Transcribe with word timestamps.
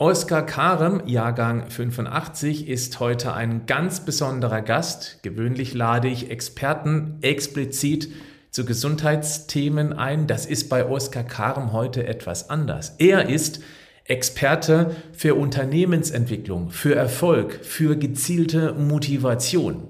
Oskar 0.00 0.46
Karem, 0.46 1.02
Jahrgang 1.04 1.68
85, 1.68 2.68
ist 2.68 3.00
heute 3.00 3.34
ein 3.34 3.66
ganz 3.66 4.00
besonderer 4.00 4.62
Gast. 4.62 5.18
Gewöhnlich 5.22 5.74
lade 5.74 6.08
ich 6.08 6.30
Experten 6.30 7.18
explizit 7.20 8.08
zu 8.50 8.64
Gesundheitsthemen 8.64 9.92
ein. 9.92 10.26
Das 10.26 10.46
ist 10.46 10.70
bei 10.70 10.88
Oskar 10.88 11.24
Karem 11.24 11.74
heute 11.74 12.06
etwas 12.06 12.48
anders. 12.48 12.94
Er 12.96 13.28
ist 13.28 13.60
Experte 14.06 14.96
für 15.12 15.34
Unternehmensentwicklung, 15.34 16.70
für 16.70 16.94
Erfolg, 16.94 17.62
für 17.62 17.94
gezielte 17.94 18.72
Motivation. 18.72 19.88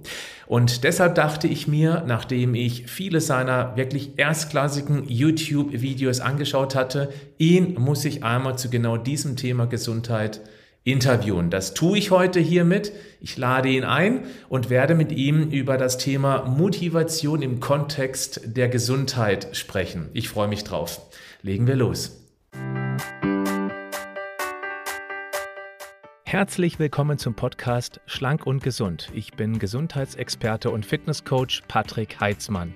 Und 0.50 0.82
deshalb 0.82 1.14
dachte 1.14 1.46
ich 1.46 1.68
mir, 1.68 2.02
nachdem 2.08 2.56
ich 2.56 2.90
viele 2.90 3.20
seiner 3.20 3.76
wirklich 3.76 4.18
erstklassigen 4.18 5.04
YouTube-Videos 5.06 6.18
angeschaut 6.18 6.74
hatte, 6.74 7.12
ihn 7.38 7.74
muss 7.78 8.04
ich 8.04 8.24
einmal 8.24 8.58
zu 8.58 8.68
genau 8.68 8.96
diesem 8.96 9.36
Thema 9.36 9.66
Gesundheit 9.66 10.40
interviewen. 10.82 11.50
Das 11.50 11.72
tue 11.72 11.96
ich 11.98 12.10
heute 12.10 12.40
hiermit. 12.40 12.90
Ich 13.20 13.36
lade 13.36 13.68
ihn 13.68 13.84
ein 13.84 14.24
und 14.48 14.70
werde 14.70 14.96
mit 14.96 15.12
ihm 15.12 15.50
über 15.50 15.76
das 15.76 15.98
Thema 15.98 16.44
Motivation 16.46 17.42
im 17.42 17.60
Kontext 17.60 18.40
der 18.44 18.68
Gesundheit 18.68 19.56
sprechen. 19.56 20.08
Ich 20.14 20.28
freue 20.28 20.48
mich 20.48 20.64
drauf. 20.64 21.00
Legen 21.42 21.68
wir 21.68 21.76
los. 21.76 22.26
Herzlich 26.30 26.78
willkommen 26.78 27.18
zum 27.18 27.34
Podcast 27.34 28.00
Schlank 28.06 28.46
und 28.46 28.62
Gesund. 28.62 29.10
Ich 29.12 29.32
bin 29.32 29.58
Gesundheitsexperte 29.58 30.70
und 30.70 30.86
Fitnesscoach 30.86 31.62
Patrick 31.66 32.20
Heitzmann. 32.20 32.72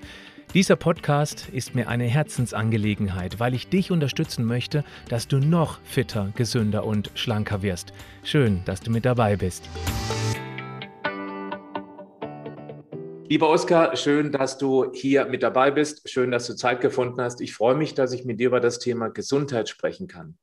Dieser 0.55 0.75
Podcast 0.75 1.51
ist 1.53 1.73
mir 1.73 1.89
eine 1.89 2.07
Herzensangelegenheit, 2.07 3.39
weil 3.39 3.55
ich 3.55 3.69
dich 3.69 3.93
unterstützen 3.93 4.45
möchte, 4.45 4.83
dass 5.09 5.29
du 5.29 5.39
noch 5.39 5.79
fitter, 5.85 6.33
gesünder 6.35 6.85
und 6.85 7.13
schlanker 7.15 7.63
wirst. 7.63 7.93
Schön, 8.25 8.63
dass 8.65 8.81
du 8.81 8.91
mit 8.91 9.05
dabei 9.05 9.37
bist. 9.37 9.69
Lieber 13.29 13.49
Oskar, 13.49 13.95
schön, 13.95 14.33
dass 14.33 14.59
du 14.59 14.91
hier 14.93 15.27
mit 15.27 15.45
dabei 15.45 15.71
bist. 15.71 16.11
Schön, 16.11 16.33
dass 16.33 16.49
du 16.49 16.57
Zeit 16.57 16.81
gefunden 16.81 17.21
hast. 17.21 17.41
Ich 17.41 17.55
freue 17.55 17.77
mich, 17.77 17.95
dass 17.95 18.13
ich 18.13 18.25
mit 18.25 18.41
dir 18.41 18.49
über 18.49 18.59
das 18.59 18.81
Thema 18.81 19.11
Gesundheit 19.11 19.69
sprechen 19.69 20.09
kann. 20.09 20.39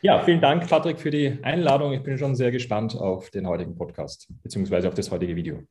Ja, 0.00 0.22
vielen 0.22 0.40
Dank, 0.40 0.68
Patrick, 0.68 1.00
für 1.00 1.10
die 1.10 1.38
Einladung. 1.42 1.92
Ich 1.92 2.04
bin 2.04 2.18
schon 2.18 2.36
sehr 2.36 2.52
gespannt 2.52 2.94
auf 2.94 3.30
den 3.30 3.48
heutigen 3.48 3.74
Podcast 3.74 4.28
beziehungsweise 4.44 4.86
auf 4.86 4.94
das 4.94 5.10
heutige 5.10 5.34
Video. 5.34 5.64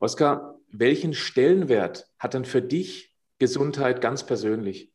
Oskar, 0.00 0.56
welchen 0.72 1.14
Stellenwert 1.14 2.08
hat 2.18 2.34
denn 2.34 2.44
für 2.44 2.60
dich 2.60 3.14
Gesundheit 3.38 4.00
ganz 4.00 4.26
persönlich? 4.26 4.90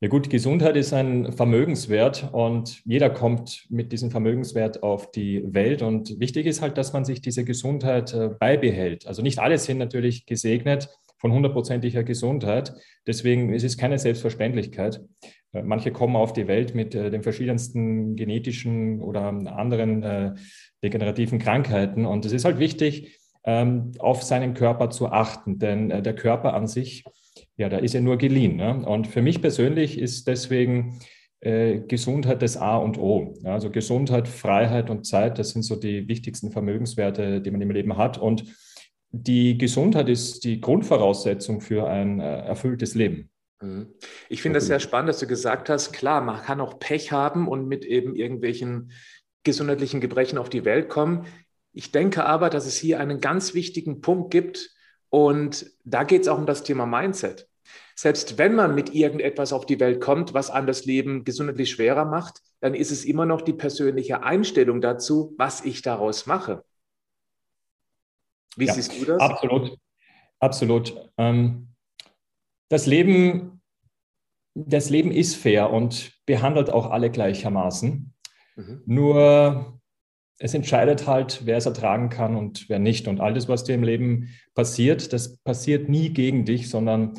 Ja 0.00 0.08
gut, 0.08 0.28
Gesundheit 0.28 0.76
ist 0.76 0.92
ein 0.92 1.32
Vermögenswert 1.32 2.30
und 2.32 2.84
jeder 2.84 3.10
kommt 3.10 3.64
mit 3.70 3.92
diesem 3.92 4.10
Vermögenswert 4.10 4.82
auf 4.82 5.12
die 5.12 5.54
Welt. 5.54 5.82
Und 5.82 6.18
wichtig 6.18 6.46
ist 6.46 6.62
halt, 6.62 6.76
dass 6.78 6.92
man 6.92 7.04
sich 7.04 7.20
diese 7.20 7.44
Gesundheit 7.44 8.12
äh, 8.12 8.28
beibehält. 8.28 9.06
Also 9.06 9.22
nicht 9.22 9.38
alle 9.38 9.56
sind 9.58 9.78
natürlich 9.78 10.26
gesegnet 10.26 10.88
von 11.18 11.32
hundertprozentiger 11.32 12.04
Gesundheit. 12.04 12.74
Deswegen 13.06 13.54
ist 13.54 13.64
es 13.64 13.78
keine 13.78 13.98
Selbstverständlichkeit. 13.98 15.00
Äh, 15.56 15.62
manche 15.62 15.92
kommen 15.92 16.16
auf 16.16 16.32
die 16.32 16.48
Welt 16.48 16.74
mit 16.74 16.94
äh, 16.94 17.10
den 17.10 17.22
verschiedensten 17.22 18.16
genetischen 18.16 19.00
oder 19.00 19.22
anderen 19.22 20.02
äh, 20.02 20.34
degenerativen 20.82 21.38
Krankheiten. 21.38 22.06
Und 22.06 22.24
es 22.24 22.32
ist 22.32 22.44
halt 22.44 22.58
wichtig, 22.58 23.18
ähm, 23.44 23.92
auf 23.98 24.22
seinen 24.22 24.54
Körper 24.54 24.90
zu 24.90 25.08
achten, 25.08 25.58
denn 25.58 25.88
der 25.88 26.14
Körper 26.14 26.54
an 26.54 26.66
sich, 26.66 27.04
ja, 27.56 27.68
da 27.68 27.78
ist 27.78 27.94
ja 27.94 28.00
nur 28.00 28.18
geliehen. 28.18 28.56
Ne? 28.56 28.84
Und 28.86 29.06
für 29.06 29.22
mich 29.22 29.40
persönlich 29.40 29.98
ist 29.98 30.26
deswegen 30.28 30.98
Gesundheit 31.38 32.40
das 32.42 32.56
A 32.56 32.78
und 32.78 32.98
O. 32.98 33.34
Also 33.44 33.70
Gesundheit, 33.70 34.26
Freiheit 34.26 34.90
und 34.90 35.06
Zeit, 35.06 35.38
das 35.38 35.50
sind 35.50 35.62
so 35.62 35.76
die 35.76 36.08
wichtigsten 36.08 36.50
Vermögenswerte, 36.50 37.40
die 37.40 37.50
man 37.50 37.60
im 37.60 37.70
Leben 37.70 37.96
hat. 37.98 38.18
Und 38.18 38.46
die 39.12 39.56
Gesundheit 39.56 40.08
ist 40.08 40.42
die 40.44 40.60
Grundvoraussetzung 40.60 41.60
für 41.60 41.88
ein 41.88 42.20
erfülltes 42.20 42.94
Leben. 42.94 43.30
Mhm. 43.60 43.94
Ich 44.28 44.42
finde 44.42 44.58
das 44.58 44.66
sehr 44.66 44.80
spannend, 44.80 45.08
dass 45.08 45.18
du 45.18 45.26
gesagt 45.26 45.68
hast, 45.68 45.92
klar, 45.92 46.20
man 46.20 46.42
kann 46.42 46.60
auch 46.60 46.78
Pech 46.78 47.12
haben 47.12 47.48
und 47.48 47.66
mit 47.66 47.84
eben 47.84 48.14
irgendwelchen 48.14 48.92
gesundheitlichen 49.44 50.00
Gebrechen 50.00 50.38
auf 50.38 50.48
die 50.48 50.64
Welt 50.64 50.88
kommen. 50.88 51.26
Ich 51.72 51.92
denke 51.92 52.24
aber, 52.24 52.50
dass 52.50 52.66
es 52.66 52.76
hier 52.76 53.00
einen 53.00 53.20
ganz 53.20 53.54
wichtigen 53.54 54.00
Punkt 54.00 54.30
gibt 54.30 54.70
und 55.08 55.70
da 55.84 56.04
geht 56.04 56.22
es 56.22 56.28
auch 56.28 56.38
um 56.38 56.46
das 56.46 56.62
Thema 56.62 56.86
Mindset. 56.86 57.48
Selbst 57.94 58.38
wenn 58.38 58.54
man 58.54 58.74
mit 58.74 58.94
irgendetwas 58.94 59.52
auf 59.52 59.66
die 59.66 59.80
Welt 59.80 60.00
kommt, 60.00 60.34
was 60.34 60.50
einem 60.50 60.66
das 60.66 60.84
Leben 60.84 61.24
gesundheitlich 61.24 61.70
schwerer 61.70 62.04
macht, 62.04 62.42
dann 62.60 62.74
ist 62.74 62.90
es 62.90 63.04
immer 63.04 63.24
noch 63.24 63.40
die 63.40 63.52
persönliche 63.52 64.22
Einstellung 64.22 64.80
dazu, 64.80 65.34
was 65.38 65.64
ich 65.64 65.82
daraus 65.82 66.26
mache. 66.26 66.64
Wie 68.56 68.66
ja, 68.66 68.74
siehst 68.74 69.00
du 69.00 69.04
das? 69.04 69.20
Absolut, 69.20 69.78
absolut. 70.40 71.10
Ähm 71.16 71.68
das 72.68 72.86
Leben, 72.86 73.60
das 74.54 74.90
Leben 74.90 75.10
ist 75.10 75.36
fair 75.36 75.70
und 75.70 76.12
behandelt 76.26 76.70
auch 76.70 76.90
alle 76.90 77.10
gleichermaßen. 77.10 78.14
Mhm. 78.56 78.82
Nur 78.86 79.80
es 80.38 80.54
entscheidet 80.54 81.06
halt, 81.06 81.42
wer 81.44 81.56
es 81.56 81.66
ertragen 81.66 82.10
kann 82.10 82.36
und 82.36 82.68
wer 82.68 82.78
nicht. 82.78 83.08
Und 83.08 83.20
alles, 83.20 83.48
was 83.48 83.64
dir 83.64 83.74
im 83.74 83.82
Leben 83.82 84.28
passiert, 84.54 85.12
das 85.12 85.38
passiert 85.38 85.88
nie 85.88 86.10
gegen 86.10 86.44
dich, 86.44 86.68
sondern 86.68 87.14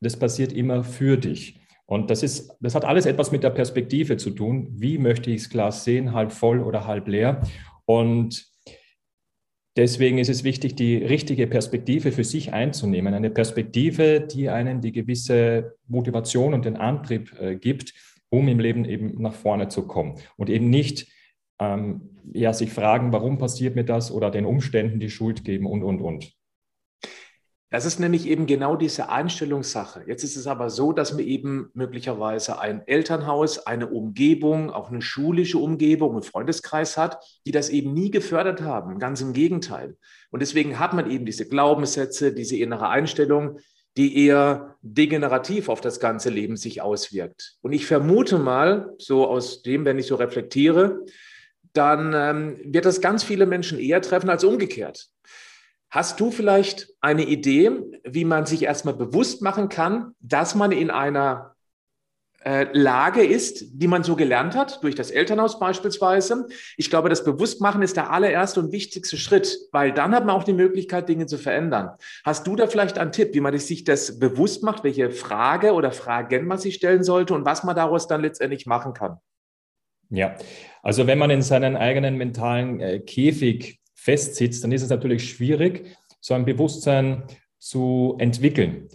das 0.00 0.18
passiert 0.18 0.52
immer 0.52 0.82
für 0.82 1.16
dich. 1.16 1.60
Und 1.86 2.10
das 2.10 2.22
ist, 2.22 2.56
das 2.60 2.74
hat 2.74 2.84
alles 2.84 3.04
etwas 3.04 3.32
mit 3.32 3.42
der 3.42 3.50
Perspektive 3.50 4.16
zu 4.16 4.30
tun. 4.30 4.68
Wie 4.72 4.96
möchte 4.96 5.30
ich 5.30 5.42
das 5.42 5.50
Glas 5.50 5.84
sehen, 5.84 6.12
halb 6.12 6.32
voll 6.32 6.60
oder 6.60 6.86
halb 6.86 7.08
leer? 7.08 7.42
Und 7.84 8.51
Deswegen 9.76 10.18
ist 10.18 10.28
es 10.28 10.44
wichtig, 10.44 10.76
die 10.76 10.96
richtige 10.96 11.46
Perspektive 11.46 12.12
für 12.12 12.24
sich 12.24 12.52
einzunehmen. 12.52 13.14
Eine 13.14 13.30
Perspektive, 13.30 14.20
die 14.20 14.50
einen 14.50 14.82
die 14.82 14.92
gewisse 14.92 15.76
Motivation 15.88 16.52
und 16.52 16.66
den 16.66 16.76
Antrieb 16.76 17.34
äh, 17.40 17.56
gibt, 17.56 17.94
um 18.28 18.48
im 18.48 18.58
Leben 18.58 18.84
eben 18.84 19.20
nach 19.22 19.32
vorne 19.32 19.68
zu 19.68 19.86
kommen. 19.86 20.16
Und 20.36 20.50
eben 20.50 20.68
nicht 20.68 21.08
ähm, 21.58 22.18
ja, 22.34 22.52
sich 22.52 22.70
fragen, 22.70 23.12
warum 23.12 23.38
passiert 23.38 23.74
mir 23.74 23.84
das 23.84 24.12
oder 24.12 24.30
den 24.30 24.44
Umständen 24.44 25.00
die 25.00 25.10
Schuld 25.10 25.44
geben 25.44 25.66
und, 25.66 25.82
und, 25.82 26.00
und. 26.00 26.32
Das 27.72 27.86
ist 27.86 27.98
nämlich 27.98 28.26
eben 28.26 28.44
genau 28.44 28.76
diese 28.76 29.08
Einstellungssache. 29.08 30.04
Jetzt 30.06 30.24
ist 30.24 30.36
es 30.36 30.46
aber 30.46 30.68
so, 30.68 30.92
dass 30.92 31.14
man 31.14 31.24
eben 31.24 31.70
möglicherweise 31.72 32.58
ein 32.58 32.86
Elternhaus, 32.86 33.66
eine 33.66 33.86
Umgebung, 33.88 34.70
auch 34.70 34.90
eine 34.90 35.00
schulische 35.00 35.56
Umgebung, 35.56 36.12
einen 36.12 36.22
Freundeskreis 36.22 36.98
hat, 36.98 37.24
die 37.46 37.50
das 37.50 37.70
eben 37.70 37.94
nie 37.94 38.10
gefördert 38.10 38.60
haben. 38.60 38.98
Ganz 38.98 39.22
im 39.22 39.32
Gegenteil. 39.32 39.96
Und 40.30 40.40
deswegen 40.40 40.78
hat 40.78 40.92
man 40.92 41.10
eben 41.10 41.24
diese 41.24 41.48
Glaubenssätze, 41.48 42.34
diese 42.34 42.58
innere 42.58 42.90
Einstellung, 42.90 43.58
die 43.96 44.26
eher 44.26 44.76
degenerativ 44.82 45.70
auf 45.70 45.80
das 45.80 45.98
ganze 45.98 46.28
Leben 46.28 46.58
sich 46.58 46.82
auswirkt. 46.82 47.56
Und 47.62 47.72
ich 47.72 47.86
vermute 47.86 48.38
mal, 48.38 48.92
so 48.98 49.26
aus 49.26 49.62
dem, 49.62 49.86
wenn 49.86 49.98
ich 49.98 50.08
so 50.08 50.16
reflektiere, 50.16 51.06
dann 51.72 52.12
ähm, 52.14 52.60
wird 52.64 52.84
das 52.84 53.00
ganz 53.00 53.24
viele 53.24 53.46
Menschen 53.46 53.78
eher 53.78 54.02
treffen 54.02 54.28
als 54.28 54.44
umgekehrt. 54.44 55.08
Hast 55.92 56.20
du 56.20 56.30
vielleicht 56.30 56.88
eine 57.02 57.24
Idee, 57.24 57.70
wie 58.02 58.24
man 58.24 58.46
sich 58.46 58.62
erstmal 58.62 58.94
bewusst 58.94 59.42
machen 59.42 59.68
kann, 59.68 60.14
dass 60.20 60.54
man 60.54 60.72
in 60.72 60.90
einer 60.90 61.54
äh, 62.46 62.66
Lage 62.72 63.22
ist, 63.22 63.66
die 63.74 63.88
man 63.88 64.02
so 64.02 64.16
gelernt 64.16 64.56
hat, 64.56 64.82
durch 64.82 64.94
das 64.94 65.10
Elternhaus 65.10 65.58
beispielsweise. 65.58 66.46
Ich 66.78 66.88
glaube, 66.88 67.10
das 67.10 67.24
Bewusstmachen 67.24 67.82
ist 67.82 67.98
der 67.98 68.10
allererste 68.10 68.60
und 68.60 68.72
wichtigste 68.72 69.18
Schritt, 69.18 69.58
weil 69.70 69.92
dann 69.92 70.14
hat 70.14 70.24
man 70.24 70.34
auch 70.34 70.44
die 70.44 70.54
Möglichkeit, 70.54 71.10
Dinge 71.10 71.26
zu 71.26 71.36
verändern. 71.36 71.90
Hast 72.24 72.46
du 72.46 72.56
da 72.56 72.68
vielleicht 72.68 72.98
einen 72.98 73.12
Tipp, 73.12 73.34
wie 73.34 73.40
man 73.40 73.56
sich 73.58 73.84
das 73.84 74.18
bewusst 74.18 74.62
macht, 74.62 74.84
welche 74.84 75.10
Frage 75.10 75.74
oder 75.74 75.92
Fragen 75.92 76.46
man 76.46 76.56
sich 76.56 76.76
stellen 76.76 77.04
sollte 77.04 77.34
und 77.34 77.44
was 77.44 77.64
man 77.64 77.76
daraus 77.76 78.08
dann 78.08 78.22
letztendlich 78.22 78.64
machen 78.64 78.94
kann? 78.94 79.18
Ja, 80.08 80.36
also 80.82 81.06
wenn 81.06 81.18
man 81.18 81.28
in 81.28 81.42
seinen 81.42 81.76
eigenen 81.76 82.16
mentalen 82.16 82.80
äh, 82.80 82.98
Käfig 83.00 83.81
festsitzt, 84.02 84.64
dann 84.64 84.72
ist 84.72 84.82
es 84.82 84.90
natürlich 84.90 85.28
schwierig, 85.28 85.96
so 86.20 86.34
ein 86.34 86.44
Bewusstsein 86.44 87.24
zu 87.58 88.16
entwickeln. 88.18 88.88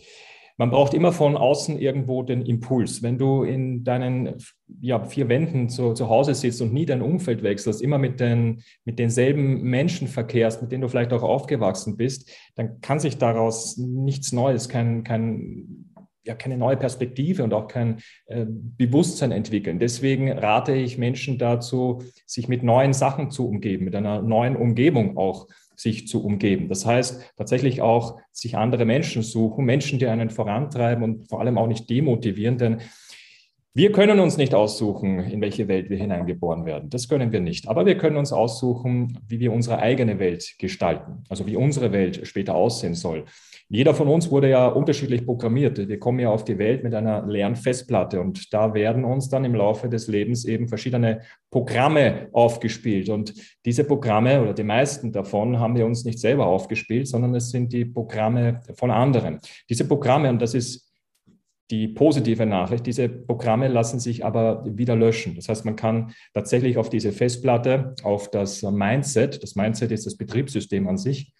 Man 0.59 0.71
braucht 0.71 0.95
immer 0.95 1.11
von 1.11 1.37
außen 1.37 1.77
irgendwo 1.77 2.23
den 2.23 2.41
Impuls. 2.41 3.03
Wenn 3.03 3.19
du 3.19 3.43
in 3.43 3.83
deinen 3.83 4.37
ja, 4.81 5.05
vier 5.05 5.29
Wänden 5.29 5.69
zu, 5.69 5.93
zu 5.93 6.09
Hause 6.09 6.33
sitzt 6.33 6.61
und 6.63 6.73
nie 6.73 6.87
dein 6.87 7.03
Umfeld 7.03 7.43
wechselst, 7.43 7.79
immer 7.79 7.99
mit, 7.99 8.19
den, 8.19 8.63
mit 8.83 8.97
denselben 8.97 9.61
Menschen 9.61 10.07
verkehrst, 10.07 10.63
mit 10.63 10.71
denen 10.71 10.81
du 10.81 10.87
vielleicht 10.89 11.13
auch 11.13 11.21
aufgewachsen 11.21 11.95
bist, 11.95 12.31
dann 12.55 12.81
kann 12.81 12.99
sich 12.99 13.19
daraus 13.19 13.77
nichts 13.77 14.31
Neues, 14.31 14.67
kein, 14.67 15.03
kein 15.03 15.86
ja 16.27 16.35
keine 16.35 16.57
neue 16.57 16.77
Perspektive 16.77 17.43
und 17.43 17.53
auch 17.53 17.67
kein 17.67 17.99
äh, 18.27 18.45
Bewusstsein 18.47 19.31
entwickeln. 19.31 19.79
Deswegen 19.79 20.31
rate 20.31 20.73
ich 20.73 20.97
Menschen 20.97 21.37
dazu, 21.37 22.03
sich 22.25 22.47
mit 22.47 22.61
neuen 22.63 22.93
Sachen 22.93 23.31
zu 23.31 23.47
umgeben, 23.47 23.85
mit 23.85 23.95
einer 23.95 24.21
neuen 24.21 24.55
Umgebung 24.55 25.17
auch 25.17 25.47
sich 25.75 26.07
zu 26.07 26.23
umgeben. 26.23 26.69
Das 26.69 26.85
heißt, 26.85 27.33
tatsächlich 27.37 27.81
auch 27.81 28.19
sich 28.31 28.57
andere 28.57 28.85
Menschen 28.85 29.21
suchen, 29.21 29.63
Menschen, 29.65 29.99
die 29.99 30.07
einen 30.07 30.29
vorantreiben 30.29 31.03
und 31.03 31.29
vor 31.29 31.39
allem 31.39 31.57
auch 31.57 31.67
nicht 31.67 31.89
demotivieren, 31.89 32.57
denn 32.57 32.81
Wir 33.77 33.91
können 33.91 34.19
uns 34.19 34.37
nicht 34.37 34.55
aussuchen, 34.55 35.19
in 35.19 35.39
welche 35.39 35.67
Welt 35.67 35.91
wir 35.91 35.97
hineingeboren 35.97 36.65
werden. 36.65 36.89
Das 36.89 37.07
können 37.07 37.31
wir 37.31 37.41
nicht. 37.41 37.67
Aber 37.67 37.85
wir 37.85 37.95
können 37.95 38.17
uns 38.17 38.33
aussuchen, 38.33 39.19
wie 39.27 39.39
wir 39.39 39.53
unsere 39.53 39.77
eigene 39.77 40.17
Welt 40.17 40.55
gestalten, 40.57 41.23
also 41.29 41.45
wie 41.45 41.57
unsere 41.57 41.91
Welt 41.91 42.25
später 42.25 42.55
aussehen 42.55 42.95
soll. 42.95 43.25
Jeder 43.69 43.93
von 43.93 44.07
uns 44.07 44.31
wurde 44.31 44.49
ja 44.49 44.67
unterschiedlich 44.67 45.25
programmiert. 45.25 45.89
Wir 45.89 45.99
kommen 45.99 46.19
ja 46.19 46.29
auf 46.29 46.45
die 46.45 46.57
Welt 46.57 46.85
mit 46.85 46.93
einer 46.93 47.27
leeren 47.27 47.57
Festplatte 47.57 48.21
und 48.21 48.53
da 48.53 48.73
werden 48.73 49.03
uns 49.03 49.27
dann 49.27 49.43
im 49.43 49.55
Laufe 49.55 49.89
des 49.89 50.07
Lebens 50.07 50.45
eben 50.45 50.69
verschiedene 50.69 51.21
Programme 51.51 52.29
aufgespielt. 52.31 53.09
Und 53.09 53.33
diese 53.65 53.83
Programme 53.83 54.41
oder 54.41 54.53
die 54.53 54.63
meisten 54.63 55.11
davon 55.11 55.59
haben 55.59 55.75
wir 55.75 55.85
uns 55.85 56.05
nicht 56.05 56.19
selber 56.19 56.45
aufgespielt, 56.45 57.09
sondern 57.09 57.35
es 57.35 57.49
sind 57.49 57.73
die 57.73 57.83
Programme 57.83 58.61
von 58.73 58.89
anderen. 58.89 59.39
Diese 59.69 59.85
Programme, 59.85 60.29
und 60.29 60.41
das 60.41 60.53
ist 60.53 60.87
die 61.69 61.89
positive 61.89 62.45
Nachricht, 62.45 62.85
diese 62.85 63.09
Programme 63.09 63.67
lassen 63.67 63.99
sich 63.99 64.23
aber 64.23 64.63
wieder 64.65 64.95
löschen. 64.95 65.35
Das 65.35 65.49
heißt, 65.49 65.65
man 65.65 65.75
kann 65.75 66.13
tatsächlich 66.33 66.77
auf 66.77 66.89
diese 66.89 67.11
Festplatte, 67.11 67.95
auf 68.03 68.31
das 68.31 68.63
Mindset, 68.63 69.43
das 69.43 69.55
Mindset 69.55 69.91
ist 69.91 70.05
das 70.05 70.15
Betriebssystem 70.15 70.87
an 70.87 70.97
sich, 70.97 71.33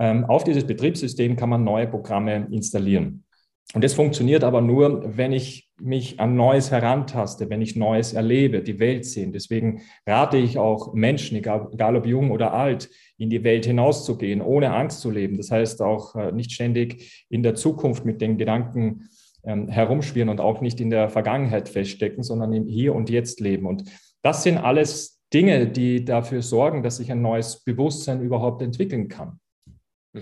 auf 0.00 0.44
dieses 0.44 0.64
Betriebssystem 0.64 1.34
kann 1.34 1.48
man 1.48 1.64
neue 1.64 1.88
Programme 1.88 2.46
installieren. 2.52 3.24
Und 3.74 3.84
das 3.84 3.92
funktioniert 3.92 4.44
aber 4.44 4.62
nur, 4.62 5.16
wenn 5.16 5.32
ich 5.32 5.70
mich 5.80 6.18
an 6.20 6.36
Neues 6.36 6.70
herantaste, 6.70 7.50
wenn 7.50 7.60
ich 7.60 7.76
Neues 7.76 8.14
erlebe, 8.14 8.62
die 8.62 8.78
Welt 8.78 9.04
sehen. 9.04 9.32
Deswegen 9.32 9.82
rate 10.06 10.38
ich 10.38 10.56
auch 10.56 10.94
Menschen, 10.94 11.36
egal, 11.36 11.68
egal 11.72 11.96
ob 11.96 12.06
jung 12.06 12.30
oder 12.30 12.54
alt, 12.54 12.88
in 13.18 13.28
die 13.28 13.44
Welt 13.44 13.66
hinauszugehen, 13.66 14.40
ohne 14.40 14.72
Angst 14.72 15.00
zu 15.00 15.10
leben. 15.10 15.36
Das 15.36 15.50
heißt 15.50 15.82
auch 15.82 16.16
äh, 16.16 16.32
nicht 16.32 16.52
ständig 16.52 17.26
in 17.28 17.42
der 17.42 17.54
Zukunft 17.54 18.06
mit 18.06 18.22
den 18.22 18.38
Gedanken 18.38 19.10
ähm, 19.44 19.68
herumschwirren 19.68 20.30
und 20.30 20.40
auch 20.40 20.62
nicht 20.62 20.80
in 20.80 20.88
der 20.88 21.10
Vergangenheit 21.10 21.68
feststecken, 21.68 22.22
sondern 22.22 22.54
im 22.54 22.66
Hier 22.66 22.94
und 22.94 23.10
Jetzt 23.10 23.38
leben. 23.38 23.66
Und 23.66 23.84
das 24.22 24.42
sind 24.42 24.56
alles 24.56 25.20
Dinge, 25.32 25.66
die 25.68 26.06
dafür 26.06 26.40
sorgen, 26.40 26.82
dass 26.82 26.96
sich 26.96 27.12
ein 27.12 27.20
neues 27.20 27.62
Bewusstsein 27.62 28.22
überhaupt 28.22 28.62
entwickeln 28.62 29.08
kann. 29.08 29.38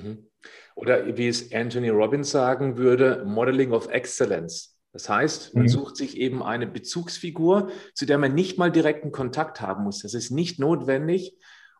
Mhm. 0.03 0.27
Oder 0.75 1.17
wie 1.17 1.29
es 1.29 1.53
Anthony 1.53 1.89
Robbins 1.89 2.31
sagen 2.31 2.77
würde, 2.77 3.25
Modeling 3.25 3.73
of 3.73 3.89
Excellence. 3.89 4.77
Das 4.93 5.09
heißt, 5.09 5.55
man 5.55 5.65
mhm. 5.65 5.69
sucht 5.69 5.97
sich 5.97 6.17
eben 6.17 6.43
eine 6.43 6.67
Bezugsfigur, 6.67 7.71
zu 7.95 8.07
der 8.07 8.19
man 8.19 8.35
nicht 8.35 8.59
mal 8.59 8.71
direkten 8.71 9.13
Kontakt 9.13 9.61
haben 9.61 9.85
muss. 9.85 10.03
Das 10.03 10.15
ist 10.15 10.31
nicht 10.31 10.59
notwendig, 10.59 11.37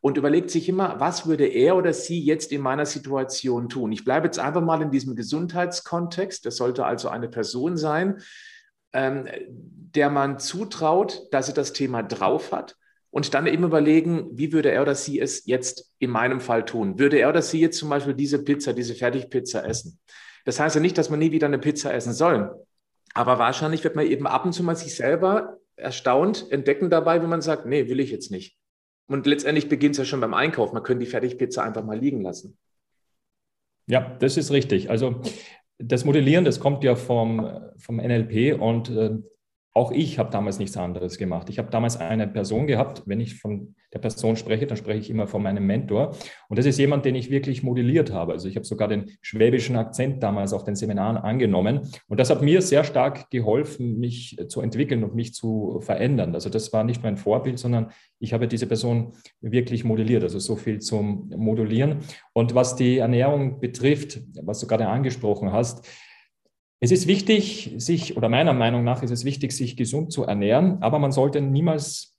und 0.07 0.17
überlegt 0.17 0.53
sich 0.53 0.69
immer, 0.69 1.01
was 1.01 1.27
würde 1.27 1.47
er 1.47 1.75
oder 1.75 1.93
sie 1.93 2.23
jetzt 2.23 2.53
in 2.53 2.61
meiner 2.61 2.87
Situation 2.87 3.69
tun. 3.69 3.91
Ich 3.91 4.05
bleibe 4.05 4.27
jetzt 4.27 4.39
einfach 4.39 4.61
mal 4.61 4.81
in 4.81 4.93
diesem 4.93 5.17
Gesundheitskontext. 5.17 6.47
Das 6.47 6.57
sollte 6.57 6.85
also 6.85 7.09
eine 7.09 7.29
Person 7.29 7.77
sein, 7.77 8.21
ähm, 8.93 9.29
der 9.49 10.09
man 10.11 10.39
zutraut, 10.39 11.23
dass 11.33 11.47
sie 11.47 11.55
das 11.55 11.73
Thema 11.73 12.05
drauf 12.05 12.53
hat. 12.53 12.77
Und 13.17 13.33
dann 13.33 13.47
eben 13.47 13.65
überlegen, 13.65 14.29
wie 14.31 14.53
würde 14.53 14.71
er 14.71 14.83
oder 14.83 14.95
sie 14.95 15.19
es 15.19 15.47
jetzt 15.47 15.91
in 15.99 16.11
meinem 16.11 16.39
Fall 16.39 16.67
tun? 16.67 16.99
Würde 16.99 17.17
er 17.17 17.31
oder 17.31 17.41
sie 17.41 17.59
jetzt 17.59 17.79
zum 17.79 17.89
Beispiel 17.89 18.13
diese 18.13 18.45
Pizza, 18.45 18.75
diese 18.75 18.95
Fertigpizza 18.95 19.65
essen? 19.65 19.99
Das 20.45 20.61
heißt 20.61 20.75
ja 20.75 20.83
nicht, 20.83 20.99
dass 20.99 21.09
man 21.09 21.21
nie 21.21 21.33
wieder 21.33 21.47
eine 21.47 21.59
Pizza 21.59 21.95
essen 21.95 22.13
soll. 22.13 22.55
Aber 23.15 23.39
wahrscheinlich 23.39 23.83
wird 23.85 23.97
man 23.97 24.07
eben 24.07 24.27
ab 24.27 24.45
und 24.45 24.53
zu 24.53 24.63
mal 24.63 24.77
sich 24.77 24.95
selber 24.95 25.57
erstaunt 25.77 26.45
entdecken 26.51 26.91
dabei, 26.91 27.23
wenn 27.23 27.31
man 27.31 27.41
sagt, 27.41 27.65
nee, 27.65 27.89
will 27.89 28.01
ich 28.01 28.11
jetzt 28.11 28.31
nicht. 28.31 28.59
Und 29.07 29.27
letztendlich 29.27 29.71
beginnt 29.71 29.95
es 29.95 29.99
ja 30.01 30.05
schon 30.05 30.21
beim 30.21 30.35
Einkauf. 30.35 30.75
Man 30.75 30.83
könnte 30.83 31.07
die 31.07 31.11
Fertigpizza 31.11 31.63
einfach 31.63 31.87
mal 31.87 31.99
liegen 31.99 32.21
lassen. 32.21 32.59
Ja, 33.87 34.15
das 34.19 34.37
ist 34.37 34.51
richtig. 34.51 34.91
Also 34.91 35.23
das 35.79 36.05
Modellieren, 36.05 36.45
das 36.45 36.61
kommt 36.61 36.85
ja 36.85 36.97
vom, 36.97 37.63
vom 37.79 37.97
NLP 37.97 38.61
und 38.61 38.91
äh, 38.91 39.17
auch 39.77 39.93
ich 39.93 40.19
habe 40.19 40.31
damals 40.31 40.59
nichts 40.59 40.75
anderes 40.79 41.19
gemacht. 41.19 41.51
Ich 41.51 41.59
habe 41.59 41.71
damals 41.71 41.99
eine 41.99 42.27
Person 42.27 42.67
gehabt, 42.67 43.03
wenn 43.05 43.21
ich 43.21 43.35
von 43.35 43.75
der 43.93 43.99
Person 43.99 44.35
spreche, 44.37 44.67
dann 44.67 44.79
spreche 44.79 45.01
ich 45.01 45.11
immer 45.11 45.27
von 45.27 45.43
meinem 45.43 45.67
Mentor. 45.67 46.17
Und 46.49 46.59
das 46.59 46.65
ist 46.65 46.79
jemand, 46.79 47.05
den 47.05 47.15
ich 47.15 47.31
wirklich 47.31 47.63
modelliert 47.63 48.11
habe. 48.11 48.33
Also 48.33 48.49
ich 48.49 48.57
habe 48.57 48.65
sogar 48.65 48.89
den 48.89 49.11
schwäbischen 49.21 49.77
Akzent 49.77 50.23
damals 50.23 50.55
auf 50.55 50.65
den 50.65 50.77
Seminaren 50.77 51.19
angenommen. 51.19 51.83
Und 52.09 52.19
das 52.19 52.31
hat 52.31 52.41
mir 52.41 52.63
sehr 52.63 52.85
stark 52.85 53.29
geholfen, 53.29 53.99
mich 53.99 54.39
zu 54.49 54.63
entwickeln 54.63 55.05
und 55.05 55.15
mich 55.15 55.35
zu 55.35 55.79
verändern. 55.83 56.33
Also 56.33 56.49
das 56.49 56.73
war 56.73 56.83
nicht 56.83 57.03
nur 57.03 57.11
ein 57.11 57.19
Vorbild, 57.19 57.59
sondern 57.59 57.91
ich 58.19 58.33
habe 58.33 58.49
diese 58.49 58.67
Person 58.67 59.13
wirklich 59.43 59.85
modelliert. 59.85 60.23
Also 60.23 60.39
so 60.39 60.57
viel 60.57 60.79
zum 60.79 61.29
Modulieren. 61.37 61.99
Und 62.33 62.55
was 62.55 62.77
die 62.77 62.97
Ernährung 62.97 63.61
betrifft, 63.61 64.23
was 64.43 64.59
du 64.59 64.67
gerade 64.67 64.89
angesprochen 64.89 65.53
hast, 65.53 65.87
es 66.81 66.91
ist 66.91 67.07
wichtig, 67.07 67.75
sich, 67.79 68.17
oder 68.17 68.29
meiner 68.29 68.53
Meinung 68.53 68.85
nach 68.85 69.03
ist 69.03 69.11
es 69.11 69.25
wichtig, 69.25 69.53
sich 69.53 69.77
gesund 69.77 70.13
zu 70.13 70.25
ernähren, 70.25 70.83
aber 70.83 70.99
man 70.99 71.13
sollte 71.13 71.41
niemals 71.41 72.19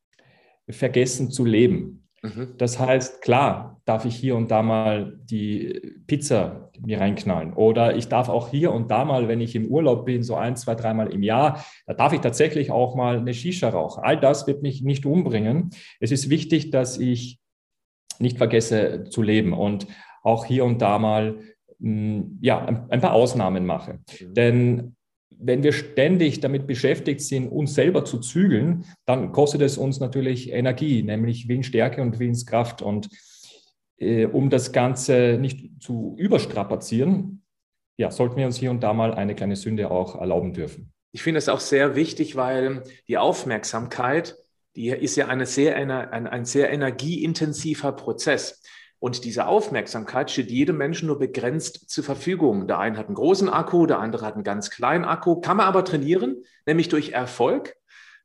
vergessen 0.69 1.31
zu 1.31 1.45
leben. 1.45 2.07
Mhm. 2.23 2.55
Das 2.57 2.79
heißt, 2.79 3.21
klar, 3.21 3.79
darf 3.85 4.05
ich 4.05 4.15
hier 4.15 4.35
und 4.35 4.49
da 4.49 4.63
mal 4.63 5.19
die 5.23 6.01
Pizza 6.07 6.71
mir 6.79 6.99
reinknallen. 6.99 7.53
Oder 7.53 7.95
ich 7.95 8.07
darf 8.07 8.29
auch 8.29 8.49
hier 8.49 8.71
und 8.71 8.89
da 8.89 9.05
mal, 9.05 9.27
wenn 9.27 9.41
ich 9.41 9.55
im 9.55 9.67
Urlaub 9.67 10.05
bin, 10.05 10.23
so 10.23 10.35
ein, 10.35 10.55
zwei, 10.55 10.75
dreimal 10.75 11.13
im 11.13 11.23
Jahr, 11.23 11.63
da 11.85 11.93
darf 11.93 12.13
ich 12.13 12.21
tatsächlich 12.21 12.71
auch 12.71 12.95
mal 12.95 13.19
eine 13.19 13.33
Shisha 13.33 13.69
rauchen. 13.69 14.03
All 14.03 14.19
das 14.19 14.47
wird 14.47 14.63
mich 14.63 14.81
nicht 14.81 15.05
umbringen. 15.05 15.69
Es 15.99 16.11
ist 16.11 16.29
wichtig, 16.29 16.71
dass 16.71 16.97
ich 16.97 17.39
nicht 18.19 18.37
vergesse 18.37 19.05
zu 19.09 19.21
leben 19.21 19.53
und 19.53 19.87
auch 20.23 20.45
hier 20.45 20.65
und 20.65 20.81
da 20.81 20.97
mal 20.97 21.39
ja, 21.79 22.65
ein 22.89 23.01
paar 23.01 23.13
Ausnahmen 23.13 23.65
mache. 23.65 23.99
Mhm. 24.21 24.33
Denn 24.33 24.95
wenn 25.39 25.63
wir 25.63 25.71
ständig 25.71 26.39
damit 26.39 26.67
beschäftigt 26.67 27.21
sind, 27.21 27.47
uns 27.47 27.75
selber 27.75 28.05
zu 28.05 28.19
zügeln, 28.19 28.85
dann 29.05 29.31
kostet 29.31 29.61
es 29.61 29.77
uns 29.77 29.99
natürlich 29.99 30.51
Energie, 30.51 31.03
nämlich 31.03 31.47
Willensstärke 31.47 32.01
und 32.01 32.19
Willenskraft. 32.19 32.81
Und 32.81 33.09
äh, 33.97 34.25
um 34.25 34.49
das 34.49 34.71
Ganze 34.71 35.37
nicht 35.39 35.81
zu 35.81 36.15
überstrapazieren, 36.17 37.43
ja, 37.97 38.11
sollten 38.11 38.37
wir 38.37 38.45
uns 38.45 38.57
hier 38.57 38.71
und 38.71 38.81
da 38.81 38.93
mal 38.93 39.13
eine 39.13 39.35
kleine 39.35 39.55
Sünde 39.55 39.89
auch 39.91 40.19
erlauben 40.19 40.53
dürfen. 40.53 40.91
Ich 41.11 41.23
finde 41.23 41.39
es 41.39 41.49
auch 41.49 41.59
sehr 41.59 41.95
wichtig, 41.95 42.35
weil 42.35 42.83
die 43.07 43.17
Aufmerksamkeit, 43.17 44.35
die 44.75 44.89
ist 44.89 45.15
ja 45.15 45.27
eine 45.27 45.45
sehr, 45.45 45.75
eine, 45.75 46.11
ein, 46.11 46.27
ein 46.27 46.45
sehr 46.45 46.71
energieintensiver 46.71 47.91
Prozess. 47.93 48.61
Und 48.99 49.25
diese 49.25 49.47
Aufmerksamkeit 49.47 50.31
steht 50.31 50.49
jedem 50.49 50.77
Menschen 50.77 51.07
nur 51.07 51.19
begrenzt 51.19 51.89
zur 51.89 52.03
Verfügung. 52.03 52.67
Der 52.67 52.79
eine 52.79 52.97
hat 52.97 53.07
einen 53.07 53.15
großen 53.15 53.47
Akku, 53.47 53.85
der 53.85 53.99
andere 53.99 54.25
hat 54.25 54.33
einen 54.33 54.43
ganz 54.43 54.71
kleinen 54.71 55.05
Akku. 55.05 55.39
Kann 55.39 55.57
man 55.57 55.67
aber 55.67 55.85
trainieren, 55.85 56.43
nämlich 56.65 56.89
durch 56.89 57.11
Erfolg. 57.11 57.75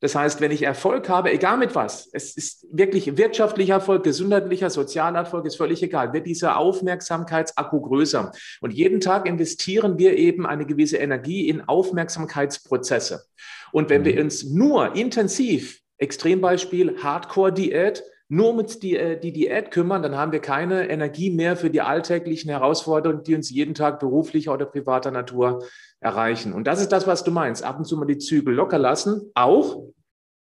Das 0.02 0.16
heißt, 0.16 0.40
wenn 0.40 0.50
ich 0.50 0.62
Erfolg 0.62 1.08
habe, 1.08 1.30
egal 1.30 1.58
mit 1.58 1.76
was, 1.76 2.08
es 2.12 2.36
ist 2.36 2.66
wirklich 2.72 3.16
wirtschaftlicher 3.16 3.74
Erfolg, 3.74 4.02
gesundheitlicher, 4.02 4.68
sozialer 4.68 5.20
Erfolg, 5.20 5.46
ist 5.46 5.56
völlig 5.56 5.80
egal, 5.80 6.12
wird 6.12 6.26
dieser 6.26 6.56
Aufmerksamkeitsakku 6.56 7.80
größer. 7.80 8.32
Und 8.60 8.72
jeden 8.72 9.00
Tag 9.00 9.28
investieren 9.28 9.98
wir 9.98 10.16
eben 10.16 10.44
eine 10.44 10.66
gewisse 10.66 10.96
Energie 10.96 11.48
in 11.48 11.60
Aufmerksamkeitsprozesse. 11.60 13.26
Und 13.70 13.90
wenn 13.90 14.04
wir 14.04 14.14
mhm. 14.14 14.22
uns 14.22 14.42
nur 14.42 14.96
intensiv, 14.96 15.80
Extrembeispiel, 15.98 17.00
Hardcore-Diät, 17.00 18.02
nur 18.32 18.54
mit 18.54 18.82
die, 18.82 18.96
äh, 18.96 19.20
die 19.20 19.30
Diät 19.30 19.70
kümmern, 19.70 20.02
dann 20.02 20.16
haben 20.16 20.32
wir 20.32 20.40
keine 20.40 20.88
Energie 20.88 21.28
mehr 21.28 21.54
für 21.54 21.68
die 21.68 21.82
alltäglichen 21.82 22.48
Herausforderungen, 22.48 23.22
die 23.24 23.34
uns 23.34 23.50
jeden 23.50 23.74
Tag 23.74 24.00
beruflicher 24.00 24.54
oder 24.54 24.64
privater 24.64 25.10
Natur 25.10 25.66
erreichen. 26.00 26.54
Und 26.54 26.66
das 26.66 26.80
ist 26.80 26.92
das, 26.92 27.06
was 27.06 27.24
du 27.24 27.30
meinst. 27.30 27.62
Ab 27.62 27.76
und 27.78 27.84
zu 27.84 27.94
mal 27.98 28.06
die 28.06 28.16
Zügel 28.16 28.54
locker 28.54 28.78
lassen, 28.78 29.30
auch 29.34 29.82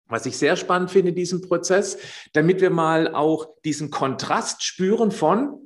was 0.08 0.26
ich 0.26 0.38
sehr 0.38 0.56
spannend 0.56 0.90
finde 0.90 1.10
in 1.10 1.16
diesem 1.16 1.42
Prozess, 1.42 1.98
damit 2.32 2.62
wir 2.62 2.70
mal 2.70 3.14
auch 3.14 3.48
diesen 3.66 3.92
Kontrast 3.92 4.64
spüren 4.64 5.12
von, 5.12 5.58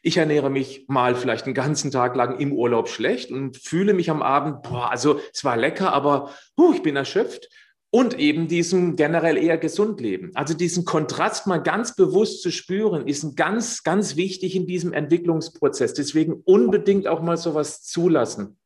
ich 0.00 0.16
ernähre 0.16 0.48
mich 0.48 0.86
mal 0.88 1.14
vielleicht 1.14 1.44
einen 1.44 1.54
ganzen 1.54 1.90
Tag 1.90 2.16
lang 2.16 2.38
im 2.38 2.52
Urlaub 2.52 2.88
schlecht 2.88 3.30
und 3.30 3.58
fühle 3.58 3.92
mich 3.92 4.08
am 4.08 4.22
Abend, 4.22 4.62
boah, 4.62 4.90
also 4.90 5.20
es 5.34 5.44
war 5.44 5.58
lecker, 5.58 5.92
aber 5.92 6.30
huh, 6.56 6.72
ich 6.74 6.82
bin 6.82 6.96
erschöpft 6.96 7.50
und 7.94 8.18
eben 8.18 8.48
diesem 8.48 8.96
generell 8.96 9.36
eher 9.36 9.56
gesund 9.56 10.00
leben. 10.00 10.32
Also 10.34 10.52
diesen 10.52 10.84
Kontrast 10.84 11.46
mal 11.46 11.58
ganz 11.58 11.94
bewusst 11.94 12.42
zu 12.42 12.50
spüren, 12.50 13.06
ist 13.06 13.36
ganz, 13.36 13.84
ganz 13.84 14.16
wichtig 14.16 14.56
in 14.56 14.66
diesem 14.66 14.92
Entwicklungsprozess. 14.92 15.94
Deswegen 15.94 16.32
unbedingt 16.44 17.06
auch 17.06 17.22
mal 17.22 17.36
sowas 17.36 17.84
zulassen. 17.84 18.56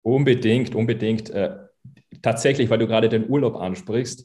Unbedingt, 0.00 0.74
unbedingt. 0.74 1.28
Äh, 1.28 1.58
tatsächlich, 2.22 2.70
weil 2.70 2.78
du 2.78 2.86
gerade 2.86 3.10
den 3.10 3.28
Urlaub 3.28 3.56
ansprichst. 3.56 4.24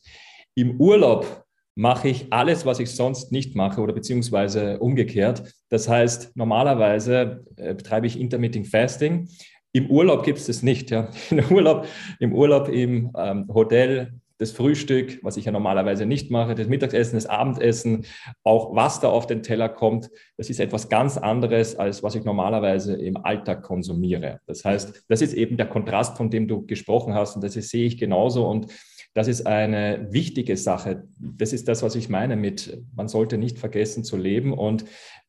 Im 0.54 0.80
Urlaub 0.80 1.44
mache 1.76 2.08
ich 2.08 2.32
alles, 2.32 2.66
was 2.66 2.80
ich 2.80 2.92
sonst 2.92 3.34
nicht 3.34 3.58
mache 3.58 3.82
oder 3.82 3.92
beziehungsweise 3.92 4.80
umgekehrt. 4.80 5.52
Das 5.68 5.90
heißt, 5.90 6.38
normalerweise 6.38 7.44
äh, 7.58 7.74
betreibe 7.74 8.08
ich 8.08 8.18
Intermittent 8.18 8.70
Fasting. 8.70 9.28
Im 9.74 9.92
Urlaub 9.92 10.24
gibt 10.24 10.38
es 10.38 10.46
das 10.46 10.64
nicht. 10.64 10.92
Ja. 10.92 11.10
Im 11.30 11.52
Urlaub, 11.52 11.86
im, 12.22 12.34
Urlaub, 12.34 12.70
im 12.70 13.12
ähm, 13.18 13.50
Hotel 13.54 14.14
das 14.38 14.52
Frühstück, 14.52 15.20
was 15.24 15.38
ich 15.38 15.46
ja 15.46 15.52
normalerweise 15.52 16.06
nicht 16.06 16.32
mache, 16.32 16.56
das 16.56 16.68
Mittagessen, 16.68 17.16
das 17.16 17.26
Abendessen, 17.26 18.06
auch 18.44 18.76
was 18.76 19.00
da 19.00 19.10
auf 19.10 19.28
den 19.28 19.44
Teller 19.44 19.70
kommt, 19.70 20.10
das 20.38 20.50
ist 20.50 20.60
etwas 20.60 20.90
ganz 20.90 21.18
anderes, 21.18 21.76
als 21.76 22.04
was 22.04 22.16
ich 22.16 22.26
normalerweise 22.26 22.96
im 22.96 23.18
Alltag 23.18 23.64
konsumiere. 23.64 24.40
Das 24.46 24.66
heißt, 24.66 25.06
das 25.08 25.22
ist 25.22 25.34
eben 25.34 25.58
der 25.58 25.68
Kontrast, 25.68 26.18
von 26.18 26.30
dem 26.30 26.48
du 26.48 26.66
gesprochen 26.66 27.14
hast 27.14 27.36
und 27.36 27.44
das 27.44 27.54
sehe 27.54 27.86
ich 27.86 27.98
genauso 27.98 28.48
und 28.48 28.68
das 29.16 29.30
ist 29.30 29.48
eine 29.48 30.08
wichtige 30.12 30.58
Sache. 30.58 31.08
Das 31.18 31.54
ist 31.54 31.70
das, 31.70 31.82
was 31.84 31.96
ich 31.96 32.10
meine 32.10 32.36
mit, 32.36 32.84
man 32.94 33.08
sollte 33.08 33.38
nicht 33.38 33.58
vergessen 33.58 34.04
zu 34.04 34.18
leben. 34.18 34.52
Und 34.52 34.84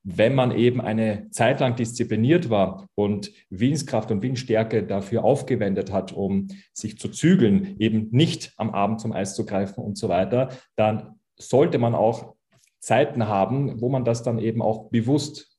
wenn 0.08 0.36
man 0.36 0.52
eben 0.52 0.80
eine 0.80 1.28
Zeit 1.30 1.58
lang 1.58 1.74
diszipliniert 1.74 2.48
war 2.48 2.86
und 2.94 3.32
Willenskraft 3.50 4.12
und 4.12 4.22
Willensstärke 4.22 4.84
dafür 4.84 5.24
aufgewendet 5.24 5.90
hat, 5.90 6.12
um 6.12 6.46
sich 6.72 6.96
zu 6.96 7.08
zügeln, 7.08 7.74
eben 7.80 8.08
nicht 8.12 8.52
am 8.56 8.70
Abend 8.70 9.00
zum 9.00 9.10
Eis 9.10 9.34
zu 9.34 9.44
greifen 9.44 9.82
und 9.82 9.98
so 9.98 10.08
weiter, 10.08 10.50
dann 10.76 11.18
sollte 11.36 11.78
man 11.78 11.96
auch 11.96 12.36
Zeiten 12.78 13.26
haben, 13.26 13.80
wo 13.80 13.88
man 13.88 14.04
das 14.04 14.22
dann 14.22 14.38
eben 14.38 14.62
auch 14.62 14.90
bewusst 14.90 15.58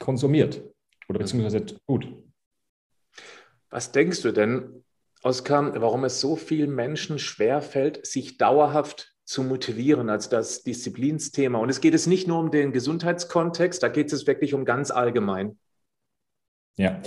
konsumiert 0.00 0.64
oder 1.08 1.20
beziehungsweise 1.20 1.64
tut. 1.64 2.12
Was 3.70 3.92
denkst 3.92 4.22
du 4.22 4.32
denn, 4.32 4.84
Oskar, 5.22 5.80
warum 5.80 6.02
es 6.02 6.20
so 6.20 6.34
vielen 6.34 6.74
Menschen 6.74 7.20
schwerfällt, 7.20 8.04
sich 8.04 8.36
dauerhaft 8.36 9.15
zu 9.26 9.42
motivieren 9.42 10.08
als 10.08 10.30
das 10.30 10.62
Disziplinsthema? 10.62 11.58
Und 11.58 11.68
es 11.68 11.82
geht 11.82 11.92
es 11.92 12.06
nicht 12.06 12.26
nur 12.26 12.38
um 12.38 12.50
den 12.50 12.72
Gesundheitskontext, 12.72 13.82
da 13.82 13.88
geht 13.88 14.12
es 14.12 14.26
wirklich 14.26 14.54
um 14.54 14.64
ganz 14.64 14.90
allgemein. 14.90 15.58
Ja, 16.78 17.02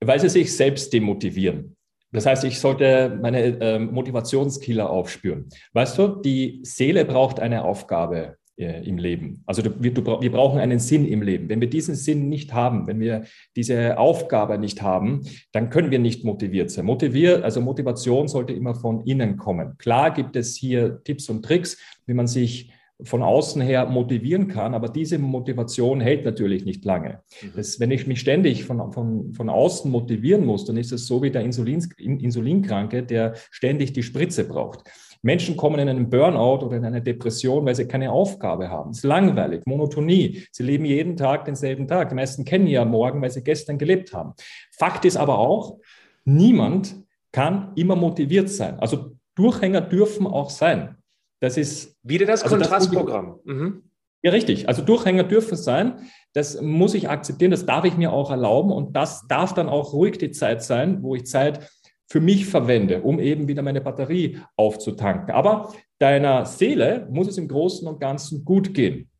weil 0.00 0.20
sie 0.20 0.28
sich 0.28 0.54
selbst 0.56 0.92
demotivieren. 0.92 1.76
Das 2.12 2.24
heißt, 2.24 2.44
ich 2.44 2.58
sollte 2.58 3.18
meine 3.20 3.60
äh, 3.60 3.78
Motivationskiller 3.78 4.88
aufspüren. 4.88 5.48
Weißt 5.72 5.98
du, 5.98 6.20
die 6.20 6.60
Seele 6.62 7.04
braucht 7.04 7.38
eine 7.38 7.64
Aufgabe 7.64 8.38
im 8.58 8.98
Leben. 8.98 9.42
Also 9.46 9.62
wir, 9.64 9.96
wir 9.96 10.32
brauchen 10.32 10.58
einen 10.58 10.80
Sinn 10.80 11.06
im 11.06 11.22
Leben. 11.22 11.48
Wenn 11.48 11.60
wir 11.60 11.70
diesen 11.70 11.94
Sinn 11.94 12.28
nicht 12.28 12.52
haben, 12.52 12.86
wenn 12.88 12.98
wir 12.98 13.24
diese 13.54 13.98
Aufgabe 13.98 14.58
nicht 14.58 14.82
haben, 14.82 15.22
dann 15.52 15.70
können 15.70 15.90
wir 15.90 16.00
nicht 16.00 16.24
motiviert 16.24 16.70
sein. 16.70 16.84
Motivier, 16.84 17.44
also 17.44 17.60
Motivation 17.60 18.26
sollte 18.26 18.52
immer 18.52 18.74
von 18.74 19.02
innen 19.06 19.36
kommen. 19.36 19.78
Klar 19.78 20.12
gibt 20.12 20.34
es 20.34 20.56
hier 20.56 21.02
Tipps 21.04 21.28
und 21.28 21.44
Tricks, 21.44 21.78
wie 22.06 22.14
man 22.14 22.26
sich 22.26 22.72
von 23.02 23.22
außen 23.22 23.62
her 23.62 23.86
motivieren 23.86 24.48
kann, 24.48 24.74
aber 24.74 24.88
diese 24.88 25.18
Motivation 25.18 26.00
hält 26.00 26.24
natürlich 26.24 26.64
nicht 26.64 26.84
lange. 26.84 27.22
Mhm. 27.42 27.52
Das, 27.54 27.78
wenn 27.78 27.90
ich 27.92 28.06
mich 28.06 28.20
ständig 28.20 28.64
von, 28.64 28.92
von, 28.92 29.32
von 29.32 29.48
außen 29.48 29.90
motivieren 29.90 30.44
muss, 30.44 30.64
dann 30.64 30.76
ist 30.76 30.92
es 30.92 31.06
so 31.06 31.22
wie 31.22 31.30
der 31.30 31.42
Insulin, 31.42 31.86
Insulinkranke, 31.98 33.04
der 33.04 33.34
ständig 33.50 33.92
die 33.92 34.02
Spritze 34.02 34.44
braucht. 34.44 34.82
Menschen 35.22 35.56
kommen 35.56 35.80
in 35.80 35.88
einen 35.88 36.10
Burnout 36.10 36.64
oder 36.64 36.76
in 36.76 36.84
eine 36.84 37.02
Depression, 37.02 37.64
weil 37.64 37.74
sie 37.74 37.86
keine 37.86 38.12
Aufgabe 38.12 38.68
haben. 38.68 38.90
Es 38.90 38.98
ist 38.98 39.04
langweilig, 39.04 39.62
Monotonie. 39.66 40.44
Sie 40.52 40.62
leben 40.62 40.84
jeden 40.84 41.16
Tag 41.16 41.44
denselben 41.44 41.88
Tag. 41.88 42.10
Die 42.10 42.14
meisten 42.14 42.44
kennen 42.44 42.68
ja 42.68 42.84
morgen, 42.84 43.20
weil 43.20 43.30
sie 43.30 43.42
gestern 43.42 43.78
gelebt 43.78 44.12
haben. 44.12 44.34
Fakt 44.70 45.04
ist 45.04 45.16
aber 45.16 45.38
auch, 45.38 45.78
niemand 46.24 46.96
kann 47.32 47.72
immer 47.74 47.96
motiviert 47.96 48.48
sein. 48.48 48.78
Also 48.78 49.12
Durchhänger 49.34 49.80
dürfen 49.80 50.26
auch 50.26 50.50
sein. 50.50 50.97
Das 51.40 51.56
ist 51.56 51.96
wieder 52.02 52.26
das 52.26 52.42
also 52.42 52.56
Kontrastprogramm. 52.56 53.40
Das, 53.44 53.54
mhm. 53.54 53.82
Ja, 54.22 54.32
richtig. 54.32 54.68
Also 54.68 54.82
Durchhänger 54.82 55.24
dürfen 55.24 55.56
sein. 55.56 56.10
Das 56.32 56.60
muss 56.60 56.94
ich 56.94 57.08
akzeptieren. 57.08 57.50
Das 57.50 57.66
darf 57.66 57.84
ich 57.84 57.96
mir 57.96 58.12
auch 58.12 58.30
erlauben. 58.30 58.72
Und 58.72 58.96
das 58.96 59.26
darf 59.28 59.54
dann 59.54 59.68
auch 59.68 59.92
ruhig 59.92 60.18
die 60.18 60.32
Zeit 60.32 60.62
sein, 60.62 61.02
wo 61.02 61.14
ich 61.14 61.26
Zeit 61.26 61.70
für 62.10 62.20
mich 62.20 62.46
verwende, 62.46 63.02
um 63.02 63.20
eben 63.20 63.48
wieder 63.48 63.62
meine 63.62 63.80
Batterie 63.80 64.40
aufzutanken. 64.56 65.34
Aber 65.34 65.72
deiner 65.98 66.46
Seele 66.46 67.06
muss 67.10 67.28
es 67.28 67.38
im 67.38 67.48
Großen 67.48 67.86
und 67.86 68.00
Ganzen 68.00 68.44
gut 68.44 68.74
gehen. 68.74 69.10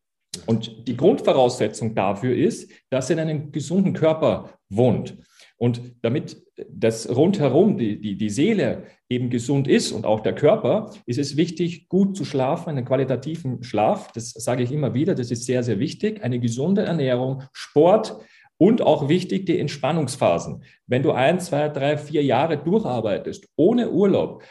Und 0.45 0.87
die 0.87 0.97
Grundvoraussetzung 0.97 1.95
dafür 1.95 2.35
ist, 2.35 2.71
dass 2.89 3.07
sie 3.07 3.13
in 3.13 3.19
einem 3.19 3.51
gesunden 3.51 3.93
Körper 3.93 4.49
wohnt. 4.69 5.17
Und 5.59 5.81
damit 6.01 6.41
das 6.69 7.13
rundherum, 7.13 7.77
die, 7.77 7.99
die, 7.99 8.15
die 8.15 8.29
Seele 8.29 8.83
eben 9.09 9.29
gesund 9.29 9.67
ist 9.67 9.91
und 9.91 10.05
auch 10.05 10.21
der 10.21 10.33
Körper, 10.33 10.91
ist 11.05 11.19
es 11.19 11.35
wichtig, 11.35 11.89
gut 11.89 12.15
zu 12.15 12.23
schlafen, 12.23 12.69
einen 12.69 12.85
qualitativen 12.85 13.61
Schlaf. 13.61 14.11
Das 14.13 14.31
sage 14.31 14.63
ich 14.63 14.71
immer 14.71 14.93
wieder, 14.93 15.15
das 15.15 15.31
ist 15.31 15.45
sehr, 15.45 15.61
sehr 15.61 15.79
wichtig. 15.79 16.23
Eine 16.23 16.39
gesunde 16.39 16.83
Ernährung, 16.83 17.43
Sport 17.51 18.15
und 18.57 18.81
auch 18.81 19.09
wichtig, 19.09 19.45
die 19.47 19.59
Entspannungsphasen. 19.59 20.63
Wenn 20.87 21.03
du 21.03 21.11
ein, 21.11 21.41
zwei, 21.41 21.67
drei, 21.67 21.97
vier 21.97 22.23
Jahre 22.23 22.57
durcharbeitest, 22.57 23.49
ohne 23.57 23.89
Urlaub, 23.89 24.43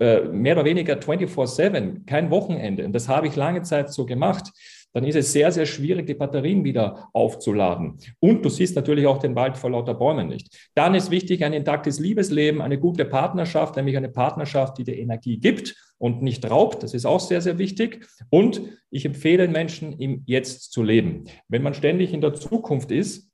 äh, 0.00 0.20
mehr 0.20 0.56
oder 0.56 0.64
weniger 0.64 0.94
24-7, 0.94 2.06
kein 2.06 2.30
Wochenende, 2.30 2.86
und 2.86 2.92
das 2.94 3.08
habe 3.08 3.26
ich 3.26 3.36
lange 3.36 3.62
Zeit 3.62 3.92
so 3.92 4.06
gemacht, 4.06 4.50
dann 4.94 5.04
ist 5.04 5.16
es 5.16 5.32
sehr, 5.32 5.50
sehr 5.50 5.66
schwierig, 5.66 6.06
die 6.06 6.14
Batterien 6.14 6.64
wieder 6.64 7.10
aufzuladen. 7.12 7.98
Und 8.20 8.44
du 8.44 8.48
siehst 8.48 8.76
natürlich 8.76 9.06
auch 9.06 9.18
den 9.18 9.34
Wald 9.34 9.58
vor 9.58 9.70
lauter 9.70 9.94
Bäumen 9.94 10.28
nicht. 10.28 10.70
Dann 10.74 10.94
ist 10.94 11.10
wichtig 11.10 11.44
ein 11.44 11.52
intaktes 11.52 11.98
Liebesleben, 11.98 12.62
eine 12.62 12.78
gute 12.78 13.04
Partnerschaft, 13.04 13.74
nämlich 13.76 13.96
eine 13.96 14.08
Partnerschaft, 14.08 14.78
die 14.78 14.84
dir 14.84 14.96
Energie 14.96 15.38
gibt 15.38 15.74
und 15.98 16.22
nicht 16.22 16.48
raubt. 16.48 16.84
Das 16.84 16.94
ist 16.94 17.06
auch 17.06 17.18
sehr, 17.18 17.40
sehr 17.40 17.58
wichtig. 17.58 18.06
Und 18.30 18.62
ich 18.90 19.04
empfehle 19.04 19.48
Menschen, 19.48 19.98
im 19.98 20.22
Jetzt 20.26 20.72
zu 20.72 20.84
leben. 20.84 21.24
Wenn 21.48 21.62
man 21.62 21.74
ständig 21.74 22.14
in 22.14 22.20
der 22.20 22.34
Zukunft 22.34 22.92
ist, 22.92 23.30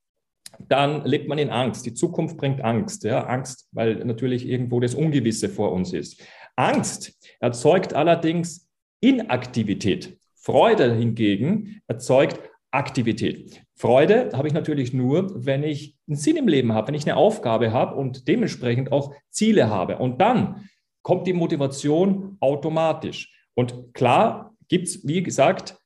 dann 0.68 1.04
lebt 1.04 1.28
man 1.28 1.38
in 1.38 1.50
Angst. 1.50 1.84
Die 1.84 1.94
Zukunft 1.94 2.38
bringt 2.38 2.62
Angst. 2.62 3.04
Ja? 3.04 3.26
Angst, 3.26 3.68
weil 3.72 3.96
natürlich 4.04 4.48
irgendwo 4.48 4.80
das 4.80 4.94
Ungewisse 4.94 5.50
vor 5.50 5.72
uns 5.72 5.92
ist. 5.92 6.22
Angst 6.56 7.18
erzeugt 7.38 7.92
allerdings 7.92 8.68
Inaktivität. 9.00 10.19
Freude 10.40 10.94
hingegen 10.94 11.82
erzeugt 11.86 12.40
Aktivität. 12.70 13.62
Freude 13.74 14.30
habe 14.32 14.48
ich 14.48 14.54
natürlich 14.54 14.92
nur, 14.92 15.44
wenn 15.44 15.62
ich 15.62 15.96
einen 16.06 16.16
Sinn 16.16 16.36
im 16.36 16.48
Leben 16.48 16.72
habe, 16.72 16.88
wenn 16.88 16.94
ich 16.94 17.04
eine 17.04 17.16
Aufgabe 17.16 17.72
habe 17.72 17.96
und 17.96 18.26
dementsprechend 18.28 18.92
auch 18.92 19.14
Ziele 19.30 19.68
habe. 19.68 19.98
Und 19.98 20.20
dann 20.20 20.68
kommt 21.02 21.26
die 21.26 21.32
Motivation 21.32 22.36
automatisch. 22.40 23.34
Und 23.54 23.92
klar 23.94 24.54
gibt 24.68 24.88
es, 24.88 25.06
wie 25.06 25.22
gesagt, 25.22 25.78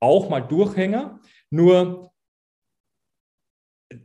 auch 0.00 0.28
mal 0.28 0.40
Durchhänger, 0.40 1.20
nur 1.50 2.10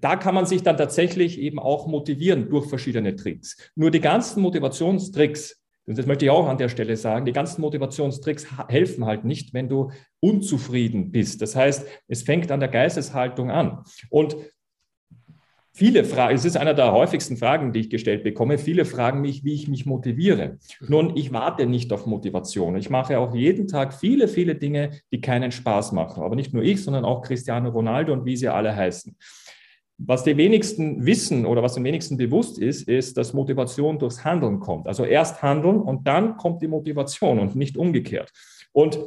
da 0.01 0.15
kann 0.15 0.35
man 0.35 0.45
sich 0.45 0.61
dann 0.61 0.77
tatsächlich 0.77 1.39
eben 1.39 1.59
auch 1.59 1.87
motivieren 1.87 2.49
durch 2.49 2.67
verschiedene 2.69 3.15
Tricks. 3.15 3.71
Nur 3.75 3.91
die 3.91 3.99
ganzen 3.99 4.41
Motivationstricks, 4.41 5.58
und 5.89 5.97
das 5.97 6.05
möchte 6.05 6.25
ich 6.25 6.29
auch 6.29 6.47
an 6.47 6.59
der 6.59 6.69
Stelle 6.69 6.95
sagen, 6.95 7.25
die 7.25 7.31
ganzen 7.31 7.61
Motivationstricks 7.61 8.45
helfen 8.67 9.05
halt 9.05 9.25
nicht, 9.25 9.55
wenn 9.55 9.69
du 9.69 9.89
unzufrieden 10.19 11.11
bist. 11.11 11.41
Das 11.41 11.55
heißt, 11.55 11.87
es 12.07 12.21
fängt 12.21 12.51
an 12.51 12.59
der 12.59 12.69
Geisteshaltung 12.69 13.49
an. 13.49 13.83
Und 14.09 14.37
Viele 15.71 16.03
Fragen, 16.03 16.35
es 16.35 16.43
ist 16.43 16.57
einer 16.57 16.73
der 16.73 16.91
häufigsten 16.91 17.37
Fragen, 17.37 17.71
die 17.71 17.79
ich 17.79 17.89
gestellt 17.89 18.23
bekomme. 18.23 18.57
Viele 18.57 18.83
fragen 18.83 19.21
mich, 19.21 19.45
wie 19.45 19.53
ich 19.53 19.69
mich 19.69 19.85
motiviere. 19.85 20.57
Nun, 20.81 21.15
ich 21.15 21.31
warte 21.31 21.67
nicht 21.67 21.93
auf 21.93 22.05
Motivation. 22.05 22.75
Ich 22.75 22.89
mache 22.89 23.17
auch 23.17 23.33
jeden 23.33 23.67
Tag 23.67 23.93
viele, 23.93 24.27
viele 24.27 24.55
Dinge, 24.55 24.91
die 25.13 25.21
keinen 25.21 25.53
Spaß 25.53 25.93
machen. 25.93 26.23
Aber 26.23 26.35
nicht 26.35 26.53
nur 26.53 26.63
ich, 26.63 26.83
sondern 26.83 27.05
auch 27.05 27.21
Cristiano 27.21 27.69
Ronaldo 27.69 28.11
und 28.11 28.25
wie 28.25 28.35
sie 28.35 28.49
alle 28.49 28.75
heißen. 28.75 29.15
Was 30.01 30.23
die 30.23 30.37
wenigsten 30.37 31.05
wissen 31.05 31.45
oder 31.45 31.61
was 31.61 31.73
den 31.73 31.83
wenigsten 31.83 32.15
bewusst 32.15 32.57
ist, 32.57 32.87
ist, 32.87 33.17
dass 33.17 33.33
Motivation 33.33 33.99
durchs 33.99 34.23
Handeln 34.23 34.59
kommt. 34.59 34.87
Also 34.87 35.03
erst 35.03 35.41
handeln 35.41 35.81
und 35.81 36.07
dann 36.07 36.37
kommt 36.37 36.61
die 36.61 36.69
Motivation 36.69 37.37
und 37.37 37.55
nicht 37.55 37.77
umgekehrt. 37.77 38.31
Und 38.71 38.99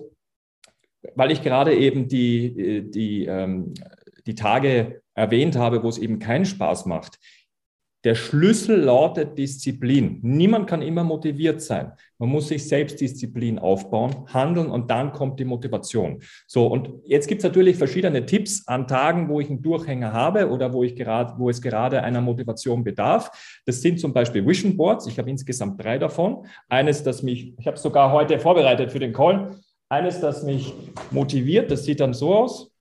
weil 1.15 1.31
ich 1.31 1.43
gerade 1.43 1.75
eben 1.75 2.09
die, 2.09 2.91
die, 2.91 3.25
ähm, 3.25 3.73
die 4.27 4.35
Tage 4.35 5.03
erwähnt 5.15 5.57
habe, 5.57 5.83
wo 5.83 5.89
es 5.89 5.99
eben 5.99 6.19
keinen 6.19 6.45
Spaß 6.45 6.87
macht, 6.87 7.19
der 8.05 8.17
Schlüssel 8.17 8.81
lautet 8.81 9.39
Disziplin. 9.39 10.19
Niemand 10.23 10.67
kann 10.67 10.83
immer 10.83 11.05
motiviert 11.05 11.63
sein. 11.63 11.93
Man 12.19 12.31
muss 12.31 12.49
sich 12.49 12.67
selbst 12.67 13.01
Disziplin 13.01 13.59
aufbauen, 13.59 14.27
handeln 14.33 14.71
und 14.71 14.91
dann 14.91 15.13
kommt 15.13 15.39
die 15.39 15.45
Motivation. 15.45 16.21
So, 16.47 16.67
und 16.67 16.91
jetzt 17.05 17.29
gibt 17.29 17.41
es 17.41 17.45
natürlich 17.45 17.77
verschiedene 17.77 18.27
Tipps 18.27 18.67
an 18.67 18.89
Tagen, 18.89 19.29
wo 19.29 19.41
ich 19.41 19.49
einen 19.49 19.63
Durchhänger 19.63 20.13
habe 20.13 20.51
oder 20.51 20.73
wo, 20.73 20.83
ich 20.83 20.97
gerade, 20.97 21.35
wo 21.39 21.49
es 21.49 21.63
gerade 21.63 22.03
einer 22.03 22.21
Motivation 22.21 22.83
bedarf. 22.83 23.63
Das 23.67 23.81
sind 23.81 24.01
zum 24.01 24.13
Beispiel 24.13 24.45
Vision 24.47 24.77
Boards. 24.77 25.07
Ich 25.07 25.19
habe 25.19 25.31
insgesamt 25.31 25.83
drei 25.83 25.99
davon. 25.99 26.47
Eines, 26.69 27.03
das 27.05 27.23
mich, 27.23 27.55
ich 27.59 27.67
habe 27.67 27.77
es 27.77 27.83
sogar 27.83 28.11
heute 28.11 28.39
vorbereitet 28.39 28.91
für 28.91 28.99
den 28.99 29.13
Call. 29.13 29.57
Eines, 29.89 30.21
das 30.21 30.43
mich 30.43 30.75
motiviert, 31.11 31.71
das 31.71 31.85
sieht 31.85 32.01
dann 32.01 32.15
so 32.15 32.35
aus. 32.35 32.73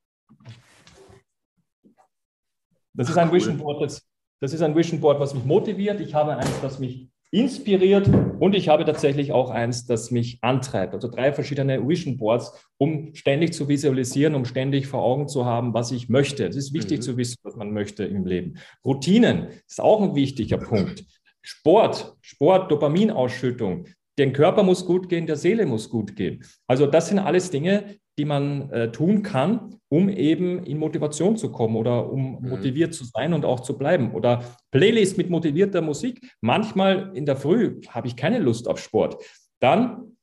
Das 2.94 3.10
ist 3.10 3.18
ein 3.18 3.32
Vision 3.32 3.58
Board, 3.58 3.84
das 3.84 4.11
das 4.42 4.54
ist 4.54 4.62
ein 4.62 4.76
Vision 4.76 5.00
Board, 5.00 5.20
was 5.20 5.34
mich 5.34 5.46
motiviert. 5.46 6.02
Ich 6.02 6.14
habe 6.14 6.36
eins, 6.36 6.60
das 6.62 6.80
mich 6.80 7.08
inspiriert 7.30 8.10
und 8.40 8.56
ich 8.56 8.68
habe 8.68 8.84
tatsächlich 8.84 9.32
auch 9.32 9.52
eins, 9.52 9.86
das 9.86 10.12
mich 10.12 10.40
antreibt. 10.42 10.94
Also 10.94 11.08
drei 11.08 11.32
verschiedene 11.32 11.88
Vision 11.88 12.18
Boards, 12.18 12.52
um 12.78 13.16
ständig 13.16 13.54
zu 13.54 13.70
visualisieren, 13.70 14.36
um 14.36 14.44
ständig 14.44 14.88
vor 14.88 15.02
Augen 15.02 15.30
zu 15.30 15.46
haben, 15.46 15.74
was 15.74 15.92
ich 15.92 16.10
möchte. 16.10 16.46
Es 16.46 16.58
ist 16.58 16.74
wichtig 16.74 16.98
mhm. 16.98 17.02
zu 17.04 17.18
wissen, 17.18 17.38
was 17.44 17.56
man 17.56 17.72
möchte 17.72 18.04
im 18.04 18.26
Leben. 18.26 18.56
Routinen 18.84 19.48
ist 19.66 19.80
auch 19.80 20.02
ein 20.02 20.16
wichtiger 20.16 20.58
Punkt. 20.58 21.06
Sport, 21.42 22.18
Sport, 22.22 22.70
Dopaminausschüttung. 22.72 23.86
Den 24.20 24.34
Körper 24.34 24.64
muss 24.64 24.86
gut 24.86 25.08
gehen, 25.08 25.26
der 25.26 25.38
Seele 25.38 25.66
muss 25.66 25.90
gut 25.90 26.16
gehen. 26.16 26.44
Also 26.68 26.86
das 26.86 27.08
sind 27.08 27.20
alles 27.20 27.50
Dinge, 27.50 27.96
die 28.22 28.26
man 28.26 28.70
äh, 28.70 28.92
tun 28.92 29.24
kann, 29.24 29.80
um 29.90 30.08
eben 30.08 30.64
in 30.64 30.78
Motivation 30.78 31.38
zu 31.38 31.52
kommen 31.52 31.76
oder 31.76 32.12
um 32.12 32.40
mhm. 32.40 32.50
motiviert 32.50 32.94
zu 32.94 33.04
sein 33.04 33.34
und 33.34 33.46
auch 33.46 33.62
zu 33.62 33.80
bleiben. 33.80 34.14
Oder 34.14 34.44
Playlist 34.70 35.18
mit 35.18 35.32
motivierter 35.32 35.82
Musik. 35.82 36.22
Manchmal 36.40 37.10
in 37.16 37.26
der 37.26 37.36
Früh 37.36 37.82
habe 37.90 38.06
ich 38.06 38.16
keine 38.16 38.38
Lust 38.38 38.68
auf 38.68 38.78
Sport. 38.78 39.18
Dann 39.60 40.14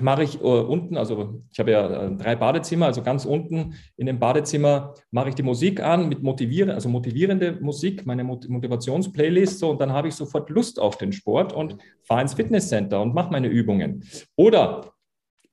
mache 0.00 0.24
ich 0.24 0.38
äh, 0.38 0.44
unten, 0.44 0.98
also 0.98 1.42
ich 1.50 1.58
habe 1.58 1.70
ja 1.70 2.08
äh, 2.08 2.14
drei 2.16 2.36
Badezimmer, 2.36 2.86
also 2.86 3.02
ganz 3.02 3.24
unten 3.24 3.72
in 3.96 4.04
dem 4.04 4.18
Badezimmer 4.18 4.92
mache 5.10 5.30
ich 5.30 5.34
die 5.34 5.42
Musik 5.42 5.82
an 5.82 6.10
mit 6.10 6.22
motivierende, 6.22 6.74
also 6.74 6.90
motivierende 6.90 7.52
Musik, 7.62 8.04
meine 8.04 8.22
Motivationsplaylist 8.22 9.60
so 9.60 9.70
und 9.70 9.80
dann 9.80 9.92
habe 9.92 10.08
ich 10.08 10.14
sofort 10.14 10.50
Lust 10.50 10.78
auf 10.78 10.98
den 10.98 11.12
Sport 11.12 11.54
und 11.54 11.78
fahre 12.02 12.20
ins 12.20 12.34
Fitnesscenter 12.34 13.00
und 13.00 13.14
mache 13.14 13.30
meine 13.30 13.48
Übungen. 13.48 14.04
Oder 14.36 14.92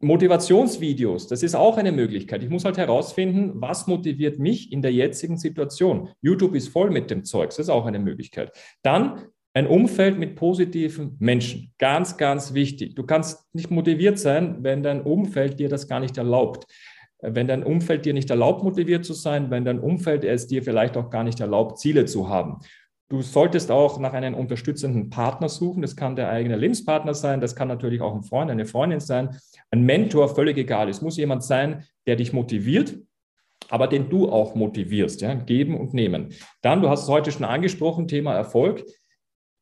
Motivationsvideos, 0.04 1.28
das 1.28 1.44
ist 1.44 1.56
auch 1.56 1.78
eine 1.78 1.92
Möglichkeit. 1.92 2.44
Ich 2.44 2.50
muss 2.50 2.66
halt 2.66 2.78
herausfinden, 2.78 3.54
was 3.56 3.88
motiviert 3.88 4.40
mich 4.40 4.72
in 4.72 4.82
der 4.82 4.92
jetzigen 4.92 5.38
Situation. 5.38 6.10
YouTube 6.22 6.56
ist 6.56 6.70
voll 6.70 6.92
mit 6.92 7.10
dem 7.10 7.24
Zeugs, 7.24 7.56
das 7.56 7.68
ist 7.68 7.70
auch 7.70 7.86
eine 7.86 8.00
Möglichkeit. 8.00 8.52
Dann 8.84 9.22
ein 9.54 9.68
Umfeld 9.68 10.18
mit 10.18 10.36
positiven 10.36 11.16
Menschen. 11.20 11.74
Ganz, 11.78 12.18
ganz 12.18 12.54
wichtig. 12.54 12.96
Du 12.96 13.04
kannst 13.04 13.54
nicht 13.54 13.70
motiviert 13.70 14.18
sein, 14.18 14.58
wenn 14.62 14.82
dein 14.82 15.02
Umfeld 15.02 15.60
dir 15.60 15.70
das 15.70 15.88
gar 15.88 16.00
nicht 16.00 16.18
erlaubt. 16.18 16.66
Wenn 17.22 17.48
dein 17.48 17.64
Umfeld 17.64 18.06
dir 18.06 18.14
nicht 18.14 18.30
erlaubt, 18.30 18.64
motiviert 18.64 19.06
zu 19.06 19.14
sein, 19.14 19.50
wenn 19.52 19.64
dein 19.64 19.80
Umfeld 19.80 20.26
es 20.26 20.48
dir 20.48 20.64
vielleicht 20.64 20.98
auch 20.98 21.10
gar 21.10 21.24
nicht 21.24 21.40
erlaubt, 21.40 21.80
Ziele 21.80 22.06
zu 22.06 22.28
haben. 22.28 22.60
Du 23.14 23.22
solltest 23.22 23.70
auch 23.70 24.00
nach 24.00 24.14
einem 24.14 24.34
unterstützenden 24.34 25.12
Partner 25.12 25.48
suchen. 25.48 25.84
Das 25.84 25.96
kann 25.96 26.16
der 26.16 26.30
eigene 26.30 26.56
Lebenspartner 26.56 27.14
sein, 27.14 27.42
das 27.42 27.56
kann 27.56 27.68
natürlich 27.68 28.02
auch 28.02 28.16
ein 28.16 28.24
Freund, 28.24 28.50
eine 28.50 28.66
Freundin 28.66 29.02
sein, 29.02 29.38
ein 29.70 29.84
Mentor, 29.84 30.34
völlig 30.34 30.58
egal. 30.58 30.90
Es 30.90 31.04
muss 31.04 31.18
jemand 31.18 31.44
sein, 31.44 31.84
der 32.08 32.16
dich 32.16 32.34
motiviert, 32.34 32.98
aber 33.70 33.86
den 33.86 34.10
du 34.10 34.32
auch 34.32 34.56
motivierst. 34.56 35.22
Ja? 35.22 35.36
Geben 35.36 35.80
und 35.80 35.94
nehmen. 35.94 36.30
Dann, 36.64 36.82
du 36.82 36.90
hast 36.90 37.04
es 37.04 37.08
heute 37.08 37.32
schon 37.32 37.44
angesprochen, 37.44 38.08
Thema 38.08 38.34
Erfolg 38.34 38.84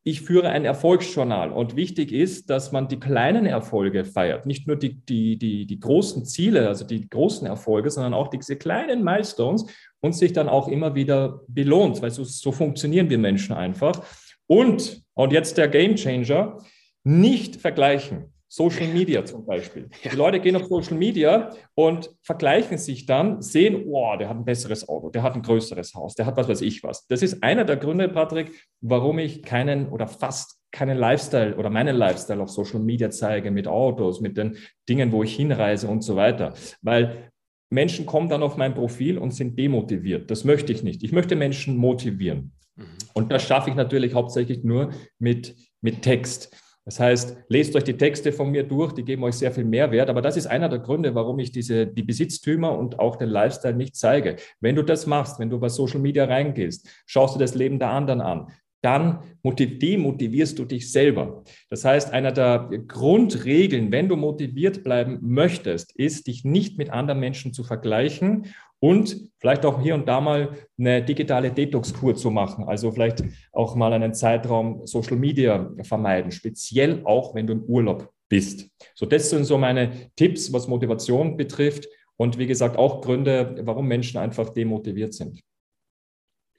ich 0.04 0.22
führe 0.22 0.48
ein 0.48 0.64
Erfolgsjournal 0.64 1.52
und 1.52 1.76
wichtig 1.76 2.12
ist, 2.12 2.50
dass 2.50 2.72
man 2.72 2.88
die 2.88 2.98
kleinen 2.98 3.46
Erfolge 3.46 4.04
feiert, 4.04 4.46
nicht 4.46 4.66
nur 4.66 4.76
die, 4.76 4.94
die, 4.94 5.38
die, 5.38 5.64
die 5.64 5.80
großen 5.80 6.24
Ziele, 6.24 6.66
also 6.66 6.84
die 6.84 7.08
großen 7.08 7.46
Erfolge, 7.46 7.88
sondern 7.88 8.14
auch 8.14 8.28
diese 8.28 8.56
kleinen 8.56 9.04
Milestones 9.04 9.66
und 10.02 10.14
sich 10.14 10.32
dann 10.32 10.48
auch 10.48 10.68
immer 10.68 10.94
wieder 10.94 11.40
belohnt, 11.48 12.02
weil 12.02 12.10
so, 12.10 12.24
so 12.24 12.52
funktionieren 12.52 13.08
wir 13.08 13.18
Menschen 13.18 13.54
einfach. 13.54 14.04
Und, 14.46 15.02
und 15.14 15.32
jetzt 15.32 15.56
der 15.56 15.68
Game 15.68 15.94
Changer, 15.94 16.58
nicht 17.04 17.56
vergleichen. 17.56 18.32
Social 18.48 18.88
Media 18.88 19.24
zum 19.24 19.46
Beispiel. 19.46 19.88
Ja. 20.02 20.10
Die 20.10 20.16
Leute 20.16 20.40
gehen 20.40 20.56
auf 20.56 20.66
Social 20.66 20.98
Media 20.98 21.50
und 21.74 22.10
vergleichen 22.22 22.76
sich 22.76 23.06
dann, 23.06 23.40
sehen, 23.40 23.84
oh, 23.86 24.14
der 24.18 24.28
hat 24.28 24.36
ein 24.36 24.44
besseres 24.44 24.86
Auto, 24.86 25.08
der 25.08 25.22
hat 25.22 25.34
ein 25.34 25.42
größeres 25.42 25.94
Haus, 25.94 26.14
der 26.14 26.26
hat 26.26 26.36
was 26.36 26.48
weiß 26.48 26.60
ich 26.60 26.82
was. 26.82 27.06
Das 27.06 27.22
ist 27.22 27.42
einer 27.42 27.64
der 27.64 27.76
Gründe, 27.76 28.08
Patrick, 28.10 28.52
warum 28.82 29.18
ich 29.18 29.42
keinen 29.42 29.88
oder 29.88 30.06
fast 30.06 30.58
keinen 30.70 30.98
Lifestyle 30.98 31.56
oder 31.56 31.70
meinen 31.70 31.96
Lifestyle 31.96 32.42
auf 32.42 32.50
Social 32.50 32.80
Media 32.80 33.10
zeige 33.10 33.50
mit 33.50 33.68
Autos, 33.68 34.20
mit 34.20 34.36
den 34.36 34.56
Dingen, 34.88 35.12
wo 35.12 35.22
ich 35.22 35.36
hinreise 35.36 35.86
und 35.86 36.02
so 36.02 36.16
weiter. 36.16 36.54
Weil 36.80 37.31
Menschen 37.72 38.04
kommen 38.04 38.28
dann 38.28 38.42
auf 38.42 38.56
mein 38.56 38.74
Profil 38.74 39.16
und 39.16 39.32
sind 39.32 39.58
demotiviert. 39.58 40.30
Das 40.30 40.44
möchte 40.44 40.72
ich 40.72 40.82
nicht. 40.82 41.02
Ich 41.02 41.12
möchte 41.12 41.36
Menschen 41.36 41.76
motivieren. 41.76 42.52
Mhm. 42.76 42.84
Und 43.14 43.32
das 43.32 43.42
schaffe 43.42 43.70
ich 43.70 43.76
natürlich 43.76 44.14
hauptsächlich 44.14 44.62
nur 44.62 44.90
mit, 45.18 45.56
mit 45.80 46.02
Text. 46.02 46.54
Das 46.84 47.00
heißt, 47.00 47.36
lest 47.48 47.74
euch 47.74 47.84
die 47.84 47.96
Texte 47.96 48.32
von 48.32 48.50
mir 48.50 48.64
durch, 48.64 48.92
die 48.92 49.04
geben 49.04 49.22
euch 49.24 49.36
sehr 49.36 49.52
viel 49.52 49.64
Mehrwert. 49.64 50.10
Aber 50.10 50.20
das 50.20 50.36
ist 50.36 50.48
einer 50.48 50.68
der 50.68 50.80
Gründe, 50.80 51.14
warum 51.14 51.38
ich 51.38 51.50
diese, 51.50 51.86
die 51.86 52.02
Besitztümer 52.02 52.76
und 52.76 52.98
auch 52.98 53.16
den 53.16 53.30
Lifestyle 53.30 53.74
nicht 53.74 53.96
zeige. 53.96 54.36
Wenn 54.60 54.76
du 54.76 54.82
das 54.82 55.06
machst, 55.06 55.38
wenn 55.38 55.48
du 55.48 55.58
bei 55.58 55.68
Social 55.68 56.00
Media 56.00 56.24
reingehst, 56.26 56.86
schaust 57.06 57.36
du 57.36 57.38
das 57.38 57.54
Leben 57.54 57.78
der 57.78 57.90
anderen 57.90 58.20
an, 58.20 58.48
dann 58.82 59.20
demotivierst 59.42 60.58
du 60.58 60.64
dich 60.64 60.90
selber. 60.90 61.44
Das 61.70 61.84
heißt, 61.84 62.12
einer 62.12 62.32
der 62.32 62.68
Grundregeln, 62.86 63.90
wenn 63.92 64.08
du 64.08 64.16
motiviert 64.16 64.82
bleiben 64.82 65.18
möchtest, 65.22 65.96
ist, 65.96 66.26
dich 66.26 66.44
nicht 66.44 66.78
mit 66.78 66.90
anderen 66.90 67.20
Menschen 67.20 67.52
zu 67.52 67.64
vergleichen 67.64 68.46
und 68.80 69.28
vielleicht 69.38 69.64
auch 69.64 69.80
hier 69.80 69.94
und 69.94 70.08
da 70.08 70.20
mal 70.20 70.56
eine 70.76 71.02
digitale 71.02 71.52
Detox-Kur 71.52 72.16
zu 72.16 72.30
machen. 72.30 72.64
Also 72.64 72.90
vielleicht 72.90 73.22
auch 73.52 73.76
mal 73.76 73.92
einen 73.92 74.12
Zeitraum 74.12 74.84
Social 74.86 75.16
Media 75.16 75.70
vermeiden, 75.84 76.32
speziell 76.32 77.00
auch, 77.04 77.34
wenn 77.34 77.46
du 77.46 77.52
im 77.52 77.62
Urlaub 77.62 78.10
bist. 78.28 78.68
So, 78.94 79.06
das 79.06 79.30
sind 79.30 79.44
so 79.44 79.56
meine 79.56 80.10
Tipps, 80.16 80.52
was 80.52 80.66
Motivation 80.66 81.36
betrifft 81.36 81.86
und 82.16 82.38
wie 82.38 82.46
gesagt 82.46 82.76
auch 82.76 83.00
Gründe, 83.00 83.54
warum 83.62 83.86
Menschen 83.86 84.18
einfach 84.18 84.48
demotiviert 84.50 85.14
sind. 85.14 85.40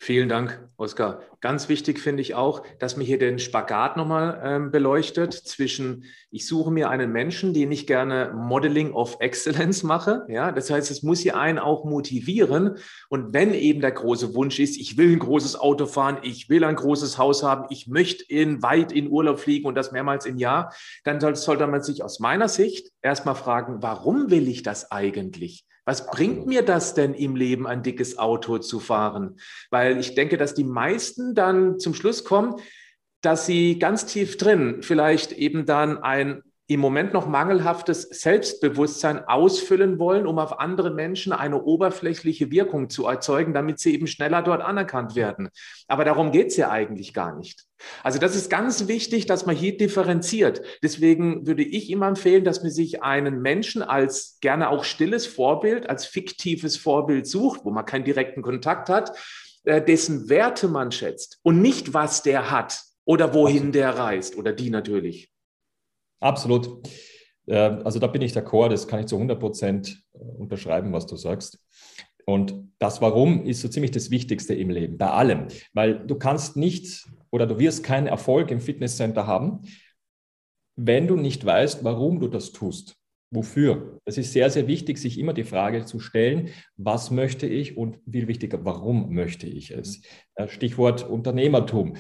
Vielen 0.04 0.28
Dank, 0.28 0.60
Oskar. 0.76 1.22
Ganz 1.40 1.70
wichtig 1.70 1.98
finde 1.98 2.22
ich 2.22 2.36
auch, 2.36 2.64
dass 2.78 2.98
man 2.98 3.06
hier 3.06 3.18
den 3.18 3.40
Spagat 3.40 3.96
nochmal 3.96 4.42
ähm, 4.44 4.70
beleuchtet 4.70 5.32
zwischen, 5.32 6.04
ich 6.30 6.46
suche 6.46 6.72
mir 6.72 6.90
einen 6.90 7.14
Menschen, 7.14 7.54
den 7.54 7.72
ich 7.72 7.88
gerne 7.88 8.34
Modeling 8.36 8.92
of 8.92 9.16
Excellence 9.22 9.82
mache. 9.84 10.26
Ja, 10.28 10.52
das 10.52 10.70
heißt, 10.70 10.92
es 10.92 11.04
muss 11.04 11.22
hier 11.22 11.38
einen 11.38 11.58
auch 11.58 11.86
motivieren. 11.86 12.76
Und 13.08 13.34
wenn 13.34 13.54
eben 13.54 13.80
der 13.80 13.94
große 13.94 14.36
Wunsch 14.36 14.60
ist, 14.60 14.76
ich 14.76 14.98
will 14.98 15.10
ein 15.10 15.20
großes 15.20 15.58
Auto 15.58 15.86
fahren, 15.86 16.18
ich 16.22 16.50
will 16.50 16.66
ein 16.66 16.76
großes 16.76 17.18
Haus 17.18 17.42
haben, 17.42 17.68
ich 17.70 17.88
möchte 17.88 18.26
in 18.28 18.62
weit 18.62 18.92
in 18.92 19.10
Urlaub 19.10 19.40
fliegen 19.40 19.68
und 19.68 19.76
das 19.76 19.94
mehrmals 19.94 20.26
im 20.26 20.38
Jahr, 20.38 20.74
dann 21.06 21.22
sollte 21.22 21.66
man 21.66 21.82
sich 21.82 22.04
aus 22.04 22.20
meiner 22.20 22.50
Sicht 22.50 22.92
erstmal 23.02 23.36
fragen, 23.36 23.78
warum 23.82 24.30
will 24.30 24.50
ich 24.50 24.64
das 24.64 24.92
eigentlich? 24.92 25.66
Was 25.86 26.08
bringt 26.08 26.46
mir 26.46 26.64
das 26.64 26.94
denn 26.94 27.14
im 27.14 27.36
Leben, 27.36 27.68
ein 27.68 27.84
dickes 27.84 28.18
Auto 28.18 28.58
zu 28.58 28.80
fahren? 28.80 29.40
Weil 29.70 30.00
ich 30.00 30.16
denke, 30.16 30.38
dass 30.38 30.54
die 30.54 30.64
meisten 30.64 31.36
dann 31.36 31.80
zum 31.80 31.94
Schluss 31.94 32.24
kommen, 32.24 32.56
dass 33.22 33.46
sie 33.46 33.80
ganz 33.80 34.06
tief 34.06 34.38
drin 34.38 34.82
vielleicht 34.82 35.32
eben 35.32 35.66
dann 35.66 35.98
ein 35.98 36.44
im 36.68 36.80
Moment 36.80 37.12
noch 37.12 37.28
mangelhaftes 37.28 38.04
Selbstbewusstsein 38.04 39.28
ausfüllen 39.28 40.00
wollen, 40.00 40.26
um 40.26 40.40
auf 40.40 40.60
andere 40.60 40.92
Menschen 40.92 41.34
eine 41.34 41.62
oberflächliche 41.62 42.52
Wirkung 42.52 42.90
zu 42.90 43.06
erzeugen, 43.06 43.54
damit 43.54 43.80
sie 43.80 43.94
eben 43.94 44.08
schneller 44.08 44.42
dort 44.42 44.62
anerkannt 44.62 45.16
werden. 45.16 45.50
Aber 45.90 46.06
darum 46.06 46.32
geht 46.32 46.48
es 46.48 46.58
ja 46.58 46.72
eigentlich 46.72 47.14
gar 47.14 47.36
nicht. 47.36 47.66
Also 48.02 48.18
das 48.18 48.34
ist 48.36 48.50
ganz 48.50 48.88
wichtig, 48.88 49.26
dass 49.26 49.46
man 49.46 49.58
hier 49.58 49.76
differenziert. 49.76 50.62
Deswegen 50.82 51.46
würde 51.46 51.64
ich 51.64 51.90
immer 51.90 52.08
empfehlen, 52.08 52.46
dass 52.46 52.64
man 52.64 52.72
sich 52.72 53.04
einen 53.04 53.42
Menschen 53.42 53.82
als 53.82 54.38
gerne 54.40 54.70
auch 54.70 54.86
stilles 54.86 55.28
Vorbild, 55.28 55.90
als 55.90 56.06
fiktives 56.06 56.78
Vorbild 56.78 57.28
sucht, 57.28 57.66
wo 57.66 57.72
man 57.72 57.86
keinen 57.86 58.06
direkten 58.06 58.42
Kontakt 58.42 58.88
hat, 58.88 59.12
äh, 59.66 59.82
dessen 59.82 60.30
Werte 60.30 60.70
man 60.70 60.94
schätzt 60.94 61.40
und 61.44 61.62
nicht, 61.62 61.94
was 61.94 62.24
der 62.24 62.52
hat 62.52 62.82
oder 63.04 63.34
wohin 63.34 63.74
der 63.74 63.98
reist 63.98 64.38
oder 64.38 64.54
die 64.54 64.70
natürlich. 64.70 65.33
Absolut. 66.24 66.88
Äh, 67.48 67.56
also 67.56 68.00
da 68.00 68.08
bin 68.08 68.22
ich 68.22 68.34
d'accord, 68.34 68.70
das 68.70 68.88
kann 68.88 69.02
ich 69.02 69.08
zu 69.08 69.16
100 69.16 69.40
Prozent 69.40 70.02
äh, 70.14 70.18
unterschreiben, 70.18 70.94
was 70.94 71.06
du 71.06 71.16
sagst. 71.18 71.60
Und 72.26 72.56
das 72.80 73.02
Warum 73.02 73.46
ist 73.46 73.60
so 73.60 73.68
ziemlich 73.68 73.92
das 73.92 74.10
Wichtigste 74.10 74.54
im 74.54 74.70
Leben, 74.70 74.98
bei 74.98 75.10
allem. 75.10 75.48
Weil 75.74 76.08
du 76.08 76.16
kannst 76.16 76.56
nicht 76.56 77.06
oder 77.32 77.46
du 77.46 77.60
wirst 77.60 77.84
keinen 77.84 78.08
Erfolg 78.08 78.50
im 78.52 78.62
Fitnesscenter 78.62 79.28
haben, 79.28 79.62
wenn 80.78 81.08
du 81.08 81.18
nicht 81.18 81.46
weißt, 81.46 81.84
warum 81.84 82.22
du 82.22 82.30
das 82.30 82.54
tust. 82.54 82.96
Wofür? 83.30 84.00
Es 84.06 84.18
ist 84.18 84.32
sehr, 84.32 84.50
sehr 84.50 84.68
wichtig, 84.68 85.00
sich 85.00 85.20
immer 85.20 85.34
die 85.34 85.44
Frage 85.44 85.86
zu 85.86 86.00
stellen, 86.00 86.50
was 86.78 87.12
möchte 87.12 87.48
ich 87.48 87.76
und 87.76 88.00
viel 88.10 88.28
wichtiger, 88.28 88.64
warum 88.64 89.14
möchte 89.14 89.48
ich 89.48 89.72
es? 89.72 90.02
Äh, 90.36 90.48
Stichwort 90.48 91.04
Unternehmertum. 91.10 91.98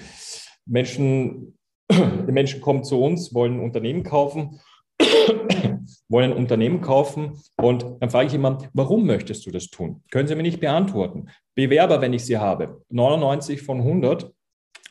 Menschen 0.65 1.57
die 1.91 2.32
Menschen 2.32 2.62
kommen 2.62 2.84
zu 2.84 3.02
uns, 3.02 3.34
wollen 3.34 3.60
Unternehmen 3.60 4.04
kaufen, 4.04 4.60
wollen 6.08 6.32
ein 6.32 6.38
Unternehmen 6.38 6.82
kaufen 6.82 7.41
und 7.58 7.86
dann 8.00 8.10
frage 8.10 8.28
ich 8.28 8.34
immer, 8.34 8.58
warum 8.74 9.06
möchtest 9.06 9.46
du 9.46 9.52
das 9.52 9.69
tun? 9.69 10.04
Können 10.12 10.28
Sie 10.28 10.36
mir 10.36 10.43
nicht 10.43 10.60
beantworten. 10.60 11.28
Bewerber, 11.56 12.02
wenn 12.02 12.13
ich 12.13 12.26
sie 12.26 12.38
habe, 12.38 12.82
99 12.89 13.62
von 13.62 13.80
100 13.80 14.32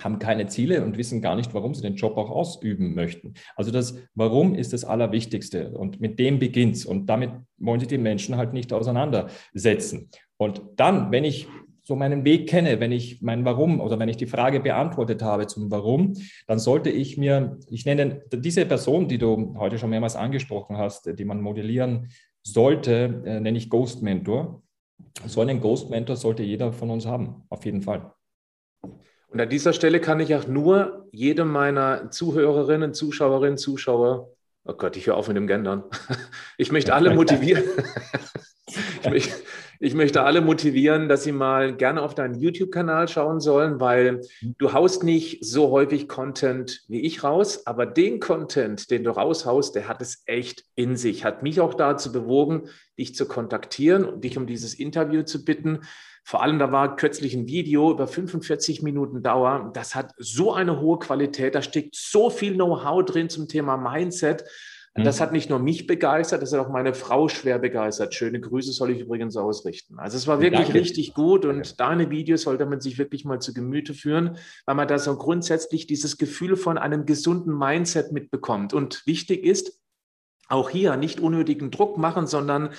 haben 0.01 0.19
keine 0.19 0.47
Ziele 0.47 0.85
und 0.85 0.97
wissen 0.99 1.23
gar 1.23 1.37
nicht, 1.37 1.55
warum 1.55 1.75
sie 1.75 1.83
den 1.83 1.95
Job 1.95 2.17
auch 2.17 2.31
ausüben 2.31 2.95
möchten. 2.95 3.35
Also 3.57 3.71
das 3.71 3.99
Warum 4.15 4.55
ist 4.55 4.73
das 4.73 4.85
Allerwichtigste 4.85 5.71
und 5.71 6.01
mit 6.01 6.19
dem 6.19 6.39
beginnt 6.39 6.77
es 6.77 6.85
und 6.87 7.07
damit 7.07 7.31
wollen 7.59 7.81
sich 7.81 7.89
die 7.89 7.99
Menschen 7.99 8.37
halt 8.37 8.53
nicht 8.53 8.73
auseinandersetzen. 8.73 10.11
Und 10.37 10.63
dann, 10.77 11.13
wenn 11.13 11.25
ich 11.25 11.47
so 11.85 11.97
meinen 11.97 12.25
Weg 12.25 12.49
kenne, 12.49 12.81
wenn 12.81 12.93
ich 12.93 13.23
mein 13.23 13.45
Warum 13.45 13.81
oder 13.81 13.99
wenn 13.99 14.09
ich 14.09 14.17
die 14.17 14.27
Frage 14.27 14.61
beantwortet 14.61 15.23
habe 15.23 15.47
zum 15.47 15.71
Warum, 15.71 16.15
dann 16.47 16.59
sollte 16.59 16.91
ich 16.91 17.19
mir, 17.19 17.59
ich 17.69 17.85
nenne 17.85 18.23
diese 18.33 18.65
Person, 18.67 19.09
die 19.09 19.19
du 19.19 19.57
heute 19.59 19.79
schon 19.79 19.91
mehrmals 19.91 20.15
angesprochen 20.17 20.79
hast, 20.79 21.19
die 21.19 21.25
man 21.25 21.41
modellieren 21.41 22.09
sollte, 22.43 23.23
äh, 23.25 23.41
nenne 23.41 23.59
ich 23.59 23.69
Ghost 23.69 24.03
Mentor. 24.03 24.63
So 25.27 25.41
einen 25.41 25.61
Ghost 25.61 25.91
Mentor 25.91 26.17
sollte 26.17 26.43
jeder 26.43 26.73
von 26.73 26.91
uns 26.91 27.07
haben, 27.07 27.43
auf 27.49 27.65
jeden 27.65 27.83
Fall. 27.83 28.13
Und 29.29 29.41
an 29.41 29.49
dieser 29.49 29.73
Stelle 29.73 30.01
kann 30.01 30.21
ich 30.21 30.35
auch 30.35 30.47
nur 30.47 31.09
jedem 31.11 31.49
meiner 31.49 32.11
Zuhörerinnen, 32.11 32.95
Zuschauerinnen, 32.95 33.57
Zuschauer, 33.59 34.31
oh 34.65 34.75
Gott, 34.75 34.97
ich 34.97 35.07
höre 35.07 35.17
auf 35.17 35.29
mit 35.29 35.37
dem 35.37 35.47
Gendern. 35.47 35.85
Ich 36.59 36.71
möchte 36.71 36.95
alle 36.95 37.15
motivieren. 37.15 37.65
Ich, 39.05 39.11
möchte, 39.11 39.35
ich, 39.81 39.95
möchte, 39.95 40.23
alle 40.23 40.41
motivieren, 40.41 41.09
dass 41.09 41.25
sie 41.25 41.33
mal 41.33 41.77
gerne 41.77 42.03
auf 42.03 42.15
deinen 42.15 42.39
YouTube-Kanal 42.39 43.09
schauen 43.09 43.41
sollen, 43.41 43.81
weil 43.81 44.21
du 44.41 44.73
haust 44.73 45.03
nicht 45.05 45.45
so 45.45 45.71
häufig 45.71 46.09
Content 46.09 46.85
wie 46.89 47.01
ich 47.01 47.25
raus, 47.25 47.67
aber 47.67 47.87
den 47.87 48.21
Content, 48.21 48.91
den 48.91 49.05
du 49.05 49.11
raushaust, 49.11 49.75
der 49.75 49.89
hat 49.89 50.01
es 50.01 50.23
echt 50.27 50.65
in 50.75 50.97
sich. 50.97 51.25
Hat 51.25 51.43
mich 51.43 51.61
auch 51.61 51.75
dazu 51.75 52.13
bewogen, 52.13 52.69
dich 52.99 53.15
zu 53.15 53.27
kontaktieren 53.27 54.05
und 54.05 54.25
dich 54.25 54.37
um 54.39 54.47
dieses 54.47 54.75
Interview 54.75 55.23
zu 55.23 55.45
bitten. 55.45 55.81
Vor 56.25 56.43
allem, 56.43 56.59
da 56.61 56.71
war 56.71 56.95
kürzlich 56.97 57.35
ein 57.35 57.49
Video 57.49 57.91
über 57.91 58.07
45 58.07 58.83
Minuten 58.83 59.23
Dauer. 59.23 59.71
Das 59.75 59.97
hat 59.97 60.13
so 60.19 60.53
eine 60.53 60.81
hohe 60.81 61.01
Qualität. 61.01 61.55
Da 61.55 61.63
steckt 61.63 61.97
so 61.97 62.31
viel 62.31 62.55
Know-how 62.55 63.05
drin 63.05 63.29
zum 63.29 63.49
Thema 63.49 63.77
Mindset. 63.77 64.45
Und 64.95 65.05
das 65.05 65.19
mhm. 65.19 65.23
hat 65.23 65.33
nicht 65.33 65.49
nur 65.49 65.59
mich 65.59 65.87
begeistert, 65.87 66.43
das 66.43 66.53
hat 66.53 66.61
auch 66.61 66.69
meine 66.69 66.93
Frau 66.93 67.29
schwer 67.29 67.59
begeistert. 67.59 68.15
Schöne 68.15 68.41
Grüße 68.41 68.73
soll 68.73 68.91
ich 68.91 69.01
übrigens 69.01 69.37
ausrichten. 69.37 69.99
Also 69.99 70.19
es 70.19 70.27
war 70.27 70.41
wirklich 70.41 70.67
Danke. 70.67 70.81
richtig 70.81 71.15
gut 71.15 71.47
und 71.47 71.81
deine 71.81 72.11
Videos 72.11 72.43
sollte 72.43 72.67
man 72.67 72.81
sich 72.81 72.99
wirklich 72.99 73.25
mal 73.25 73.41
zu 73.41 73.55
Gemüte 73.55 73.95
führen, 73.95 74.37
weil 74.67 74.75
man 74.75 74.89
da 74.89 74.99
so 74.99 75.17
grundsätzlich 75.17 75.87
dieses 75.87 76.19
Gefühl 76.19 76.57
von 76.57 76.77
einem 76.77 77.07
gesunden 77.07 77.57
Mindset 77.57 78.13
mitbekommt. 78.13 78.75
Und 78.75 79.07
wichtig 79.07 79.45
ist, 79.45 79.81
auch 80.49 80.69
hier 80.69 80.97
nicht 80.97 81.21
unnötigen 81.21 81.71
Druck 81.71 81.97
machen, 81.97 82.27
sondern 82.27 82.71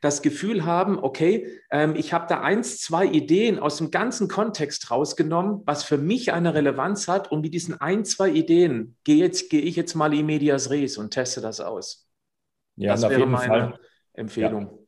das 0.00 0.22
Gefühl 0.22 0.64
haben, 0.64 0.98
okay, 0.98 1.46
ähm, 1.70 1.94
ich 1.96 2.12
habe 2.12 2.26
da 2.28 2.40
eins, 2.40 2.80
zwei 2.80 3.06
Ideen 3.06 3.58
aus 3.58 3.76
dem 3.76 3.90
ganzen 3.90 4.28
Kontext 4.28 4.90
rausgenommen, 4.90 5.62
was 5.66 5.84
für 5.84 5.98
mich 5.98 6.32
eine 6.32 6.54
Relevanz 6.54 7.08
hat 7.08 7.30
und 7.30 7.42
mit 7.42 7.52
diesen 7.54 7.80
ein, 7.80 8.04
zwei 8.04 8.30
Ideen 8.30 8.96
gehe 9.04 9.16
jetzt, 9.16 9.50
gehe 9.50 9.60
ich 9.60 9.76
jetzt 9.76 9.94
mal 9.94 10.14
in 10.14 10.26
medias 10.26 10.70
res 10.70 10.96
und 10.96 11.10
teste 11.10 11.40
das 11.40 11.60
aus. 11.60 12.08
Ja, 12.76 12.92
das 12.92 13.08
wäre 13.08 13.26
meine 13.26 13.46
Fall. 13.46 13.80
Empfehlung. 14.14 14.62
Ja. 14.62 14.78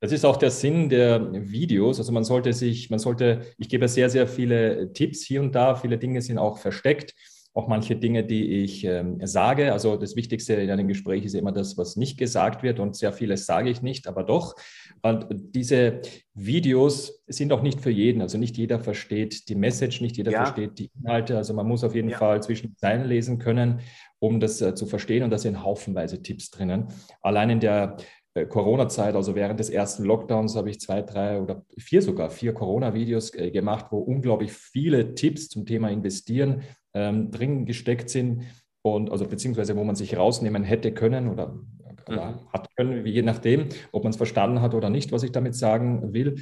Das 0.00 0.10
ist 0.10 0.24
auch 0.24 0.36
der 0.36 0.50
Sinn 0.50 0.88
der 0.88 1.32
Videos. 1.32 1.98
Also 1.98 2.10
man 2.10 2.24
sollte 2.24 2.52
sich, 2.52 2.90
man 2.90 2.98
sollte, 2.98 3.42
ich 3.58 3.68
gebe 3.68 3.86
sehr, 3.86 4.10
sehr 4.10 4.26
viele 4.26 4.92
Tipps 4.92 5.22
hier 5.22 5.40
und 5.40 5.54
da. 5.54 5.76
Viele 5.76 5.96
Dinge 5.96 6.20
sind 6.22 6.38
auch 6.38 6.58
versteckt 6.58 7.14
auch 7.54 7.68
manche 7.68 7.96
Dinge, 7.96 8.24
die 8.24 8.62
ich 8.62 8.84
ähm, 8.84 9.18
sage. 9.24 9.72
Also 9.72 9.96
das 9.96 10.16
Wichtigste 10.16 10.54
in 10.54 10.70
einem 10.70 10.88
Gespräch 10.88 11.24
ist 11.24 11.34
immer 11.34 11.52
das, 11.52 11.76
was 11.76 11.96
nicht 11.96 12.16
gesagt 12.16 12.62
wird 12.62 12.80
und 12.80 12.96
sehr 12.96 13.12
vieles 13.12 13.44
sage 13.44 13.68
ich 13.68 13.82
nicht, 13.82 14.06
aber 14.06 14.24
doch. 14.24 14.54
Und 15.02 15.26
diese 15.54 16.00
Videos 16.32 17.22
sind 17.26 17.52
auch 17.52 17.62
nicht 17.62 17.80
für 17.80 17.90
jeden. 17.90 18.22
Also 18.22 18.38
nicht 18.38 18.56
jeder 18.56 18.80
versteht 18.80 19.48
die 19.48 19.54
Message, 19.54 20.00
nicht 20.00 20.16
jeder 20.16 20.32
ja. 20.32 20.44
versteht 20.44 20.78
die 20.78 20.90
Inhalte. 20.98 21.36
Also 21.36 21.52
man 21.52 21.66
muss 21.66 21.84
auf 21.84 21.94
jeden 21.94 22.08
ja. 22.08 22.16
Fall 22.16 22.42
zwischen 22.42 22.68
den 22.68 22.76
Zeilen 22.76 23.04
lesen 23.06 23.38
können, 23.38 23.80
um 24.18 24.40
das 24.40 24.62
äh, 24.62 24.74
zu 24.74 24.86
verstehen. 24.86 25.22
Und 25.22 25.30
da 25.30 25.38
sind 25.38 25.62
haufenweise 25.62 26.22
Tipps 26.22 26.50
drinnen. 26.50 26.88
Allein 27.20 27.50
in 27.50 27.60
der 27.60 27.98
äh, 28.32 28.46
Corona-Zeit, 28.46 29.14
also 29.14 29.34
während 29.34 29.60
des 29.60 29.68
ersten 29.68 30.04
Lockdowns, 30.04 30.56
habe 30.56 30.70
ich 30.70 30.80
zwei, 30.80 31.02
drei 31.02 31.38
oder 31.38 31.66
vier 31.76 32.00
sogar, 32.00 32.30
vier 32.30 32.54
Corona-Videos 32.54 33.34
äh, 33.34 33.50
gemacht, 33.50 33.86
wo 33.90 33.98
unglaublich 33.98 34.52
viele 34.52 35.14
Tipps 35.14 35.50
zum 35.50 35.66
Thema 35.66 35.90
Investieren 35.90 36.62
ähm, 36.94 37.30
drin 37.30 37.66
gesteckt 37.66 38.10
sind 38.10 38.42
und 38.82 39.10
also 39.10 39.26
beziehungsweise 39.26 39.76
wo 39.76 39.84
man 39.84 39.96
sich 39.96 40.16
rausnehmen 40.16 40.64
hätte 40.64 40.92
können 40.92 41.28
oder, 41.28 41.58
oder 42.08 42.32
mhm. 42.32 42.52
hat 42.52 42.68
können, 42.76 43.06
je 43.06 43.22
nachdem, 43.22 43.68
ob 43.92 44.02
man 44.02 44.10
es 44.10 44.16
verstanden 44.16 44.60
hat 44.60 44.74
oder 44.74 44.90
nicht, 44.90 45.12
was 45.12 45.22
ich 45.22 45.32
damit 45.32 45.54
sagen 45.54 46.12
will. 46.12 46.36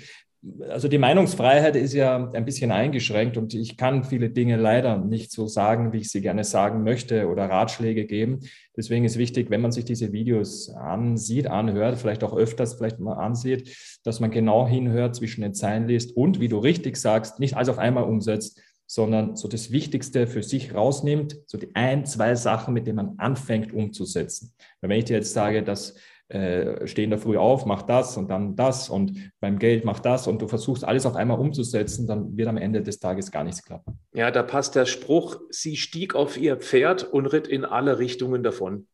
Also 0.71 0.89
die 0.89 0.97
Meinungsfreiheit 0.97 1.77
ist 1.77 1.93
ja 1.93 2.31
ein 2.33 2.47
bisschen 2.47 2.73
eingeschränkt 2.73 3.37
und 3.37 3.53
ich 3.53 3.77
kann 3.77 4.05
viele 4.05 4.31
Dinge 4.31 4.57
leider 4.57 4.97
nicht 4.97 5.31
so 5.33 5.47
sagen, 5.47 5.93
wie 5.93 5.99
ich 5.99 6.11
sie 6.11 6.23
gerne 6.23 6.45
sagen 6.45 6.83
möchte 6.83 7.29
oder 7.29 7.45
Ratschläge 7.45 8.07
geben. 8.07 8.41
Deswegen 8.75 9.05
ist 9.05 9.19
wichtig, 9.19 9.51
wenn 9.51 9.61
man 9.61 9.71
sich 9.71 9.85
diese 9.85 10.13
Videos 10.13 10.71
ansieht, 10.71 11.47
anhört, 11.47 11.99
vielleicht 11.99 12.25
auch 12.25 12.35
öfters 12.35 12.73
vielleicht 12.73 13.01
mal 13.01 13.19
ansieht, 13.19 13.77
dass 14.03 14.21
man 14.21 14.31
genau 14.31 14.67
hinhört, 14.67 15.15
zwischen 15.15 15.43
den 15.43 15.53
Zeilen 15.53 15.87
liest 15.87 16.17
und, 16.17 16.41
wie 16.41 16.49
du 16.49 16.57
richtig 16.57 16.97
sagst, 16.97 17.39
nicht 17.39 17.55
alles 17.55 17.69
auf 17.69 17.79
einmal 17.79 18.05
umsetzt, 18.05 18.63
sondern 18.91 19.37
so 19.37 19.47
das 19.47 19.71
Wichtigste 19.71 20.27
für 20.27 20.43
sich 20.43 20.75
rausnimmt, 20.75 21.37
so 21.47 21.57
die 21.59 21.77
ein, 21.77 22.07
zwei 22.07 22.35
Sachen, 22.35 22.75
mit 22.75 22.89
denen 22.89 22.97
man 22.97 23.15
anfängt 23.19 23.73
umzusetzen. 23.73 24.53
Weil 24.81 24.91
wenn 24.91 24.99
ich 24.99 25.05
dir 25.05 25.19
jetzt 25.19 25.33
sage, 25.33 25.63
dass 25.63 25.95
äh, 26.29 26.89
stehen 26.89 27.13
da 27.13 27.17
früh 27.17 27.37
auf, 27.37 27.67
mach 27.67 27.83
das 27.83 28.17
und 28.17 28.29
dann 28.29 28.57
das 28.57 28.89
und 28.89 29.31
beim 29.39 29.61
Geld 29.61 29.85
mach 29.85 30.01
das 30.01 30.27
und 30.27 30.43
du 30.43 30.49
versuchst 30.49 30.83
alles 30.85 31.07
auf 31.07 31.15
einmal 31.15 31.39
umzusetzen, 31.39 32.09
dann 32.09 32.37
wird 32.37 32.49
am 32.49 32.57
Ende 32.57 32.83
des 32.83 32.99
Tages 32.99 33.31
gar 33.31 33.45
nichts 33.45 33.63
klappen. 33.63 33.97
Ja, 34.13 34.33
da 34.33 34.43
passt 34.43 34.75
der 34.75 34.87
Spruch, 34.87 35.37
sie 35.51 35.77
stieg 35.77 36.17
auf 36.17 36.37
ihr 36.37 36.57
Pferd 36.57 37.05
und 37.05 37.27
ritt 37.27 37.47
in 37.47 37.65
alle 37.65 38.01
Richtungen 38.01 38.43
davon. 38.43 38.89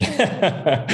ja, 0.00 0.86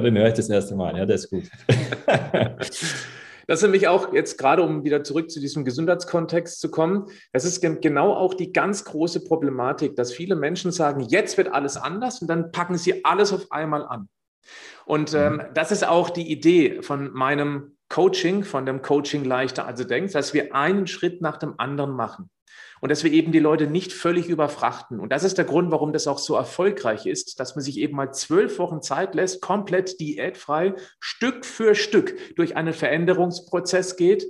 den 0.00 0.16
höre 0.16 0.28
ich 0.28 0.34
das 0.34 0.48
erste 0.48 0.74
Mal. 0.76 0.96
Ja, 0.96 1.04
das 1.04 1.26
ist 1.26 1.30
gut. 1.30 1.44
Das 3.50 3.58
ist 3.58 3.62
nämlich 3.64 3.88
auch 3.88 4.12
jetzt 4.12 4.38
gerade, 4.38 4.62
um 4.62 4.84
wieder 4.84 5.02
zurück 5.02 5.28
zu 5.28 5.40
diesem 5.40 5.64
Gesundheitskontext 5.64 6.60
zu 6.60 6.70
kommen, 6.70 7.06
das 7.32 7.44
ist 7.44 7.60
genau 7.60 8.14
auch 8.14 8.34
die 8.34 8.52
ganz 8.52 8.84
große 8.84 9.24
Problematik, 9.24 9.96
dass 9.96 10.12
viele 10.12 10.36
Menschen 10.36 10.70
sagen, 10.70 11.00
jetzt 11.00 11.36
wird 11.36 11.52
alles 11.52 11.76
anders 11.76 12.22
und 12.22 12.28
dann 12.28 12.52
packen 12.52 12.78
sie 12.78 13.04
alles 13.04 13.32
auf 13.32 13.50
einmal 13.50 13.84
an. 13.84 14.08
Und 14.84 15.14
ähm, 15.14 15.32
mhm. 15.32 15.42
das 15.54 15.72
ist 15.72 15.84
auch 15.84 16.10
die 16.10 16.30
Idee 16.30 16.80
von 16.82 17.12
meinem 17.12 17.76
Coaching, 17.88 18.44
von 18.44 18.66
dem 18.66 18.82
Coaching 18.82 19.24
leichter 19.24 19.66
also 19.66 19.82
denkst, 19.82 20.12
dass 20.12 20.32
wir 20.32 20.54
einen 20.54 20.86
Schritt 20.86 21.20
nach 21.20 21.36
dem 21.36 21.54
anderen 21.58 21.90
machen 21.90 22.30
und 22.80 22.88
dass 22.90 23.04
wir 23.04 23.12
eben 23.12 23.32
die 23.32 23.38
Leute 23.38 23.66
nicht 23.66 23.92
völlig 23.92 24.28
überfrachten. 24.28 25.00
Und 25.00 25.12
das 25.12 25.24
ist 25.24 25.38
der 25.38 25.44
Grund, 25.44 25.70
warum 25.70 25.92
das 25.92 26.06
auch 26.06 26.18
so 26.18 26.34
erfolgreich 26.34 27.06
ist, 27.06 27.38
dass 27.38 27.54
man 27.54 27.62
sich 27.62 27.78
eben 27.78 27.96
mal 27.96 28.12
zwölf 28.12 28.58
Wochen 28.58 28.82
Zeit 28.82 29.14
lässt, 29.14 29.40
komplett 29.40 30.00
diätfrei, 30.00 30.74
Stück 30.98 31.44
für 31.44 31.74
Stück 31.74 32.16
durch 32.36 32.56
einen 32.56 32.72
Veränderungsprozess 32.72 33.96
geht 33.96 34.26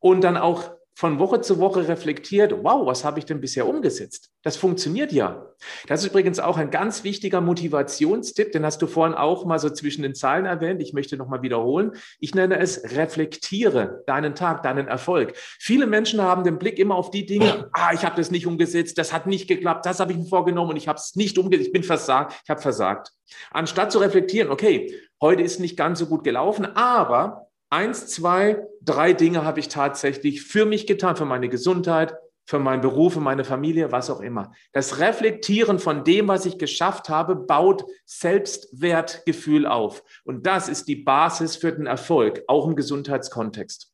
und 0.00 0.22
dann 0.22 0.36
auch 0.36 0.72
von 0.94 1.18
Woche 1.18 1.40
zu 1.40 1.58
Woche 1.58 1.88
reflektiert, 1.88 2.52
wow, 2.62 2.86
was 2.86 3.04
habe 3.04 3.18
ich 3.18 3.24
denn 3.24 3.40
bisher 3.40 3.66
umgesetzt? 3.66 4.30
Das 4.42 4.56
funktioniert 4.56 5.12
ja. 5.12 5.46
Das 5.86 6.02
ist 6.02 6.10
übrigens 6.10 6.38
auch 6.38 6.58
ein 6.58 6.70
ganz 6.70 7.02
wichtiger 7.04 7.40
Motivationstipp, 7.40 8.52
den 8.52 8.64
hast 8.64 8.82
du 8.82 8.86
vorhin 8.86 9.14
auch 9.14 9.44
mal 9.44 9.58
so 9.58 9.70
zwischen 9.70 10.02
den 10.02 10.14
Zeilen 10.14 10.44
erwähnt. 10.44 10.82
Ich 10.82 10.92
möchte 10.92 11.16
nochmal 11.16 11.42
wiederholen. 11.42 11.92
Ich 12.18 12.34
nenne 12.34 12.58
es 12.58 12.82
reflektiere 12.96 14.02
deinen 14.06 14.34
Tag, 14.34 14.62
deinen 14.62 14.88
Erfolg. 14.88 15.34
Viele 15.36 15.86
Menschen 15.86 16.20
haben 16.20 16.44
den 16.44 16.58
Blick 16.58 16.78
immer 16.78 16.96
auf 16.96 17.10
die 17.10 17.24
Dinge, 17.24 17.70
ah, 17.72 17.92
ich 17.94 18.04
habe 18.04 18.16
das 18.16 18.30
nicht 18.30 18.46
umgesetzt, 18.46 18.98
das 18.98 19.12
hat 19.12 19.26
nicht 19.26 19.48
geklappt, 19.48 19.86
das 19.86 20.00
habe 20.00 20.12
ich 20.12 20.18
mir 20.18 20.26
vorgenommen 20.26 20.70
und 20.70 20.76
ich 20.76 20.88
habe 20.88 20.98
es 20.98 21.14
nicht 21.16 21.38
umgesetzt, 21.38 21.68
ich 21.68 21.72
bin 21.72 21.84
versagt, 21.84 22.40
ich 22.44 22.50
habe 22.50 22.60
versagt. 22.60 23.12
Anstatt 23.50 23.92
zu 23.92 23.98
reflektieren, 23.98 24.50
okay, 24.50 24.94
heute 25.20 25.42
ist 25.42 25.60
nicht 25.60 25.76
ganz 25.76 25.98
so 25.98 26.06
gut 26.06 26.24
gelaufen, 26.24 26.66
aber 26.66 27.48
eins, 27.72 28.06
zwei, 28.06 28.62
drei 28.82 29.14
Dinge 29.14 29.44
habe 29.44 29.58
ich 29.58 29.68
tatsächlich 29.68 30.42
für 30.42 30.66
mich 30.66 30.86
getan, 30.86 31.16
für 31.16 31.24
meine 31.24 31.48
Gesundheit, 31.48 32.14
für 32.44 32.58
meinen 32.58 32.82
Beruf, 32.82 33.14
für 33.14 33.20
meine 33.20 33.44
Familie, 33.44 33.92
was 33.92 34.10
auch 34.10 34.20
immer. 34.20 34.52
Das 34.72 34.98
Reflektieren 34.98 35.78
von 35.78 36.04
dem, 36.04 36.28
was 36.28 36.44
ich 36.44 36.58
geschafft 36.58 37.08
habe, 37.08 37.34
baut 37.34 37.84
Selbstwertgefühl 38.04 39.66
auf. 39.66 40.04
Und 40.24 40.46
das 40.46 40.68
ist 40.68 40.86
die 40.86 40.96
Basis 40.96 41.56
für 41.56 41.72
den 41.72 41.86
Erfolg, 41.86 42.42
auch 42.46 42.66
im 42.66 42.76
Gesundheitskontext. 42.76 43.90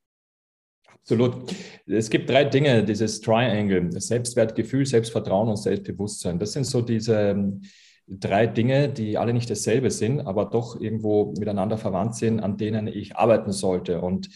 Absolut. 0.93 1.55
Es 1.87 2.11
gibt 2.11 2.29
drei 2.29 2.45
Dinge, 2.45 2.85
dieses 2.85 3.21
Triangle, 3.21 3.89
Selbstwertgefühl, 4.01 4.87
Selbstvertrauen 4.87 5.49
und 5.49 5.57
Selbstbewusstsein. 5.57 6.39
Das 6.39 6.53
sind 6.53 6.65
so 6.65 6.83
diese 6.83 7.61
drei 8.09 8.47
Dinge, 8.47 8.89
die 8.89 9.19
alle 9.19 9.33
nicht 9.33 9.51
dasselbe 9.51 9.91
sind, 9.91 10.21
aber 10.21 10.47
doch 10.47 10.81
irgendwo 10.81 11.35
miteinander 11.39 11.79
verwandt 11.79 12.17
sind, 12.17 12.41
an 12.41 12.57
denen 12.57 12.87
ich 12.87 13.17
arbeiten 13.17 13.53
sollte. 13.53 14.01
Und 14.01 14.31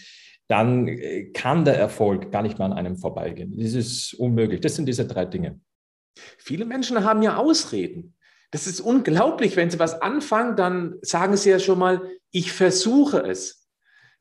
dann 0.49 0.89
äh, 0.89 1.31
kann 1.33 1.65
der 1.65 1.79
Erfolg 1.79 2.31
gar 2.31 2.43
nicht 2.43 2.59
mehr 2.59 2.67
an 2.67 2.73
einem 2.73 2.97
vorbeigehen. 2.97 3.57
Das 3.57 3.73
ist 3.73 4.15
unmöglich. 4.15 4.61
Das 4.61 4.77
sind 4.77 4.87
diese 4.87 5.07
drei 5.07 5.25
Dinge. 5.25 5.61
Viele 6.39 6.65
Menschen 6.65 7.05
haben 7.05 7.23
ja 7.23 7.37
Ausreden. 7.37 8.15
Das 8.51 8.67
ist 8.67 8.81
unglaublich. 8.81 9.57
Wenn 9.57 9.71
sie 9.71 9.79
was 9.79 10.03
anfangen, 10.03 10.57
dann 10.57 10.99
sagen 11.01 11.37
sie 11.37 11.51
ja 11.51 11.59
schon 11.59 11.79
mal, 11.79 12.03
ich 12.31 12.53
versuche 12.53 13.19
es. 13.21 13.67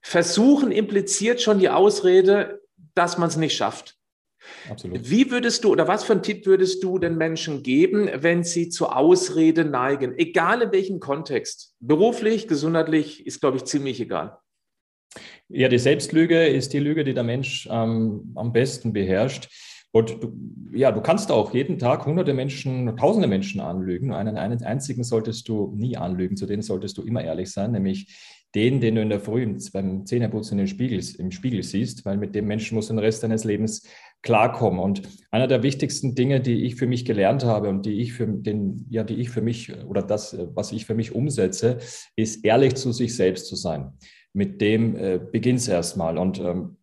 Versuchen 0.01 0.71
impliziert 0.71 1.41
schon 1.41 1.59
die 1.59 1.69
Ausrede, 1.69 2.61
dass 2.95 3.17
man 3.17 3.27
es 3.27 3.35
nicht 3.35 3.55
schafft. 3.55 3.97
Absolut. 4.69 5.09
Wie 5.09 5.31
würdest 5.31 5.63
du 5.63 5.71
oder 5.71 5.87
was 5.87 6.03
für 6.03 6.13
einen 6.13 6.23
Tipp 6.23 6.45
würdest 6.45 6.83
du 6.83 6.99
den 6.99 7.17
Menschen 7.17 7.63
geben, 7.63 8.09
wenn 8.13 8.43
sie 8.43 8.69
zur 8.69 8.95
Ausrede 8.95 9.65
neigen, 9.65 10.17
egal 10.17 10.61
in 10.61 10.71
welchem 10.71 10.99
Kontext? 10.99 11.75
Beruflich, 11.79 12.47
gesundheitlich, 12.47 13.25
ist, 13.25 13.41
glaube 13.41 13.57
ich, 13.57 13.65
ziemlich 13.65 13.99
egal. 13.99 14.37
Ja, 15.49 15.67
die 15.67 15.79
Selbstlüge 15.79 16.47
ist 16.47 16.73
die 16.73 16.79
Lüge, 16.79 17.03
die 17.03 17.13
der 17.13 17.23
Mensch 17.23 17.67
ähm, 17.69 18.31
am 18.35 18.53
besten 18.53 18.93
beherrscht. 18.93 19.49
Und 19.91 20.23
du, 20.23 20.33
ja, 20.73 20.91
du 20.91 21.01
kannst 21.01 21.31
auch 21.31 21.53
jeden 21.53 21.77
Tag 21.77 22.05
hunderte 22.05 22.33
Menschen, 22.33 22.95
tausende 22.95 23.27
Menschen 23.27 23.59
anlügen. 23.59 24.07
Nur 24.07 24.17
einen, 24.17 24.37
einen 24.37 24.63
einzigen 24.63 25.03
solltest 25.03 25.49
du 25.49 25.73
nie 25.75 25.97
anlügen. 25.97 26.37
Zu 26.37 26.45
denen 26.45 26.61
solltest 26.61 26.97
du 26.97 27.01
immer 27.01 27.23
ehrlich 27.23 27.51
sein, 27.51 27.73
nämlich 27.73 28.07
den, 28.55 28.79
den 28.79 28.95
du 28.95 29.01
in 29.01 29.09
der 29.09 29.19
Früh 29.19 29.45
beim 29.73 30.05
Zähneputzen 30.05 30.59
im 30.59 30.67
Spiegel, 30.67 31.01
im 31.17 31.31
Spiegel 31.31 31.63
siehst, 31.63 32.05
weil 32.05 32.17
mit 32.17 32.35
dem 32.35 32.47
Menschen 32.47 32.75
musst 32.75 32.89
du 32.89 32.93
den 32.93 32.99
Rest 32.99 33.23
deines 33.23 33.43
Lebens 33.43 33.87
klarkommen. 34.21 34.79
Und 34.79 35.01
einer 35.31 35.47
der 35.47 35.63
wichtigsten 35.63 36.15
Dinge, 36.15 36.41
die 36.41 36.65
ich 36.65 36.75
für 36.75 36.87
mich 36.87 37.05
gelernt 37.05 37.43
habe 37.43 37.69
und 37.69 37.85
die 37.85 38.01
ich 38.01 38.13
für 38.13 38.27
den, 38.27 38.85
ja, 38.89 39.03
die 39.03 39.15
ich 39.15 39.29
für 39.29 39.41
mich 39.41 39.73
oder 39.85 40.03
das, 40.03 40.37
was 40.53 40.71
ich 40.71 40.85
für 40.85 40.95
mich 40.95 41.15
umsetze, 41.15 41.77
ist 42.15 42.45
ehrlich 42.45 42.75
zu 42.75 42.91
sich 42.91 43.15
selbst 43.15 43.47
zu 43.47 43.55
sein. 43.55 43.93
mit 44.33 44.61
dem 44.61 44.95
äh, 44.95 45.19
beginnt 45.19 45.59
es 45.59 45.67
erstmal. 45.67 46.17
Und 46.17 46.39
ähm, 46.39 46.77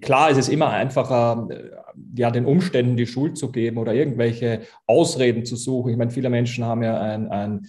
klar 0.00 0.30
ist 0.30 0.38
es 0.38 0.48
immer 0.48 0.70
einfacher, 0.70 1.48
äh, 1.50 1.70
ja, 2.16 2.30
den 2.30 2.46
Umständen 2.46 2.96
die 2.96 3.06
Schuld 3.06 3.36
zu 3.36 3.50
geben 3.50 3.78
oder 3.78 3.94
irgendwelche 3.94 4.62
Ausreden 4.86 5.44
zu 5.44 5.56
suchen. 5.56 5.90
Ich 5.90 5.96
meine, 5.96 6.10
viele 6.10 6.30
Menschen 6.30 6.64
haben 6.64 6.82
ja 6.82 7.00
ein, 7.00 7.28
ein, 7.28 7.66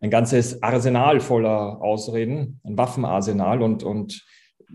ein 0.00 0.10
ganzes 0.10 0.62
Arsenal 0.62 1.20
voller 1.20 1.80
Ausreden, 1.80 2.60
ein 2.64 2.78
Waffenarsenal 2.78 3.62
und, 3.62 3.82
und 3.82 4.24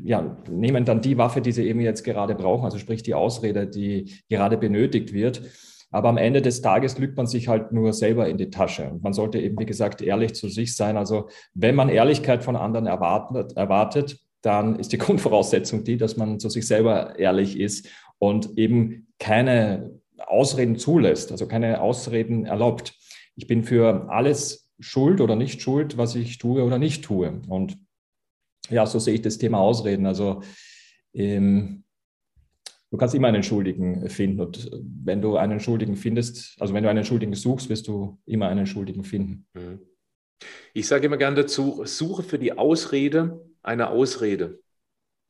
ja, 0.03 0.37
nehmen 0.49 0.85
dann 0.85 1.01
die 1.01 1.17
Waffe, 1.17 1.41
die 1.41 1.51
sie 1.51 1.67
eben 1.67 1.81
jetzt 1.81 2.03
gerade 2.03 2.35
brauchen, 2.35 2.65
also 2.65 2.77
sprich 2.77 3.03
die 3.03 3.13
Ausrede, 3.13 3.67
die 3.67 4.13
gerade 4.29 4.57
benötigt 4.57 5.13
wird. 5.13 5.41
Aber 5.91 6.09
am 6.09 6.17
Ende 6.17 6.41
des 6.41 6.61
Tages 6.61 6.97
lügt 6.97 7.17
man 7.17 7.27
sich 7.27 7.49
halt 7.49 7.73
nur 7.73 7.91
selber 7.91 8.29
in 8.29 8.37
die 8.37 8.49
Tasche. 8.49 8.89
Und 8.89 9.03
man 9.03 9.11
sollte 9.11 9.39
eben, 9.39 9.59
wie 9.59 9.65
gesagt, 9.65 10.01
ehrlich 10.01 10.33
zu 10.33 10.47
sich 10.47 10.75
sein. 10.75 10.95
Also 10.95 11.27
wenn 11.53 11.75
man 11.75 11.89
Ehrlichkeit 11.89 12.43
von 12.43 12.55
anderen 12.55 12.87
erwartet, 12.87 13.57
erwartet 13.57 14.19
dann 14.41 14.79
ist 14.79 14.91
die 14.91 14.97
Grundvoraussetzung 14.99 15.83
die, 15.83 15.97
dass 15.97 16.17
man 16.17 16.39
zu 16.39 16.49
sich 16.49 16.65
selber 16.65 17.19
ehrlich 17.19 17.59
ist 17.59 17.89
und 18.17 18.57
eben 18.57 19.07
keine 19.19 19.99
Ausreden 20.17 20.77
zulässt, 20.77 21.31
also 21.31 21.47
keine 21.47 21.81
Ausreden 21.81 22.45
erlaubt. 22.45 22.93
Ich 23.35 23.47
bin 23.47 23.63
für 23.63 24.09
alles 24.09 24.69
schuld 24.79 25.21
oder 25.21 25.35
nicht 25.35 25.61
schuld, 25.61 25.97
was 25.97 26.15
ich 26.15 26.37
tue 26.37 26.63
oder 26.63 26.79
nicht 26.79 27.03
tue. 27.03 27.41
Und 27.47 27.77
ja, 28.69 28.85
so 28.85 28.99
sehe 28.99 29.15
ich 29.15 29.21
das 29.21 29.37
Thema 29.37 29.59
Ausreden. 29.59 30.05
Also 30.05 30.41
ähm, 31.13 31.83
du 32.89 32.97
kannst 32.97 33.15
immer 33.15 33.27
einen 33.27 33.43
Schuldigen 33.43 34.09
finden. 34.09 34.39
Und 34.39 34.69
wenn 34.71 35.21
du 35.21 35.37
einen 35.37 35.59
Schuldigen 35.59 35.95
findest, 35.95 36.55
also 36.61 36.73
wenn 36.73 36.83
du 36.83 36.89
einen 36.89 37.05
Schuldigen 37.05 37.33
suchst, 37.33 37.69
wirst 37.69 37.87
du 37.87 38.19
immer 38.25 38.47
einen 38.47 38.67
Schuldigen 38.67 39.03
finden. 39.03 39.47
Mhm. 39.53 39.79
Ich 40.73 40.87
sage 40.87 41.05
immer 41.05 41.17
gerne 41.17 41.35
dazu, 41.35 41.83
suche 41.85 42.23
für 42.23 42.39
die 42.39 42.57
Ausrede 42.57 43.45
eine 43.61 43.89
Ausrede. 43.89 44.59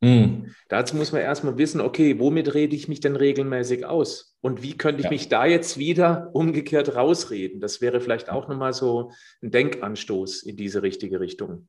Mhm. 0.02 0.56
Dazu 0.68 0.96
muss 0.96 1.12
man 1.12 1.22
erstmal 1.22 1.58
wissen, 1.58 1.80
okay, 1.80 2.18
womit 2.20 2.54
rede 2.56 2.76
ich 2.76 2.88
mich 2.88 3.02
denn 3.02 3.16
regelmäßig 3.16 3.86
aus? 3.86 4.36
Und 4.42 4.64
wie 4.64 4.76
könnte 4.76 5.02
ich 5.02 5.06
ja. 5.06 5.12
mich 5.12 5.30
da 5.30 5.46
jetzt 5.46 5.78
wieder 5.78 6.32
umgekehrt 6.34 6.96
rausreden? 6.96 7.60
Das 7.60 7.82
wäre 7.82 8.02
vielleicht 8.02 8.30
auch 8.30 8.48
nochmal 8.48 8.74
so 8.74 9.12
ein 9.44 9.52
Denkanstoß 9.52 10.44
in 10.44 10.58
diese 10.58 10.82
richtige 10.82 11.20
Richtung. 11.20 11.68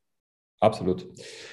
Absolut. 0.62 1.06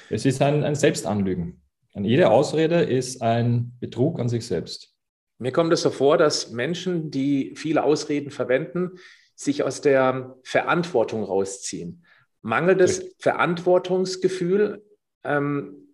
Es 0.10 0.26
ist 0.26 0.42
ein, 0.42 0.64
ein 0.64 0.76
Selbstanlügen. 0.76 1.62
Und 1.94 2.06
jede 2.06 2.30
Ausrede 2.30 2.82
ist 2.82 3.22
ein 3.22 3.74
Betrug 3.80 4.20
an 4.20 4.30
sich 4.30 4.46
selbst. 4.46 4.94
Mir 5.40 5.52
kommt 5.52 5.74
es 5.74 5.82
so 5.82 5.90
vor, 5.90 6.18
dass 6.18 6.52
Menschen, 6.52 7.10
die 7.10 7.54
viele 7.56 7.84
Ausreden 7.84 8.30
verwenden, 8.30 8.92
sich 9.36 9.64
aus 9.64 9.82
der 9.82 10.36
Verantwortung 10.44 11.24
rausziehen. 11.24 12.06
Mangelndes 12.42 13.16
Verantwortungsgefühl 13.20 14.84
ähm, 15.24 15.90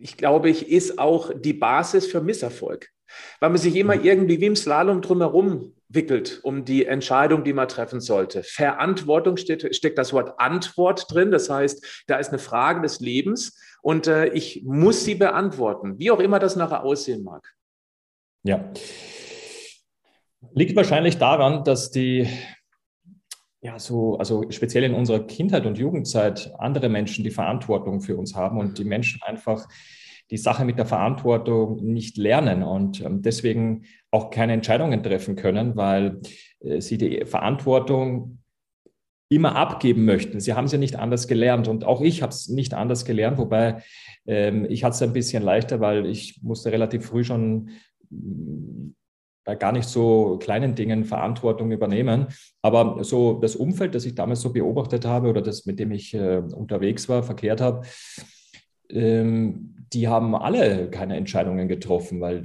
ich 0.00 0.16
glaube 0.16 0.50
ich, 0.50 0.70
ist 0.70 0.98
auch 0.98 1.32
die 1.34 1.52
Basis 1.52 2.06
für 2.06 2.20
Misserfolg. 2.20 2.90
Weil 3.40 3.50
man 3.50 3.58
sich 3.58 3.74
immer 3.74 3.96
mhm. 3.96 4.04
irgendwie 4.04 4.40
wie 4.40 4.46
im 4.46 4.56
Slalom 4.56 5.00
drumherum 5.02 5.74
wickelt 5.88 6.40
um 6.42 6.64
die 6.64 6.84
Entscheidung, 6.86 7.44
die 7.44 7.52
man 7.52 7.68
treffen 7.68 8.00
sollte. 8.00 8.42
Verantwortung 8.42 9.36
steht, 9.36 9.74
steckt 9.74 9.98
das 9.98 10.12
Wort 10.12 10.38
Antwort 10.38 11.06
drin. 11.12 11.30
Das 11.30 11.48
heißt, 11.48 12.04
da 12.06 12.16
ist 12.16 12.28
eine 12.28 12.38
Frage 12.38 12.82
des 12.82 13.00
Lebens 13.00 13.58
und 13.82 14.06
äh, 14.06 14.26
ich 14.28 14.64
muss 14.64 15.04
sie 15.04 15.14
beantworten, 15.14 15.98
wie 15.98 16.10
auch 16.10 16.20
immer 16.20 16.38
das 16.38 16.56
nachher 16.56 16.84
aussehen 16.84 17.22
mag. 17.22 17.54
Ja. 18.42 18.70
Liegt 20.52 20.76
wahrscheinlich 20.76 21.18
daran, 21.18 21.64
dass 21.64 21.90
die 21.90 22.28
ja, 23.60 23.78
so, 23.78 24.16
also 24.18 24.44
speziell 24.50 24.84
in 24.84 24.94
unserer 24.94 25.26
Kindheit 25.26 25.66
und 25.66 25.78
Jugendzeit 25.78 26.52
andere 26.58 26.88
Menschen 26.88 27.24
die 27.24 27.30
Verantwortung 27.30 28.00
für 28.00 28.16
uns 28.16 28.36
haben 28.36 28.58
und 28.58 28.78
die 28.78 28.84
mhm. 28.84 28.90
Menschen 28.90 29.20
einfach 29.22 29.66
die 30.30 30.36
Sache 30.36 30.64
mit 30.64 30.78
der 30.78 30.86
Verantwortung 30.86 31.76
nicht 31.76 32.18
lernen 32.18 32.62
und 32.62 33.00
ähm, 33.00 33.22
deswegen 33.22 33.84
auch 34.10 34.30
keine 34.30 34.54
Entscheidungen 34.54 35.02
treffen 35.02 35.36
können, 35.36 35.76
weil 35.76 36.20
äh, 36.60 36.80
sie 36.80 36.98
die 36.98 37.24
Verantwortung 37.24 38.38
immer 39.30 39.56
abgeben 39.56 40.04
möchten. 40.04 40.40
Sie 40.40 40.54
haben 40.54 40.64
es 40.64 40.72
ja 40.72 40.78
nicht 40.78 40.96
anders 40.96 41.28
gelernt 41.28 41.68
und 41.68 41.84
auch 41.84 42.00
ich 42.00 42.22
habe 42.22 42.30
es 42.30 42.48
nicht 42.48 42.72
anders 42.72 43.04
gelernt, 43.04 43.36
wobei 43.36 43.82
ähm, 44.26 44.66
ich 44.70 44.84
hatte 44.84 44.94
es 44.94 45.02
ein 45.02 45.12
bisschen 45.12 45.42
leichter, 45.42 45.80
weil 45.80 46.06
ich 46.06 46.40
musste 46.42 46.72
relativ 46.72 47.06
früh 47.06 47.24
schon 47.24 47.70
bei 49.44 49.54
gar 49.54 49.72
nicht 49.72 49.88
so 49.88 50.38
kleinen 50.38 50.74
Dingen 50.74 51.04
Verantwortung 51.04 51.72
übernehmen. 51.72 52.26
Aber 52.62 53.02
so 53.02 53.38
das 53.40 53.56
Umfeld, 53.56 53.94
das 53.94 54.04
ich 54.04 54.14
damals 54.14 54.42
so 54.42 54.52
beobachtet 54.52 55.06
habe 55.06 55.28
oder 55.28 55.40
das, 55.40 55.64
mit 55.64 55.78
dem 55.78 55.90
ich 55.90 56.12
äh, 56.14 56.42
unterwegs 56.54 57.08
war, 57.08 57.22
verkehrt 57.22 57.62
habe, 57.62 57.86
ähm, 58.90 59.74
die 59.92 60.06
haben 60.06 60.34
alle 60.34 60.90
keine 60.90 61.16
Entscheidungen 61.16 61.66
getroffen, 61.66 62.20
weil 62.20 62.42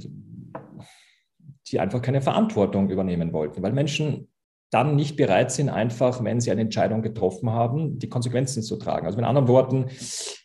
die 1.74 1.80
einfach 1.80 2.00
keine 2.00 2.22
Verantwortung 2.22 2.88
übernehmen 2.88 3.32
wollten, 3.32 3.62
weil 3.62 3.72
Menschen 3.72 4.28
dann 4.70 4.96
nicht 4.96 5.16
bereit 5.16 5.52
sind, 5.52 5.68
einfach, 5.68 6.24
wenn 6.24 6.40
sie 6.40 6.50
eine 6.50 6.62
Entscheidung 6.62 7.02
getroffen 7.02 7.50
haben, 7.50 7.98
die 7.98 8.08
Konsequenzen 8.08 8.62
zu 8.62 8.76
tragen. 8.76 9.06
Also 9.06 9.16
mit 9.16 9.26
anderen 9.26 9.46
Worten, 9.48 9.86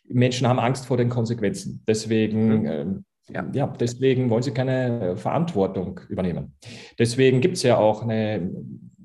Menschen 0.08 0.46
haben 0.46 0.58
Angst 0.58 0.86
vor 0.86 0.96
den 0.96 1.08
Konsequenzen. 1.08 1.82
Deswegen 1.86 2.62
mhm. 2.62 3.04
Ja, 3.32 3.46
ja, 3.52 3.66
deswegen 3.78 4.28
wollen 4.28 4.42
sie 4.42 4.50
keine 4.50 5.10
äh, 5.10 5.16
Verantwortung 5.16 6.00
übernehmen. 6.08 6.54
Deswegen 6.98 7.40
gibt 7.40 7.56
es 7.56 7.62
ja 7.62 7.78
auch 7.78 8.02
eine, 8.02 8.50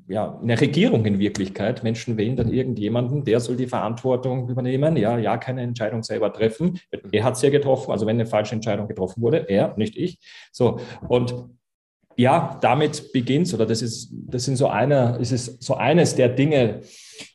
ja, 0.08 0.40
eine 0.42 0.60
Regierung 0.60 1.06
in 1.06 1.20
Wirklichkeit. 1.20 1.84
Menschen 1.84 2.18
wählen 2.18 2.36
dann 2.36 2.52
irgendjemanden, 2.52 3.24
der 3.24 3.40
soll 3.40 3.56
die 3.56 3.68
Verantwortung 3.68 4.50
übernehmen. 4.50 4.98
Ja, 4.98 5.18
ja, 5.18 5.38
keine 5.38 5.62
Entscheidung 5.62 6.02
selber 6.02 6.34
treffen. 6.34 6.80
Er 7.12 7.24
hat 7.24 7.36
es 7.36 7.42
ja 7.44 7.50
getroffen. 7.50 7.92
Also 7.92 8.08
wenn 8.08 8.16
eine 8.16 8.26
falsche 8.26 8.56
Entscheidung 8.56 8.88
getroffen 8.88 9.22
wurde, 9.22 9.48
er, 9.48 9.76
nicht 9.78 9.96
ich. 9.96 10.18
So, 10.52 10.80
und 11.08 11.36
ja, 12.18 12.58
damit 12.62 13.12
beginnt 13.12 13.54
oder 13.54 13.66
das 13.66 13.82
ist, 13.82 14.10
das 14.12 14.46
sind 14.46 14.56
so 14.56 14.68
einer, 14.68 15.20
ist 15.20 15.32
es 15.32 15.58
so 15.60 15.76
eines 15.76 16.16
der 16.16 16.30
Dinge, 16.30 16.82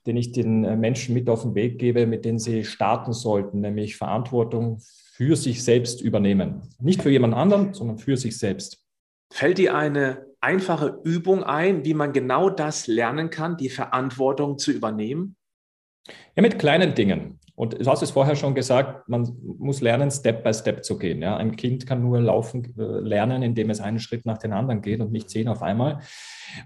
den 0.07 0.17
ich 0.17 0.33
den 0.33 0.65
äh, 0.65 0.77
Menschen 0.77 1.15
mit 1.15 1.29
auf 1.29 1.43
den 1.43 1.55
Weg 1.55 1.79
gebe, 1.79 2.07
mit 2.07 2.25
denen 2.25 2.39
sie 2.39 2.65
starten 2.65 3.13
sollten, 3.13 3.61
nämlich 3.61 3.97
Verantwortung 3.97 4.81
für 5.13 5.37
sich 5.37 5.63
selbst 5.63 6.01
übernehmen. 6.01 6.63
Nicht 6.81 7.03
für 7.03 7.11
jemand 7.11 7.35
anderen, 7.35 7.75
sondern 7.75 7.99
für 7.99 8.17
sich 8.17 8.39
selbst. 8.39 8.87
Fällt 9.33 9.59
dir 9.59 9.77
eine 9.77 10.25
einfache 10.41 10.99
Übung 11.05 11.45
ein, 11.45 11.85
wie 11.85 11.95
man 11.95 12.13
genau 12.13 12.49
das 12.49 12.87
lernen 12.87 13.31
kann, 13.31 13.57
die 13.57 13.69
Verantwortung 13.69 14.59
zu 14.59 14.73
übernehmen? 14.73 15.37
Ja, 16.35 16.43
mit 16.43 16.59
kleinen 16.59 16.95
Dingen. 16.95 17.40
Und 17.61 17.79
du 17.79 17.91
hast 17.91 18.01
es 18.01 18.11
vorher 18.11 18.37
schon 18.37 18.55
gesagt, 18.55 19.07
man 19.07 19.37
muss 19.59 19.83
lernen, 19.83 20.11
Step 20.11 20.43
by 20.43 20.55
Step 20.55 20.83
zu 20.83 20.97
gehen. 20.97 21.21
Ja? 21.21 21.37
Ein 21.37 21.57
Kind 21.57 21.87
kann 21.87 22.01
nur 22.01 22.19
laufen 22.19 22.73
äh, 22.79 22.83
lernen, 23.01 23.43
indem 23.43 23.69
es 23.69 23.83
einen 23.83 23.99
Schritt 23.99 24.25
nach 24.25 24.39
dem 24.39 24.55
anderen 24.55 24.81
geht 24.81 25.03
und 25.03 25.13
nicht 25.13 25.29
zehn 25.29 25.47
auf 25.47 25.61
einmal. 25.61 25.99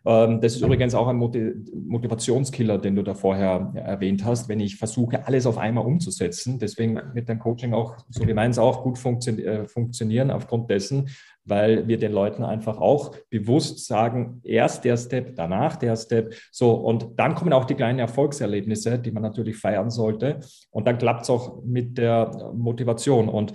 Ähm, 0.06 0.40
das 0.40 0.54
ist 0.54 0.62
übrigens 0.62 0.94
auch 0.94 1.08
ein 1.08 1.16
Motivationskiller, 1.16 2.78
den 2.78 2.94
du 2.94 3.02
da 3.02 3.14
vorher 3.14 3.72
erwähnt 3.74 4.24
hast, 4.24 4.48
wenn 4.48 4.60
ich 4.60 4.76
versuche, 4.76 5.26
alles 5.26 5.46
auf 5.46 5.58
einmal 5.58 5.84
umzusetzen. 5.84 6.60
Deswegen 6.60 7.00
wird 7.12 7.28
dein 7.28 7.40
Coaching 7.40 7.74
auch, 7.74 7.96
so 8.08 8.24
wie 8.28 8.32
meins 8.32 8.60
auch, 8.60 8.84
gut 8.84 8.96
äh, 9.04 9.66
funktionieren 9.66 10.30
aufgrund 10.30 10.70
dessen, 10.70 11.08
weil 11.44 11.86
wir 11.86 11.98
den 11.98 12.12
Leuten 12.12 12.42
einfach 12.42 12.78
auch 12.78 13.14
bewusst 13.30 13.86
sagen, 13.86 14.40
erst 14.44 14.84
der 14.84 14.96
Step, 14.96 15.36
danach 15.36 15.76
der 15.76 15.96
Step. 15.96 16.34
So, 16.50 16.72
und 16.72 17.18
dann 17.18 17.34
kommen 17.34 17.52
auch 17.52 17.64
die 17.64 17.74
kleinen 17.74 17.98
Erfolgserlebnisse, 17.98 18.98
die 18.98 19.10
man 19.10 19.22
natürlich 19.22 19.56
feiern 19.56 19.90
sollte. 19.90 20.40
Und 20.70 20.86
dann 20.86 20.98
klappt 20.98 21.22
es 21.22 21.30
auch 21.30 21.62
mit 21.64 21.98
der 21.98 22.52
Motivation. 22.54 23.28
Und 23.28 23.52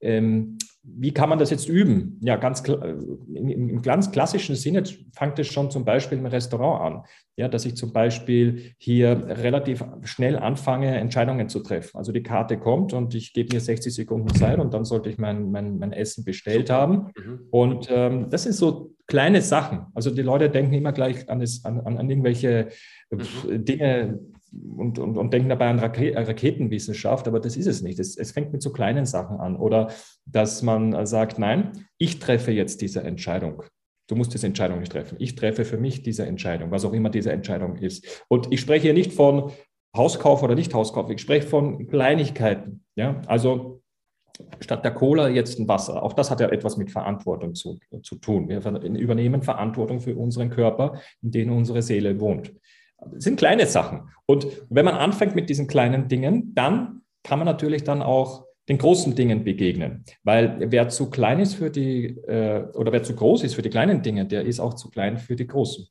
ähm, 0.00 0.58
wie 0.84 1.12
kann 1.12 1.28
man 1.28 1.38
das 1.38 1.50
jetzt 1.50 1.68
üben? 1.68 2.18
Ja, 2.22 2.36
ganz 2.36 2.60
im, 2.60 3.82
ganz 3.82 4.10
klassischen 4.10 4.56
Sinne 4.56 4.82
fängt 5.14 5.38
es 5.38 5.46
schon 5.46 5.70
zum 5.70 5.84
Beispiel 5.84 6.18
im 6.18 6.26
Restaurant 6.26 6.80
an. 6.80 7.02
Ja, 7.36 7.48
dass 7.48 7.64
ich 7.64 7.76
zum 7.76 7.92
Beispiel 7.92 8.74
hier 8.78 9.22
relativ 9.26 9.84
schnell 10.02 10.36
anfange, 10.36 10.96
Entscheidungen 10.96 11.48
zu 11.48 11.60
treffen. 11.60 11.96
Also 11.96 12.10
die 12.10 12.22
Karte 12.22 12.58
kommt 12.58 12.92
und 12.92 13.14
ich 13.14 13.32
gebe 13.32 13.54
mir 13.54 13.60
60 13.60 13.94
Sekunden 13.94 14.34
Zeit 14.34 14.58
und 14.58 14.74
dann 14.74 14.84
sollte 14.84 15.08
ich 15.08 15.18
mein, 15.18 15.50
mein, 15.50 15.78
mein 15.78 15.92
Essen 15.92 16.24
bestellt 16.24 16.68
haben. 16.68 17.12
Mhm. 17.16 17.40
Und 17.50 17.88
ähm, 17.90 18.28
das 18.28 18.42
sind 18.42 18.54
so 18.54 18.92
kleine 19.06 19.40
Sachen. 19.40 19.86
Also 19.94 20.10
die 20.10 20.22
Leute 20.22 20.50
denken 20.50 20.74
immer 20.74 20.92
gleich 20.92 21.28
an, 21.30 21.40
das, 21.40 21.64
an, 21.64 21.80
an, 21.80 22.10
irgendwelche 22.10 22.68
mhm. 23.10 23.64
Dinge, 23.64 24.18
und, 24.76 24.98
und, 24.98 25.16
und 25.16 25.32
denken 25.32 25.48
dabei 25.48 25.68
an 25.68 25.78
Raketenwissenschaft, 25.78 27.26
aber 27.26 27.40
das 27.40 27.56
ist 27.56 27.66
es 27.66 27.82
nicht. 27.82 27.98
Es, 27.98 28.16
es 28.16 28.32
fängt 28.32 28.52
mit 28.52 28.62
so 28.62 28.72
kleinen 28.72 29.06
Sachen 29.06 29.38
an. 29.38 29.56
Oder 29.56 29.90
dass 30.26 30.62
man 30.62 31.06
sagt, 31.06 31.38
nein, 31.38 31.86
ich 31.98 32.18
treffe 32.18 32.52
jetzt 32.52 32.80
diese 32.80 33.02
Entscheidung. 33.02 33.62
Du 34.08 34.16
musst 34.16 34.34
diese 34.34 34.46
Entscheidung 34.46 34.80
nicht 34.80 34.92
treffen. 34.92 35.16
Ich 35.18 35.36
treffe 35.36 35.64
für 35.64 35.78
mich 35.78 36.02
diese 36.02 36.26
Entscheidung, 36.26 36.70
was 36.70 36.84
auch 36.84 36.92
immer 36.92 37.08
diese 37.08 37.32
Entscheidung 37.32 37.76
ist. 37.76 38.24
Und 38.28 38.52
ich 38.52 38.60
spreche 38.60 38.82
hier 38.82 38.94
nicht 38.94 39.12
von 39.12 39.52
Hauskauf 39.96 40.42
oder 40.42 40.54
nicht 40.54 40.74
Hauskauf, 40.74 41.10
ich 41.10 41.20
spreche 41.20 41.46
von 41.46 41.86
Kleinigkeiten. 41.86 42.84
Ja? 42.94 43.20
Also 43.26 43.82
statt 44.60 44.84
der 44.84 44.92
Cola 44.92 45.28
jetzt 45.28 45.58
ein 45.58 45.68
Wasser. 45.68 46.02
Auch 46.02 46.14
das 46.14 46.30
hat 46.30 46.40
ja 46.40 46.48
etwas 46.48 46.76
mit 46.76 46.90
Verantwortung 46.90 47.54
zu, 47.54 47.78
zu 48.02 48.16
tun. 48.16 48.48
Wir 48.48 48.58
übernehmen 48.98 49.42
Verantwortung 49.42 50.00
für 50.00 50.16
unseren 50.16 50.50
Körper, 50.50 51.00
in 51.22 51.30
dem 51.30 51.52
unsere 51.52 51.82
Seele 51.82 52.18
wohnt. 52.20 52.52
Das 53.12 53.24
sind 53.24 53.36
kleine 53.36 53.66
Sachen. 53.66 54.10
Und 54.26 54.46
wenn 54.70 54.84
man 54.84 54.94
anfängt 54.94 55.34
mit 55.34 55.48
diesen 55.50 55.66
kleinen 55.66 56.08
Dingen, 56.08 56.54
dann 56.54 57.02
kann 57.22 57.38
man 57.38 57.46
natürlich 57.46 57.84
dann 57.84 58.02
auch 58.02 58.46
den 58.68 58.78
großen 58.78 59.14
Dingen 59.14 59.44
begegnen. 59.44 60.04
Weil 60.22 60.56
wer 60.70 60.88
zu 60.88 61.10
klein 61.10 61.40
ist 61.40 61.54
für 61.54 61.70
die, 61.70 62.16
äh, 62.26 62.64
oder 62.74 62.92
wer 62.92 63.02
zu 63.02 63.14
groß 63.14 63.42
ist 63.44 63.54
für 63.54 63.62
die 63.62 63.70
kleinen 63.70 64.02
Dinge, 64.02 64.26
der 64.26 64.44
ist 64.44 64.60
auch 64.60 64.74
zu 64.74 64.90
klein 64.90 65.18
für 65.18 65.36
die 65.36 65.46
großen. 65.46 65.86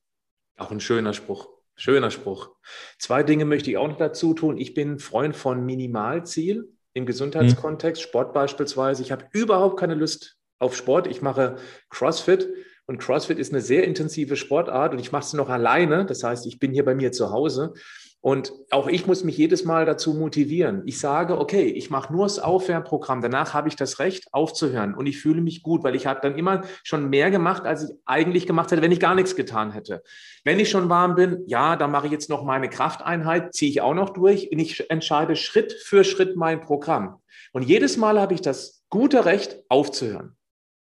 Auch 0.58 0.72
ein 0.72 0.80
schöner 0.80 1.14
Spruch. 1.14 1.48
Schöner 1.76 2.12
Spruch. 2.12 2.52
Zwei 2.98 3.24
Dinge 3.24 3.46
möchte 3.46 3.72
ich 3.72 3.78
auch 3.78 3.88
noch 3.88 3.98
dazu 3.98 4.34
tun. 4.34 4.58
Ich 4.58 4.74
bin 4.74 5.00
Freund 5.00 5.36
von 5.36 5.66
Minimalziel 5.66 6.70
im 6.94 7.06
Gesundheitskontext, 7.06 8.02
hm. 8.02 8.08
Sport 8.08 8.34
beispielsweise. 8.34 9.02
Ich 9.02 9.12
habe 9.12 9.26
überhaupt 9.32 9.80
keine 9.80 9.96
Lust 9.96 10.38
auf 10.60 10.76
Sport. 10.76 11.08
Ich 11.08 11.22
mache 11.22 11.56
CrossFit 11.90 12.50
und 12.92 13.00
CrossFit 13.00 13.40
ist 13.40 13.54
eine 13.54 13.62
sehr 13.62 13.86
intensive 13.86 14.36
Sportart 14.36 14.92
und 14.92 15.00
ich 15.00 15.14
mache 15.14 15.24
es 15.24 15.32
noch 15.32 15.48
alleine. 15.48 16.06
Das 16.06 16.24
heißt, 16.24 16.46
ich 16.46 16.60
bin 16.60 16.74
hier 16.74 16.84
bei 16.84 16.94
mir 16.94 17.14
zu 17.14 17.32
Hause 17.32 17.74
und 18.20 18.52
auch 18.70 18.88
ich 18.88 19.08
muss 19.08 19.24
mich 19.24 19.38
jedes 19.38 19.64
Mal 19.64 19.86
dazu 19.86 20.14
motivieren. 20.14 20.84
Ich 20.86 21.00
sage, 21.00 21.40
okay, 21.40 21.64
ich 21.64 21.90
mache 21.90 22.12
nur 22.12 22.26
das 22.26 22.38
Aufwärmprogramm. 22.38 23.22
Danach 23.22 23.54
habe 23.54 23.70
ich 23.70 23.78
das 23.78 24.00
Recht, 24.00 24.28
aufzuhören. 24.34 24.94
Und 24.94 25.06
ich 25.06 25.22
fühle 25.22 25.42
mich 25.42 25.64
gut, 25.64 25.86
weil 25.86 25.96
ich 25.96 26.06
habe 26.06 26.20
dann 26.22 26.38
immer 26.38 26.64
schon 26.84 27.10
mehr 27.10 27.32
gemacht, 27.32 27.64
als 27.64 27.90
ich 27.90 27.96
eigentlich 28.06 28.46
gemacht 28.46 28.72
hätte, 28.72 28.82
wenn 28.82 28.92
ich 28.92 29.00
gar 29.00 29.16
nichts 29.16 29.38
getan 29.38 29.72
hätte. 29.72 30.04
Wenn 30.44 30.60
ich 30.60 30.70
schon 30.70 30.90
warm 30.90 31.16
bin, 31.16 31.44
ja, 31.48 31.78
dann 31.78 31.92
mache 31.92 32.08
ich 32.08 32.12
jetzt 32.12 32.30
noch 32.30 32.44
meine 32.44 32.70
Krafteinheit, 32.70 33.54
ziehe 33.54 33.72
ich 33.72 33.80
auch 33.80 33.96
noch 33.96 34.10
durch 34.10 34.52
und 34.52 34.60
ich 34.60 34.90
entscheide 34.90 35.38
Schritt 35.38 35.72
für 35.72 36.04
Schritt 36.04 36.36
mein 36.36 36.60
Programm. 36.60 37.22
Und 37.54 37.64
jedes 37.64 37.96
Mal 37.96 38.20
habe 38.20 38.34
ich 38.34 38.42
das 38.42 38.84
gute 38.90 39.24
Recht, 39.24 39.64
aufzuhören. 39.70 40.36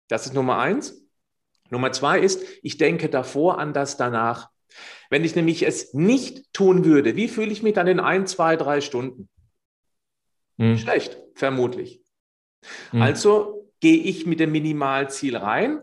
Das 0.09 0.27
ist 0.27 0.33
Nummer 0.33 0.59
eins. 0.59 1.08
Nummer 1.71 1.93
zwei 1.93 2.21
ist, 2.21 2.43
ich 2.63 2.79
denke 2.79 3.09
davor 3.09 3.59
an 3.59 3.73
das 3.73 3.97
danach. 3.97 4.51
Wenn 5.11 5.25
ich 5.25 5.35
nämlich 5.35 5.67
es 5.67 5.95
nicht 5.95 6.53
tun 6.53 6.85
würde, 6.85 7.17
wie 7.17 7.29
fühle 7.29 7.51
ich 7.51 7.63
mich 7.63 7.75
dann 7.75 7.87
in 7.87 8.01
ein, 8.01 8.27
zwei, 8.27 8.57
drei 8.57 8.81
Stunden? 8.81 9.29
Hm. 10.59 10.77
Schlecht, 10.77 11.19
vermutlich. 11.35 12.03
Hm. 12.91 13.03
Also 13.03 13.71
gehe 13.81 13.99
ich 13.99 14.27
mit 14.27 14.41
dem 14.41 14.53
Minimalziel 14.53 15.37
rein 15.37 15.81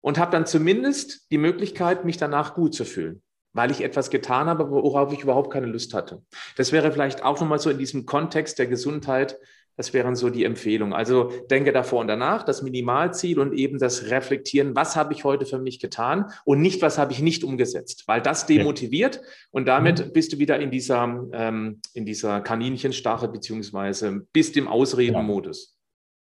und 0.00 0.18
habe 0.18 0.30
dann 0.32 0.46
zumindest 0.46 1.30
die 1.30 1.38
Möglichkeit, 1.38 2.04
mich 2.04 2.16
danach 2.16 2.54
gut 2.54 2.74
zu 2.74 2.84
fühlen, 2.84 3.22
weil 3.52 3.70
ich 3.70 3.82
etwas 3.82 4.10
getan 4.10 4.46
habe, 4.46 4.70
worauf 4.70 5.12
ich 5.12 5.22
überhaupt 5.22 5.52
keine 5.52 5.66
Lust 5.66 5.92
hatte. 5.92 6.22
Das 6.56 6.72
wäre 6.72 6.92
vielleicht 6.92 7.24
auch 7.24 7.40
nochmal 7.40 7.58
so 7.58 7.70
in 7.70 7.78
diesem 7.78 8.06
Kontext 8.06 8.58
der 8.58 8.66
Gesundheit 8.66 9.38
das 9.76 9.92
wären 9.92 10.16
so 10.16 10.30
die 10.30 10.44
Empfehlungen. 10.44 10.92
Also 10.92 11.32
denke 11.50 11.72
davor 11.72 12.00
und 12.00 12.08
danach, 12.08 12.42
das 12.42 12.62
Minimalziel 12.62 13.38
und 13.38 13.54
eben 13.54 13.78
das 13.78 14.10
Reflektieren, 14.10 14.76
was 14.76 14.96
habe 14.96 15.12
ich 15.14 15.24
heute 15.24 15.46
für 15.46 15.58
mich 15.58 15.80
getan 15.80 16.30
und 16.44 16.60
nicht, 16.60 16.82
was 16.82 16.98
habe 16.98 17.12
ich 17.12 17.20
nicht 17.20 17.44
umgesetzt, 17.44 18.04
weil 18.06 18.20
das 18.20 18.46
demotiviert 18.46 19.16
ja. 19.16 19.22
und 19.50 19.66
damit 19.66 20.06
mhm. 20.06 20.12
bist 20.12 20.32
du 20.32 20.38
wieder 20.38 20.58
in 20.60 20.70
dieser, 20.70 21.28
ähm, 21.32 21.80
in 21.94 22.04
dieser 22.04 22.40
Kaninchenstarre 22.40 23.28
beziehungsweise 23.28 24.26
bist 24.32 24.56
im 24.56 24.68
Ausredenmodus. 24.68 25.76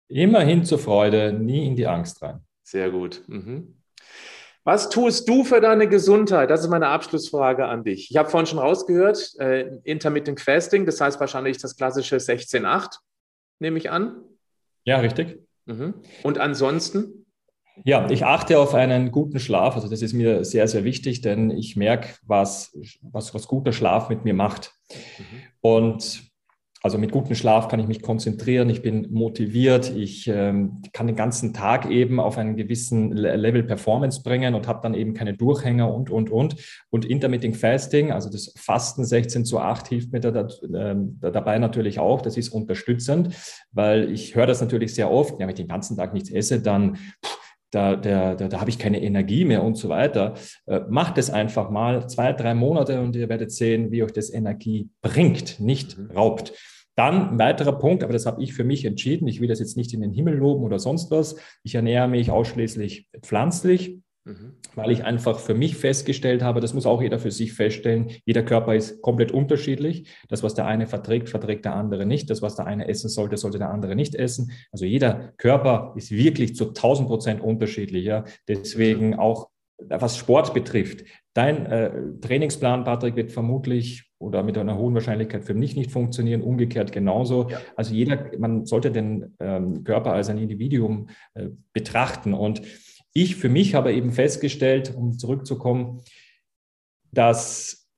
Ja. 0.09 0.23
Immerhin 0.23 0.65
zur 0.65 0.79
Freude, 0.79 1.33
nie 1.33 1.67
in 1.67 1.75
die 1.75 1.87
Angst 1.87 2.23
rein. 2.23 2.41
Sehr 2.63 2.91
gut. 2.91 3.23
Mhm. 3.27 3.77
Was 4.65 4.91
tust 4.91 5.29
du 5.29 5.43
für 5.43 5.61
deine 5.61 5.89
Gesundheit? 5.89 6.49
Das 6.49 6.61
ist 6.61 6.69
meine 6.69 6.87
Abschlussfrage 6.87 7.67
an 7.67 7.83
dich. 7.83 8.11
Ich 8.11 8.17
habe 8.17 8.31
vorhin 8.31 8.47
schon 8.47 8.61
rausgehört, 8.61 9.33
äh, 9.41 9.79
Intermittent 9.83 10.41
Fasting, 10.41 10.87
das 10.87 11.01
heißt 11.01 11.19
wahrscheinlich 11.19 11.59
das 11.59 11.77
klassische 11.77 12.21
16-8 12.21 12.99
nehme 13.63 13.79
ich 13.79 13.91
an. 13.91 14.17
Ja, 14.85 14.99
richtig. 14.99 15.39
Mhm. 15.65 15.95
Und 16.23 16.39
ansonsten? 16.39 17.25
Ja, 17.85 18.11
ich 18.11 18.27
achte 18.27 18.59
auf 18.59 18.75
einen 18.75 19.11
guten 19.11 19.41
Schlaf. 19.41 19.77
Also 19.77 19.89
das 19.89 20.03
ist 20.03 20.13
mir 20.13 20.45
sehr, 20.45 20.69
sehr 20.69 20.85
wichtig, 20.85 21.23
denn 21.23 21.51
ich 21.51 21.77
merke, 21.77 22.15
was, 22.27 22.77
was, 23.01 23.33
was 23.33 23.49
guter 23.49 23.73
Schlaf 23.73 24.11
mit 24.11 24.25
mir 24.25 24.35
macht. 24.35 24.75
Mhm. 24.91 25.25
Und 25.63 26.32
also 26.83 26.99
mit 26.99 27.13
gutem 27.13 27.37
Schlaf 27.37 27.69
kann 27.69 27.79
ich 27.79 27.87
mich 27.87 28.03
konzentrieren, 28.03 28.69
ich 28.69 28.83
bin 28.83 29.13
motiviert, 29.13 29.95
ich 29.95 30.27
ähm, 30.27 30.83
kann 30.93 31.07
den 31.07 31.15
ganzen 31.15 31.55
Tag 31.55 31.89
eben 31.89 32.19
auf 32.19 32.39
einen 32.39 32.57
gewissen 32.57 33.13
Level 33.13 33.63
Performance 33.63 34.23
bringen 34.23 34.55
und 34.55 34.67
habe 34.67 34.81
dann 34.83 34.95
eben 34.95 35.15
keine 35.15 35.35
Durchhänger 35.35 35.93
und, 35.93 36.11
und, 36.11 36.31
und. 36.31 36.57
Und 36.91 37.05
Intermittent 37.05 37.57
Fasting, 37.57 38.11
also 38.11 38.31
das 38.31 38.53
Fasten 38.57 39.05
16 39.05 39.45
zu 39.45 39.61
8 39.61 39.89
hilft 39.89 40.13
mir 40.13 40.21
da, 40.21 40.31
da, 40.33 40.43
äh, 40.43 40.97
dabei 41.33 41.59
natürlich 41.59 42.01
auch. 42.01 42.21
Das 42.21 42.37
ist 42.37 42.49
unterstützend, 42.49 43.35
weil 43.71 44.11
ich 44.11 44.35
höre 44.35 44.47
das 44.47 44.61
natürlich 44.61 44.95
sehr 44.95 45.11
oft, 45.11 45.35
ja, 45.35 45.41
wenn 45.41 45.51
ich 45.51 45.55
den 45.55 45.69
ganzen 45.69 45.97
Tag 45.97 46.13
nichts 46.13 46.31
esse, 46.31 46.61
dann... 46.61 46.97
Pff, 47.25 47.42
da, 47.73 47.97
da, 47.97 48.35
da, 48.35 48.49
da 48.49 48.61
habe 48.61 48.71
ich 48.71 48.79
keine 48.79 49.03
Energie 49.03 49.45
mehr 49.45 49.65
und 49.65 49.77
so 49.77 49.89
weiter. 49.89 50.35
Äh, 50.67 50.81
macht 50.89 51.19
es 51.19 51.31
einfach 51.31 51.71
mal 51.71 52.09
zwei, 52.09 52.33
drei 52.33 52.55
Monate 52.55 53.01
und 53.01 53.17
ihr 53.17 53.29
werdet 53.29 53.51
sehen, 53.51 53.91
wie 53.91 54.03
euch 54.03 54.13
das 54.13 54.33
Energie 54.33 54.91
bringt, 55.01 55.59
nicht 55.59 55.99
mhm. 55.99 56.11
raubt. 56.13 56.53
Dann 56.95 57.31
ein 57.31 57.39
weiterer 57.39 57.79
Punkt, 57.79 58.05
aber 58.05 58.13
das 58.13 58.27
habe 58.27 58.43
ich 58.43 58.53
für 58.53 58.65
mich 58.65 58.85
entschieden. 58.85 59.27
Ich 59.27 59.41
will 59.41 59.49
das 59.49 59.61
jetzt 59.61 59.79
nicht 59.79 59.95
in 59.95 60.03
den 60.03 60.13
Himmel 60.13 60.35
loben 60.35 60.63
oder 60.63 60.79
sonst 60.79 61.11
was. 61.11 61.37
Ich 61.63 61.75
ernähre 61.75 62.07
mich 62.07 62.31
ausschließlich 62.31 63.09
pflanzlich. 63.23 63.99
Mhm. 64.25 64.53
Weil 64.77 64.93
ich 64.93 65.05
einfach 65.05 65.41
für 65.41 65.55
mich 65.55 65.77
festgestellt 65.77 66.43
habe, 66.43 66.61
das 66.61 66.75
muss 66.75 66.87
auch 66.87 67.03
jeder 67.03 67.19
für 67.19 67.33
sich 67.33 67.53
feststellen, 67.55 68.11
jeder 68.25 68.45
Körper 68.45 68.75
ist 68.75 69.03
komplett 69.03 69.33
unterschiedlich. 69.33 70.09
Das, 70.29 70.45
was 70.45 70.55
der 70.55 70.67
eine 70.67 70.87
verträgt, 70.87 71.29
verträgt 71.29 71.65
der 71.65 71.75
andere 71.75 72.07
nicht. 72.07 72.31
Das, 72.31 72.41
was 72.41 72.55
der 72.55 72.67
eine 72.67 72.89
essen 72.89 73.09
sollte, 73.09 73.37
sollte 73.37 73.59
der 73.59 73.71
andere 73.71 73.97
nicht 73.97 74.15
essen. 74.15 74.53
Also 74.71 74.85
jeder 74.85 75.33
Körper 75.39 75.93
ist 75.97 76.13
wirklich 76.13 76.55
zu 76.55 76.69
1000 76.69 77.09
Prozent 77.09 77.41
unterschiedlich. 77.41 78.05
Ja? 78.05 78.25
Deswegen 78.47 79.19
auch, 79.19 79.49
was 79.79 80.17
Sport 80.17 80.55
betrifft, 80.55 81.05
dein 81.35 81.67
äh, 81.67 81.91
Trainingsplan, 82.21 82.85
Patrick, 82.85 83.17
wird 83.17 83.33
vermutlich 83.33 84.09
oder 84.21 84.45
mit 84.45 84.57
einer 84.57 84.79
hohen 84.79 84.95
Wahrscheinlichkeit 84.95 85.45
für 85.45 85.55
mich 85.55 85.75
nicht 85.75 85.91
funktionieren, 85.91 86.43
umgekehrt 86.43 86.93
genauso. 86.93 87.49
Ja. 87.49 87.61
Also 87.75 87.93
jeder, 87.93 88.31
man 88.39 88.67
sollte 88.67 88.93
den 88.93 89.35
ähm, 89.41 89.83
Körper 89.83 90.13
als 90.13 90.29
ein 90.29 90.39
Individuum 90.39 91.09
äh, 91.35 91.49
betrachten 91.73 92.33
und 92.33 92.63
ich 93.15 93.37
für 93.37 93.49
mich 93.49 93.75
habe 93.75 93.93
eben 93.93 94.13
festgestellt, 94.13 94.95
um 94.97 95.19
zurückzukommen, 95.19 96.03
dass 97.13 97.89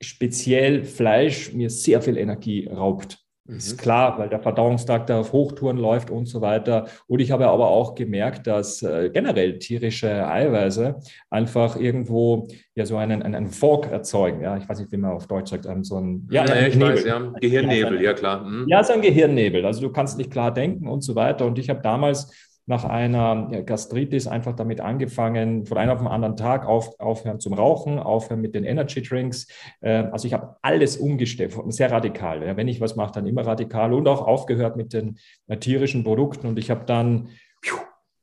speziell 0.00 0.84
Fleisch 0.84 1.52
mir 1.52 1.70
sehr 1.70 2.02
viel 2.02 2.16
Energie 2.16 2.66
raubt. 2.66 3.18
Mhm. 3.44 3.56
Ist 3.56 3.76
klar, 3.76 4.18
weil 4.18 4.28
der 4.28 4.38
Verdauungstag 4.40 5.06
da 5.08 5.20
auf 5.20 5.32
Hochtouren 5.32 5.76
läuft 5.76 6.10
und 6.10 6.26
so 6.26 6.40
weiter. 6.40 6.86
Und 7.08 7.20
ich 7.20 7.32
habe 7.32 7.48
aber 7.48 7.68
auch 7.68 7.96
gemerkt, 7.96 8.46
dass 8.46 8.82
äh, 8.82 9.10
generell 9.12 9.58
tierische 9.58 10.26
Eiweiße 10.28 11.00
einfach 11.28 11.76
irgendwo 11.76 12.46
ja 12.76 12.86
so 12.86 12.96
einen, 12.96 13.22
einen, 13.22 13.34
einen 13.34 13.48
Fog 13.48 13.86
erzeugen. 13.86 14.42
Ja, 14.42 14.56
ich 14.56 14.68
weiß 14.68 14.78
nicht, 14.78 14.92
wie 14.92 14.96
man 14.96 15.12
auf 15.12 15.26
Deutsch 15.26 15.50
sagt, 15.50 15.66
so 15.84 15.96
ein 15.96 16.28
ja, 16.30 16.46
ja 16.46 16.66
ich 16.66 16.76
Nebel. 16.76 16.94
weiß, 16.94 17.04
ja, 17.04 17.32
Gehirnnebel, 17.40 18.00
ja, 18.00 18.12
klar. 18.14 18.44
Mhm. 18.44 18.68
Ja, 18.68 18.84
so 18.84 18.92
ein 18.92 19.02
Gehirnnebel. 19.02 19.66
Also 19.66 19.80
du 19.80 19.90
kannst 19.90 20.18
nicht 20.18 20.30
klar 20.30 20.54
denken 20.54 20.86
und 20.86 21.02
so 21.02 21.16
weiter. 21.16 21.44
Und 21.44 21.58
ich 21.58 21.68
habe 21.68 21.82
damals 21.82 22.51
nach 22.66 22.84
einer 22.84 23.62
Gastritis 23.64 24.26
einfach 24.26 24.54
damit 24.54 24.80
angefangen, 24.80 25.66
von 25.66 25.78
einem 25.78 25.92
auf 25.92 25.98
den 25.98 26.06
anderen 26.06 26.36
Tag 26.36 26.66
auf, 26.66 26.98
aufhören 27.00 27.40
zum 27.40 27.54
Rauchen, 27.54 27.98
aufhören 27.98 28.40
mit 28.40 28.54
den 28.54 28.64
Energy 28.64 29.02
Drinks. 29.02 29.48
Äh, 29.80 30.04
also 30.12 30.26
ich 30.26 30.32
habe 30.32 30.56
alles 30.62 30.96
umgestellt, 30.96 31.54
sehr 31.68 31.90
radikal. 31.90 32.56
Wenn 32.56 32.68
ich 32.68 32.80
was 32.80 32.96
mache, 32.96 33.12
dann 33.12 33.26
immer 33.26 33.46
radikal 33.46 33.92
und 33.92 34.06
auch 34.06 34.26
aufgehört 34.26 34.76
mit 34.76 34.92
den 34.92 35.18
äh, 35.48 35.56
tierischen 35.56 36.04
Produkten. 36.04 36.46
Und 36.46 36.58
ich 36.58 36.70
habe 36.70 36.84
dann 36.86 37.28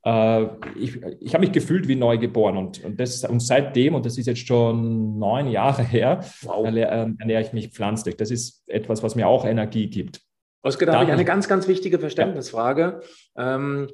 äh, 0.04 0.44
ich, 0.76 1.02
ich 1.20 1.34
habe 1.34 1.44
mich 1.44 1.52
gefühlt 1.52 1.86
wie 1.88 1.96
neu 1.96 2.16
geboren 2.16 2.56
und, 2.56 2.82
und, 2.82 2.98
das, 2.98 3.22
und 3.24 3.40
seitdem, 3.40 3.94
und 3.94 4.06
das 4.06 4.16
ist 4.16 4.26
jetzt 4.26 4.46
schon 4.46 5.18
neun 5.18 5.48
Jahre 5.48 5.82
her, 5.82 6.24
wow. 6.42 6.64
ernähre 6.64 7.42
ich 7.42 7.52
mich 7.52 7.68
pflanzlich. 7.68 8.16
Das 8.16 8.30
ist 8.30 8.62
etwas, 8.68 9.02
was 9.02 9.14
mir 9.14 9.28
auch 9.28 9.44
Energie 9.44 9.88
gibt. 9.88 10.22
Oskar, 10.62 10.86
da 10.86 10.94
habe 10.94 11.04
ich 11.06 11.12
eine 11.12 11.24
ganz, 11.24 11.48
ganz 11.48 11.68
wichtige 11.68 11.98
Verständnisfrage. 11.98 13.00
Ja. 13.36 13.56
Ähm, 13.56 13.88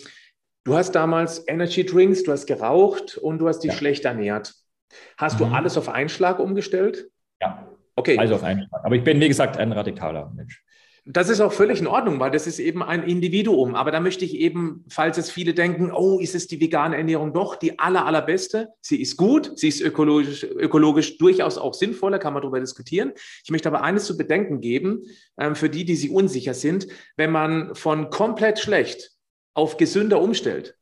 Du 0.67 0.75
hast 0.75 0.97
damals 0.97 1.47
Energy 1.47 1.87
Drinks, 1.87 2.25
du 2.25 2.33
hast 2.33 2.47
geraucht 2.47 3.17
und 3.17 3.39
du 3.39 3.47
hast 3.47 3.61
dich 3.61 3.71
ja. 3.71 3.77
schlecht 3.77 4.05
ernährt. 4.05 4.53
Hast 5.17 5.39
mhm. 5.39 5.45
du 5.45 5.55
alles 5.55 5.79
auf 5.79 5.89
Einschlag 5.89 6.41
umgestellt? 6.41 7.09
Ja. 7.41 7.69
Okay. 7.95 8.19
Also 8.19 8.35
auf 8.35 8.43
Einschlag. 8.43 8.85
Aber 8.85 8.97
ich 8.97 9.05
bin, 9.05 9.21
wie 9.21 9.29
gesagt, 9.29 9.57
ein 9.59 9.71
radikaler 9.71 10.33
Mensch. 10.35 10.65
Das 11.09 11.29
ist 11.29 11.41
auch 11.41 11.53
völlig 11.53 11.79
in 11.79 11.87
Ordnung, 11.87 12.19
weil 12.19 12.33
das 12.33 12.49
ist 12.49 12.59
eben 12.59 12.83
ein 12.83 13.05
Individuum. 13.05 13.77
Aber 13.77 13.93
da 13.93 14.01
möchte 14.01 14.25
ich 14.25 14.35
eben, 14.35 14.85
falls 14.89 15.19
es 15.19 15.31
viele 15.31 15.55
denken, 15.55 15.93
oh, 15.93 16.19
ist 16.19 16.35
es 16.35 16.49
die 16.49 16.61
vegane 16.61 16.97
Ernährung 16.97 17.33
doch 17.33 17.55
die 17.55 17.79
aller, 17.79 18.05
allerbeste? 18.05 18.71
Sie 18.81 19.01
ist 19.01 19.17
gut, 19.17 19.57
sie 19.57 19.69
ist 19.69 19.81
ökologisch, 19.81 20.43
ökologisch 20.43 21.17
durchaus 21.19 21.59
auch 21.59 21.75
sinnvoller, 21.75 22.19
kann 22.19 22.33
man 22.33 22.43
darüber 22.43 22.59
diskutieren. 22.59 23.13
Ich 23.45 23.53
möchte 23.53 23.69
aber 23.69 23.85
eines 23.85 24.05
zu 24.05 24.17
bedenken 24.17 24.61
geben, 24.61 25.05
ähm, 25.39 25.55
für 25.55 25.71
die, 25.71 25.85
die 25.85 25.95
sich 25.95 26.11
unsicher 26.11 26.55
sind. 26.55 26.89
Wenn 27.17 27.31
man 27.31 27.77
von 27.77 28.11
komplett 28.11 28.59
schlecht 28.59 29.16
auf 29.57 29.77
gesünder 29.77 30.21
umstellt, 30.21 30.77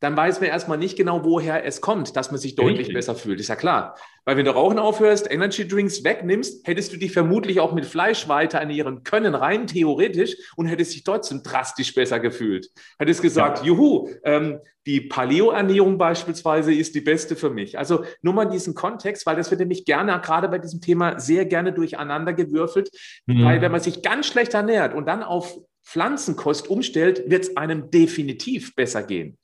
dann 0.00 0.16
weiß 0.16 0.40
man 0.40 0.50
erstmal 0.50 0.76
nicht 0.76 0.96
genau, 0.96 1.24
woher 1.24 1.64
es 1.64 1.80
kommt, 1.80 2.16
dass 2.16 2.30
man 2.30 2.38
sich 2.38 2.54
deutlich 2.54 2.80
Richtig. 2.80 2.94
besser 2.94 3.14
fühlt. 3.14 3.40
Ist 3.40 3.48
ja 3.48 3.56
klar. 3.56 3.96
Weil 4.26 4.36
wenn 4.36 4.44
du 4.44 4.50
Rauchen 4.50 4.78
aufhörst, 4.78 5.30
Energy 5.30 5.66
Drinks 5.66 6.04
wegnimmst, 6.04 6.66
hättest 6.66 6.92
du 6.92 6.98
dich 6.98 7.12
vermutlich 7.12 7.60
auch 7.60 7.72
mit 7.72 7.86
Fleisch 7.86 8.28
weiter 8.28 8.58
ernähren 8.58 9.04
können, 9.04 9.34
rein 9.34 9.66
theoretisch, 9.66 10.36
und 10.56 10.66
hättest 10.66 10.94
dich 10.94 11.04
trotzdem 11.04 11.42
drastisch 11.42 11.94
besser 11.94 12.20
gefühlt. 12.20 12.68
Hättest 12.98 13.22
gesagt, 13.22 13.60
ja. 13.60 13.66
juhu, 13.66 14.10
ähm, 14.24 14.58
die 14.84 15.00
Paleo-Ernährung 15.00 15.96
beispielsweise 15.96 16.74
ist 16.74 16.94
die 16.94 17.00
beste 17.00 17.34
für 17.34 17.50
mich. 17.50 17.78
Also 17.78 18.04
nur 18.20 18.34
mal 18.34 18.44
diesen 18.44 18.74
Kontext, 18.74 19.26
weil 19.26 19.36
das 19.36 19.50
wird 19.50 19.60
nämlich 19.60 19.84
gerne, 19.84 20.20
gerade 20.20 20.48
bei 20.48 20.58
diesem 20.58 20.80
Thema, 20.80 21.18
sehr 21.18 21.46
gerne 21.46 21.72
durcheinander 21.72 22.32
gewürfelt. 22.34 22.90
Mhm. 23.26 23.44
Weil 23.44 23.60
wenn 23.62 23.72
man 23.72 23.80
sich 23.80 24.02
ganz 24.02 24.26
schlecht 24.26 24.54
ernährt 24.54 24.94
und 24.94 25.06
dann 25.06 25.22
auf 25.22 25.56
Pflanzenkost 25.86 26.68
umstellt, 26.68 27.30
wird 27.30 27.44
es 27.44 27.56
einem 27.56 27.90
definitiv 27.90 28.74
besser 28.74 29.02
gehen. 29.02 29.38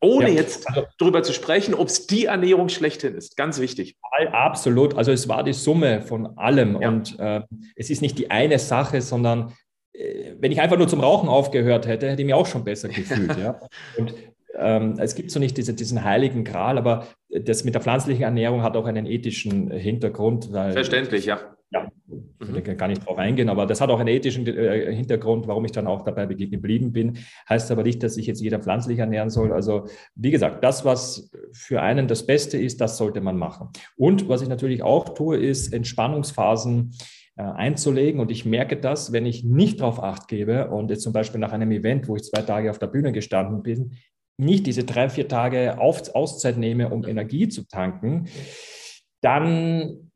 Ohne 0.00 0.28
ja, 0.28 0.36
jetzt 0.36 0.68
also, 0.68 0.86
darüber 0.98 1.24
zu 1.24 1.32
sprechen, 1.32 1.74
ob 1.74 1.88
es 1.88 2.06
die 2.06 2.26
Ernährung 2.26 2.68
schlechthin 2.68 3.16
ist. 3.16 3.36
Ganz 3.36 3.60
wichtig. 3.60 3.96
Absolut. 4.30 4.94
Also 4.94 5.10
es 5.10 5.28
war 5.28 5.42
die 5.42 5.52
Summe 5.52 6.02
von 6.02 6.38
allem. 6.38 6.80
Ja. 6.80 6.88
Und 6.88 7.18
äh, 7.18 7.42
es 7.74 7.90
ist 7.90 8.00
nicht 8.00 8.16
die 8.16 8.30
eine 8.30 8.60
Sache, 8.60 9.00
sondern 9.00 9.52
äh, 9.92 10.34
wenn 10.38 10.52
ich 10.52 10.60
einfach 10.60 10.78
nur 10.78 10.86
zum 10.86 11.00
Rauchen 11.00 11.28
aufgehört 11.28 11.88
hätte, 11.88 12.08
hätte 12.08 12.22
ich 12.22 12.26
mich 12.26 12.34
auch 12.34 12.46
schon 12.46 12.64
besser 12.64 12.88
gefühlt. 12.88 13.36
ja. 13.42 13.60
Und 13.96 14.14
ähm, 14.56 14.94
es 14.98 15.16
gibt 15.16 15.32
so 15.32 15.40
nicht 15.40 15.56
diese, 15.56 15.74
diesen 15.74 16.04
heiligen 16.04 16.44
Gral, 16.44 16.78
aber 16.78 17.08
das 17.28 17.64
mit 17.64 17.74
der 17.74 17.80
pflanzlichen 17.80 18.22
Ernährung 18.22 18.62
hat 18.62 18.76
auch 18.76 18.86
einen 18.86 19.06
ethischen 19.06 19.72
Hintergrund. 19.72 20.46
Verständlich, 20.52 21.26
ja. 21.26 21.40
Ich 22.40 22.52
will 22.52 22.62
gar 22.62 22.88
nicht 22.88 23.06
drauf 23.06 23.18
eingehen, 23.18 23.48
aber 23.48 23.66
das 23.66 23.80
hat 23.80 23.90
auch 23.90 23.98
einen 23.98 24.08
ethischen 24.08 24.46
äh, 24.46 24.94
Hintergrund, 24.94 25.48
warum 25.48 25.64
ich 25.64 25.72
dann 25.72 25.86
auch 25.86 26.02
dabei 26.02 26.26
geblieben 26.26 26.92
bin. 26.92 27.18
Heißt 27.48 27.70
aber 27.70 27.82
nicht, 27.82 28.02
dass 28.02 28.14
sich 28.14 28.26
jetzt 28.26 28.40
jeder 28.40 28.60
pflanzlich 28.60 28.98
ernähren 28.98 29.30
soll. 29.30 29.52
Also, 29.52 29.86
wie 30.14 30.30
gesagt, 30.30 30.62
das, 30.62 30.84
was 30.84 31.30
für 31.52 31.82
einen 31.82 32.06
das 32.06 32.26
Beste 32.26 32.58
ist, 32.58 32.80
das 32.80 32.96
sollte 32.96 33.20
man 33.20 33.36
machen. 33.36 33.68
Und 33.96 34.28
was 34.28 34.42
ich 34.42 34.48
natürlich 34.48 34.82
auch 34.82 35.14
tue, 35.14 35.36
ist 35.36 35.72
Entspannungsphasen 35.72 36.92
äh, 37.36 37.42
einzulegen. 37.42 38.20
Und 38.20 38.30
ich 38.30 38.44
merke 38.44 38.76
das, 38.76 39.12
wenn 39.12 39.24
ich 39.24 39.44
nicht 39.44 39.80
darauf 39.80 40.02
acht 40.02 40.26
gebe 40.28 40.70
und 40.70 40.90
jetzt 40.90 41.02
zum 41.02 41.12
Beispiel 41.12 41.40
nach 41.40 41.52
einem 41.52 41.70
Event, 41.70 42.08
wo 42.08 42.16
ich 42.16 42.24
zwei 42.24 42.42
Tage 42.42 42.70
auf 42.70 42.80
der 42.80 42.88
Bühne 42.88 43.12
gestanden 43.12 43.62
bin, 43.62 43.92
nicht 44.38 44.66
diese 44.66 44.84
drei, 44.84 45.08
vier 45.08 45.28
Tage 45.28 45.78
auf, 45.80 46.14
Auszeit 46.14 46.56
nehme, 46.56 46.90
um 46.90 47.06
Energie 47.06 47.48
zu 47.48 47.66
tanken, 47.66 48.26
dann, 49.20 50.10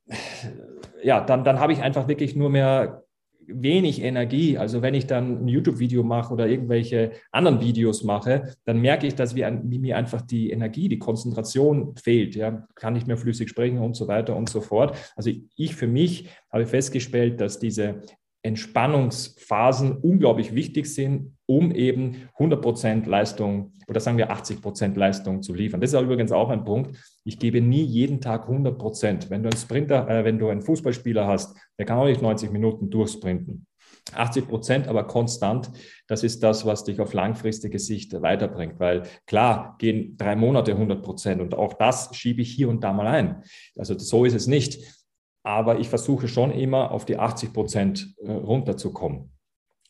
ja, 1.02 1.20
dann, 1.20 1.44
dann 1.44 1.60
habe 1.60 1.72
ich 1.72 1.82
einfach 1.82 2.08
wirklich 2.08 2.36
nur 2.36 2.50
mehr 2.50 3.04
wenig 3.46 4.02
Energie. 4.02 4.58
Also 4.58 4.82
wenn 4.82 4.94
ich 4.94 5.06
dann 5.06 5.44
ein 5.44 5.48
YouTube-Video 5.48 6.02
mache 6.02 6.32
oder 6.32 6.46
irgendwelche 6.46 7.12
anderen 7.30 7.60
Videos 7.60 8.04
mache, 8.04 8.54
dann 8.64 8.80
merke 8.80 9.06
ich, 9.06 9.14
dass 9.14 9.34
wie 9.34 9.78
mir 9.78 9.96
einfach 9.96 10.22
die 10.22 10.50
Energie, 10.50 10.88
die 10.88 10.98
Konzentration 10.98 11.94
fehlt. 11.96 12.34
Ja, 12.34 12.66
kann 12.74 12.94
nicht 12.94 13.06
mehr 13.06 13.16
flüssig 13.16 13.48
sprechen 13.48 13.78
und 13.78 13.96
so 13.96 14.08
weiter 14.08 14.36
und 14.36 14.48
so 14.48 14.60
fort. 14.60 14.96
Also 15.16 15.30
ich 15.56 15.74
für 15.74 15.86
mich 15.86 16.28
habe 16.50 16.66
festgestellt, 16.66 17.40
dass 17.40 17.58
diese 17.58 18.02
Entspannungsphasen 18.42 19.96
unglaublich 19.98 20.54
wichtig 20.54 20.92
sind, 20.92 21.36
um 21.46 21.72
eben 21.72 22.28
100% 22.38 23.08
Leistung 23.08 23.72
oder 23.88 24.00
sagen 24.00 24.18
wir 24.18 24.32
80% 24.32 24.96
Leistung 24.98 25.42
zu 25.42 25.54
liefern. 25.54 25.80
Das 25.80 25.92
ist 25.92 26.00
übrigens 26.00 26.32
auch 26.32 26.50
ein 26.50 26.64
Punkt. 26.64 26.96
Ich 27.24 27.38
gebe 27.38 27.60
nie 27.60 27.82
jeden 27.82 28.20
Tag 28.20 28.48
100% 28.48 29.30
Wenn 29.30 29.42
du 29.42 29.50
einen 29.50 29.58
Sprinter, 29.58 30.08
äh, 30.08 30.24
wenn 30.24 30.38
du 30.38 30.48
einen 30.48 30.62
Fußballspieler 30.62 31.26
hast, 31.26 31.56
der 31.78 31.86
kann 31.86 31.98
auch 31.98 32.06
nicht 32.06 32.22
90 32.22 32.50
Minuten 32.50 32.90
durchsprinten. 32.90 33.66
80 34.14 34.48
Prozent, 34.48 34.88
aber 34.88 35.04
konstant, 35.04 35.70
das 36.08 36.24
ist 36.24 36.42
das, 36.42 36.66
was 36.66 36.84
dich 36.84 37.00
auf 37.00 37.12
langfristige 37.12 37.78
Sicht 37.78 38.20
weiterbringt. 38.20 38.80
Weil 38.80 39.02
klar, 39.26 39.76
gehen 39.78 40.16
drei 40.16 40.34
Monate 40.34 40.72
100 40.72 41.02
Prozent 41.02 41.40
und 41.40 41.54
auch 41.54 41.74
das 41.74 42.10
schiebe 42.14 42.42
ich 42.42 42.50
hier 42.50 42.68
und 42.68 42.82
da 42.82 42.92
mal 42.92 43.06
ein. 43.06 43.42
Also 43.76 43.96
so 43.98 44.24
ist 44.24 44.34
es 44.34 44.46
nicht 44.46 45.01
aber 45.42 45.78
ich 45.78 45.88
versuche 45.88 46.28
schon 46.28 46.50
immer 46.50 46.90
auf 46.90 47.04
die 47.04 47.18
80 47.18 47.52
Prozent 47.52 48.14
äh, 48.18 48.32
runterzukommen. 48.32 49.30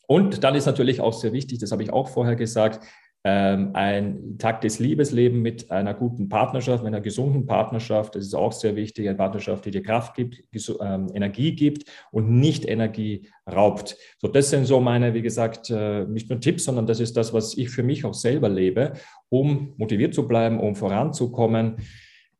Und 0.07 0.43
dann 0.43 0.55
ist 0.55 0.65
natürlich 0.65 1.01
auch 1.01 1.13
sehr 1.13 1.33
wichtig, 1.33 1.59
das 1.59 1.71
habe 1.71 1.83
ich 1.83 1.93
auch 1.93 2.09
vorher 2.09 2.35
gesagt, 2.35 2.85
ähm, 3.25 3.69
ein 3.73 4.37
taktes 4.37 4.79
Liebesleben 4.79 5.41
mit 5.41 5.71
einer 5.71 5.93
guten 5.93 6.27
Partnerschaft, 6.27 6.83
mit 6.83 6.93
einer 6.93 7.01
gesunden 7.01 7.45
Partnerschaft. 7.45 8.15
Das 8.15 8.25
ist 8.25 8.33
auch 8.33 8.51
sehr 8.51 8.75
wichtig, 8.75 9.07
eine 9.07 9.17
Partnerschaft, 9.17 9.63
die 9.63 9.71
dir 9.71 9.81
Kraft 9.81 10.15
gibt, 10.15 10.43
ähm, 10.81 11.09
Energie 11.13 11.55
gibt 11.55 11.89
und 12.11 12.29
nicht 12.29 12.65
Energie 12.65 13.29
raubt. 13.49 13.95
So, 14.17 14.27
das 14.27 14.49
sind 14.49 14.65
so 14.65 14.81
meine, 14.81 15.13
wie 15.13 15.21
gesagt, 15.21 15.69
äh, 15.69 16.03
nicht 16.03 16.29
nur 16.29 16.41
Tipps, 16.41 16.65
sondern 16.65 16.85
das 16.85 16.99
ist 16.99 17.15
das, 17.15 17.33
was 17.33 17.57
ich 17.57 17.69
für 17.69 17.83
mich 17.83 18.03
auch 18.03 18.13
selber 18.13 18.49
lebe, 18.49 18.91
um 19.29 19.73
motiviert 19.77 20.13
zu 20.13 20.27
bleiben, 20.27 20.59
um 20.59 20.75
voranzukommen. 20.75 21.77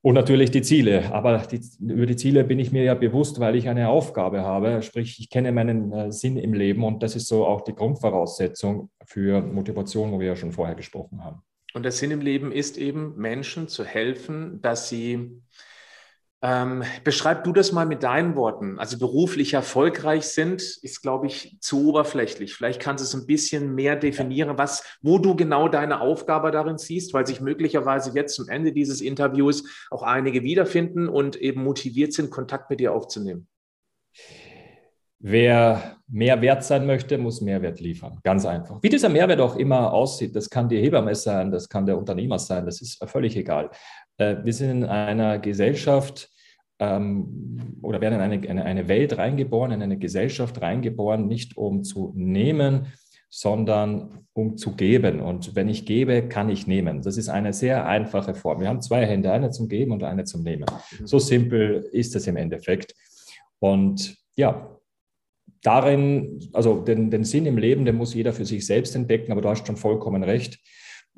Und 0.03 0.15
natürlich 0.15 0.51
die 0.51 0.61
Ziele. 0.61 1.13
Aber 1.13 1.37
die, 1.49 1.61
über 1.79 2.05
die 2.05 2.17
Ziele 2.17 2.43
bin 2.43 2.59
ich 2.59 2.73
mir 2.73 2.83
ja 2.83 2.93
bewusst, 2.93 3.39
weil 3.39 3.55
ich 3.55 3.69
eine 3.69 3.87
Aufgabe 3.87 4.41
habe. 4.41 4.81
Sprich, 4.81 5.17
ich 5.17 5.29
kenne 5.29 5.53
meinen 5.53 5.93
äh, 5.93 6.11
Sinn 6.11 6.35
im 6.35 6.53
Leben 6.53 6.83
und 6.83 7.01
das 7.01 7.15
ist 7.15 7.29
so 7.29 7.45
auch 7.45 7.61
die 7.61 7.73
Grundvoraussetzung 7.73 8.89
für 9.05 9.41
Motivation, 9.41 10.11
wo 10.11 10.19
wir 10.19 10.27
ja 10.27 10.35
schon 10.35 10.51
vorher 10.51 10.75
gesprochen 10.75 11.23
haben. 11.23 11.41
Und 11.73 11.83
der 11.83 11.93
Sinn 11.93 12.11
im 12.11 12.19
Leben 12.19 12.51
ist 12.51 12.77
eben, 12.77 13.15
Menschen 13.15 13.69
zu 13.69 13.85
helfen, 13.85 14.61
dass 14.61 14.89
sie 14.89 15.41
ähm, 16.43 16.83
beschreib 17.05 17.45
du 17.45 17.53
das 17.53 17.71
mal 17.71 17.85
mit 17.85 18.03
deinen 18.03 18.35
Worten. 18.35 18.77
Also 18.77 18.99
beruflich 18.99 19.53
erfolgreich 19.53 20.25
sind, 20.25 20.61
ist, 20.61 21.01
glaube 21.01 21.27
ich, 21.27 21.57
zu 21.61 21.87
oberflächlich. 21.87 22.53
Vielleicht 22.53 22.81
kannst 22.81 23.01
du 23.01 23.07
es 23.07 23.21
ein 23.21 23.25
bisschen 23.25 23.73
mehr 23.73 23.95
definieren, 23.95 24.57
was, 24.57 24.83
wo 25.01 25.19
du 25.19 25.37
genau 25.37 25.69
deine 25.69 26.01
Aufgabe 26.01 26.51
darin 26.51 26.77
siehst, 26.77 27.13
weil 27.13 27.25
sich 27.25 27.39
möglicherweise 27.39 28.11
jetzt 28.13 28.35
zum 28.35 28.49
Ende 28.49 28.73
dieses 28.73 28.99
Interviews 28.99 29.63
auch 29.89 30.03
einige 30.03 30.43
wiederfinden 30.43 31.07
und 31.07 31.37
eben 31.37 31.63
motiviert 31.63 32.11
sind, 32.11 32.29
Kontakt 32.29 32.69
mit 32.69 32.81
dir 32.81 32.93
aufzunehmen. 32.93 33.47
Wer 35.25 35.95
mehr 36.09 36.41
wert 36.41 36.65
sein 36.65 36.85
möchte, 36.85 37.17
muss 37.17 37.39
Mehrwert 37.39 37.79
liefern. 37.79 38.19
Ganz 38.23 38.45
einfach. 38.45 38.83
Wie 38.83 38.89
dieser 38.89 39.07
Mehrwert 39.07 39.39
auch 39.39 39.55
immer 39.55 39.93
aussieht, 39.93 40.35
das 40.35 40.49
kann 40.49 40.67
die 40.67 40.81
Hebamme 40.81 41.15
sein, 41.15 41.49
das 41.49 41.69
kann 41.69 41.85
der 41.85 41.97
Unternehmer 41.97 42.37
sein, 42.37 42.65
das 42.65 42.81
ist 42.81 43.01
völlig 43.09 43.37
egal. 43.37 43.69
Äh, 44.17 44.35
wir 44.43 44.51
sind 44.51 44.69
in 44.69 44.83
einer 44.83 45.39
Gesellschaft, 45.39 46.29
ähm, 46.79 47.77
oder 47.81 48.01
werden 48.01 48.15
in 48.15 48.21
eine, 48.49 48.65
eine, 48.65 48.87
Welt 48.89 49.17
reingeboren, 49.17 49.71
in 49.71 49.81
eine 49.81 49.97
Gesellschaft 49.97 50.61
reingeboren, 50.61 51.29
nicht 51.29 51.55
um 51.55 51.85
zu 51.85 52.11
nehmen, 52.17 52.87
sondern 53.29 54.25
um 54.33 54.57
zu 54.57 54.75
geben. 54.75 55.21
Und 55.21 55.55
wenn 55.55 55.69
ich 55.69 55.85
gebe, 55.85 56.27
kann 56.27 56.49
ich 56.49 56.67
nehmen. 56.67 57.01
Das 57.01 57.15
ist 57.15 57.29
eine 57.29 57.53
sehr 57.53 57.87
einfache 57.87 58.35
Form. 58.35 58.59
Wir 58.59 58.67
haben 58.67 58.81
zwei 58.81 59.05
Hände, 59.05 59.31
eine 59.31 59.51
zum 59.51 59.69
Geben 59.69 59.93
und 59.93 60.03
eine 60.03 60.25
zum 60.25 60.43
Nehmen. 60.43 60.65
Mhm. 60.99 61.07
So 61.07 61.17
simpel 61.17 61.87
ist 61.93 62.13
es 62.13 62.27
im 62.27 62.35
Endeffekt. 62.35 62.93
Und 63.59 64.17
ja, 64.35 64.69
darin, 65.63 66.39
also 66.53 66.81
den, 66.81 67.09
den 67.09 67.23
Sinn 67.23 67.45
im 67.45 67.57
Leben, 67.57 67.85
den 67.85 67.95
muss 67.95 68.13
jeder 68.13 68.33
für 68.33 68.45
sich 68.45 68.65
selbst 68.65 68.95
entdecken, 68.95 69.31
aber 69.31 69.41
du 69.41 69.49
hast 69.49 69.65
schon 69.65 69.77
vollkommen 69.77 70.23
recht. 70.23 70.59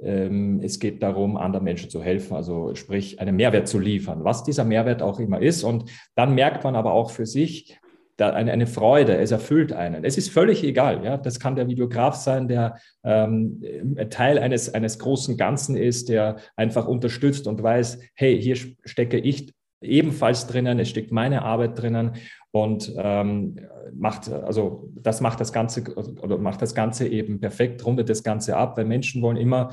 Ähm, 0.02 0.62
es 0.64 0.80
geht 0.80 1.02
darum, 1.02 1.38
anderen 1.38 1.64
Menschen 1.64 1.90
zu 1.90 2.02
helfen, 2.02 2.36
also 2.36 2.76
sprich 2.76 3.20
einen 3.20 3.36
Mehrwert 3.36 3.68
zu 3.68 3.80
liefern, 3.80 4.24
was 4.24 4.44
dieser 4.44 4.64
Mehrwert 4.66 5.02
auch 5.02 5.20
immer 5.20 5.42
ist. 5.42 5.64
Und 5.64 5.90
dann 6.16 6.36
merkt 6.36 6.64
man 6.64 6.76
aber 6.76 6.94
auch 6.94 7.12
für 7.12 7.26
sich 7.26 7.78
eine, 8.18 8.52
eine 8.52 8.68
Freude, 8.68 9.18
es 9.18 9.32
erfüllt 9.32 9.74
einen. 9.74 10.06
Es 10.06 10.18
ist 10.18 10.30
völlig 10.30 10.64
egal. 10.64 11.04
Ja? 11.04 11.18
Das 11.18 11.40
kann 11.40 11.56
der 11.56 11.68
Videograf 11.68 12.16
sein, 12.16 12.48
der 12.48 12.78
ähm, 13.04 13.62
Teil 14.10 14.40
eines, 14.40 14.74
eines 14.74 15.00
großen 15.00 15.38
Ganzen 15.38 15.76
ist, 15.76 16.10
der 16.10 16.38
einfach 16.56 16.88
unterstützt 16.88 17.48
und 17.48 17.62
weiß, 17.62 18.00
hey, 18.14 18.42
hier 18.42 18.56
stecke 18.56 19.18
ich 19.18 19.54
ebenfalls 19.86 20.48
drinnen, 20.48 20.80
es 20.80 20.90
steckt 20.90 21.12
meine 21.12 21.44
Arbeit 21.44 21.80
drinnen 21.80 22.14
und 22.52 22.94
ähm, 22.98 23.60
macht, 23.94 24.32
also 24.32 24.90
das 24.96 25.22
macht 25.22 25.40
das 25.40 25.52
Ganze 25.52 25.84
oder 25.96 26.38
macht 26.38 26.62
das 26.62 26.74
Ganze 26.74 27.08
eben 27.08 27.40
perfekt, 27.40 27.86
rundet 27.86 28.10
das 28.10 28.24
Ganze 28.24 28.56
ab, 28.56 28.78
weil 28.78 28.86
Menschen 28.86 29.22
wollen 29.22 29.38
immer 29.38 29.72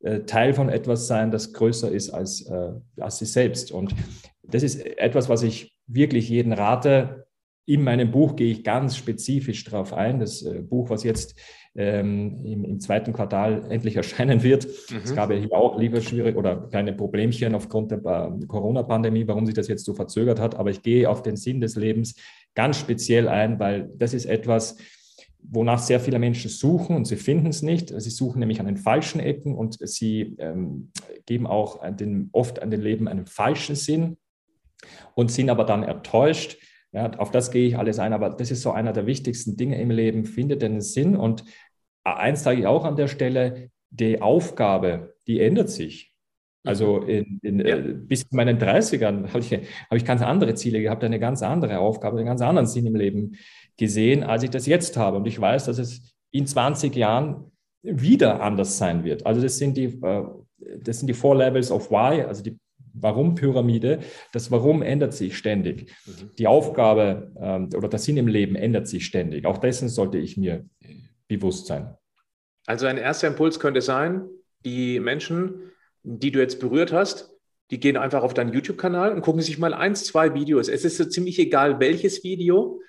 äh, 0.00 0.20
Teil 0.20 0.52
von 0.52 0.68
etwas 0.68 1.06
sein, 1.06 1.30
das 1.30 1.52
größer 1.52 1.90
ist 1.90 2.10
als, 2.10 2.42
äh, 2.42 2.72
als 2.98 3.18
sie 3.18 3.26
selbst. 3.26 3.72
Und 3.72 3.94
das 4.42 4.62
ist 4.62 4.84
etwas, 4.84 5.28
was 5.28 5.42
ich 5.42 5.76
wirklich 5.86 6.28
jeden 6.28 6.52
rate. 6.52 7.26
In 7.64 7.82
meinem 7.82 8.10
Buch 8.10 8.36
gehe 8.36 8.50
ich 8.50 8.62
ganz 8.62 8.96
spezifisch 8.96 9.64
darauf 9.64 9.92
ein. 9.92 10.20
Das 10.20 10.42
äh, 10.42 10.60
Buch, 10.62 10.90
was 10.90 11.02
jetzt 11.02 11.38
ähm, 11.76 12.44
im, 12.44 12.64
im, 12.64 12.80
zweiten 12.80 13.12
Quartal 13.12 13.66
endlich 13.70 13.96
erscheinen 13.96 14.42
wird. 14.42 14.66
Mhm. 14.66 15.00
Es 15.04 15.14
gab 15.14 15.30
ja 15.30 15.36
hier 15.36 15.52
auch 15.52 15.78
lieber 15.78 16.00
schwierig 16.00 16.36
oder 16.36 16.68
kleine 16.68 16.92
Problemchen 16.92 17.54
aufgrund 17.54 17.90
der 17.90 17.98
äh, 17.98 18.46
Corona-Pandemie, 18.46 19.26
warum 19.28 19.46
sich 19.46 19.54
das 19.54 19.68
jetzt 19.68 19.84
so 19.84 19.94
verzögert 19.94 20.40
hat. 20.40 20.54
Aber 20.54 20.70
ich 20.70 20.82
gehe 20.82 21.08
auf 21.08 21.22
den 21.22 21.36
Sinn 21.36 21.60
des 21.60 21.76
Lebens 21.76 22.14
ganz 22.54 22.78
speziell 22.78 23.28
ein, 23.28 23.58
weil 23.58 23.90
das 23.96 24.14
ist 24.14 24.26
etwas, 24.26 24.76
wonach 25.48 25.78
sehr 25.78 26.00
viele 26.00 26.18
Menschen 26.18 26.50
suchen 26.50 26.96
und 26.96 27.04
sie 27.04 27.16
finden 27.16 27.48
es 27.48 27.62
nicht. 27.62 27.92
Sie 27.96 28.10
suchen 28.10 28.40
nämlich 28.40 28.60
an 28.60 28.66
den 28.66 28.76
falschen 28.76 29.20
Ecken 29.20 29.54
und 29.54 29.78
sie 29.80 30.36
ähm, 30.38 30.90
geben 31.26 31.46
auch 31.46 31.80
an 31.82 31.96
den, 31.96 32.30
oft 32.32 32.60
an 32.62 32.70
den 32.70 32.80
Leben 32.80 33.08
einen 33.08 33.26
falschen 33.26 33.76
Sinn 33.76 34.16
und 35.14 35.30
sind 35.30 35.50
aber 35.50 35.64
dann 35.64 35.82
enttäuscht. 35.82 36.58
Ja, 36.92 37.10
auf 37.18 37.30
das 37.30 37.50
gehe 37.50 37.68
ich 37.68 37.76
alles 37.76 37.98
ein, 37.98 38.12
aber 38.12 38.30
das 38.30 38.50
ist 38.50 38.62
so 38.62 38.70
einer 38.70 38.92
der 38.92 39.06
wichtigsten 39.06 39.56
Dinge 39.56 39.80
im 39.80 39.90
Leben. 39.90 40.24
Findet 40.24 40.62
den 40.62 40.80
Sinn 40.80 41.16
und 41.16 41.44
eins 42.14 42.42
sage 42.42 42.60
ich 42.60 42.66
auch 42.66 42.84
an 42.84 42.96
der 42.96 43.08
Stelle, 43.08 43.70
die 43.90 44.20
Aufgabe, 44.20 45.14
die 45.26 45.40
ändert 45.40 45.70
sich. 45.70 46.12
Also 46.66 47.00
mhm. 47.00 47.08
in, 47.08 47.38
in, 47.42 47.58
ja. 47.60 47.76
äh, 47.76 47.94
bis 47.94 48.28
zu 48.28 48.34
meinen 48.34 48.58
30ern 48.58 49.28
habe 49.28 49.38
ich, 49.38 49.52
hab 49.52 49.96
ich 49.96 50.04
ganz 50.04 50.20
andere 50.22 50.54
Ziele 50.54 50.82
gehabt, 50.82 51.04
eine 51.04 51.20
ganz 51.20 51.42
andere 51.42 51.78
Aufgabe, 51.78 52.18
einen 52.18 52.26
ganz 52.26 52.40
anderen 52.40 52.66
Sinn 52.66 52.86
im 52.86 52.96
Leben 52.96 53.36
gesehen, 53.76 54.24
als 54.24 54.42
ich 54.42 54.50
das 54.50 54.66
jetzt 54.66 54.96
habe. 54.96 55.16
Und 55.16 55.26
ich 55.26 55.40
weiß, 55.40 55.66
dass 55.66 55.78
es 55.78 56.14
in 56.32 56.46
20 56.46 56.94
Jahren 56.96 57.52
wieder 57.82 58.42
anders 58.42 58.78
sein 58.78 59.04
wird. 59.04 59.24
Also 59.24 59.40
das 59.40 59.58
sind 59.58 59.76
die, 59.76 59.84
äh, 59.84 60.24
das 60.80 60.98
sind 60.98 61.06
die 61.06 61.14
Four 61.14 61.36
Levels 61.36 61.70
of 61.70 61.90
Why, 61.90 62.22
also 62.22 62.42
die 62.42 62.58
Warum-Pyramide. 62.94 64.00
Das 64.32 64.50
Warum 64.50 64.82
ändert 64.82 65.14
sich 65.14 65.36
ständig. 65.36 65.92
Mhm. 66.06 66.30
Die 66.38 66.46
Aufgabe 66.48 67.32
ähm, 67.38 67.68
oder 67.76 67.88
der 67.88 68.00
Sinn 68.00 68.16
im 68.16 68.26
Leben 68.26 68.56
ändert 68.56 68.88
sich 68.88 69.06
ständig. 69.06 69.46
Auch 69.46 69.58
dessen 69.58 69.88
sollte 69.88 70.18
ich 70.18 70.36
mir 70.36 70.64
Bewusstsein. 71.28 71.96
Also 72.66 72.86
ein 72.86 72.98
erster 72.98 73.28
Impuls 73.28 73.60
könnte 73.60 73.80
sein, 73.80 74.28
die 74.64 75.00
Menschen, 75.00 75.72
die 76.02 76.32
du 76.32 76.40
jetzt 76.40 76.60
berührt 76.60 76.92
hast, 76.92 77.32
die 77.70 77.80
gehen 77.80 77.96
einfach 77.96 78.22
auf 78.22 78.34
deinen 78.34 78.52
YouTube-Kanal 78.52 79.12
und 79.12 79.22
gucken 79.22 79.42
sich 79.42 79.58
mal 79.58 79.74
eins, 79.74 80.04
zwei 80.04 80.34
Videos. 80.34 80.68
Es 80.68 80.84
ist 80.84 80.96
so 80.96 81.04
ziemlich 81.04 81.38
egal, 81.38 81.80
welches 81.80 82.22
Video 82.22 82.80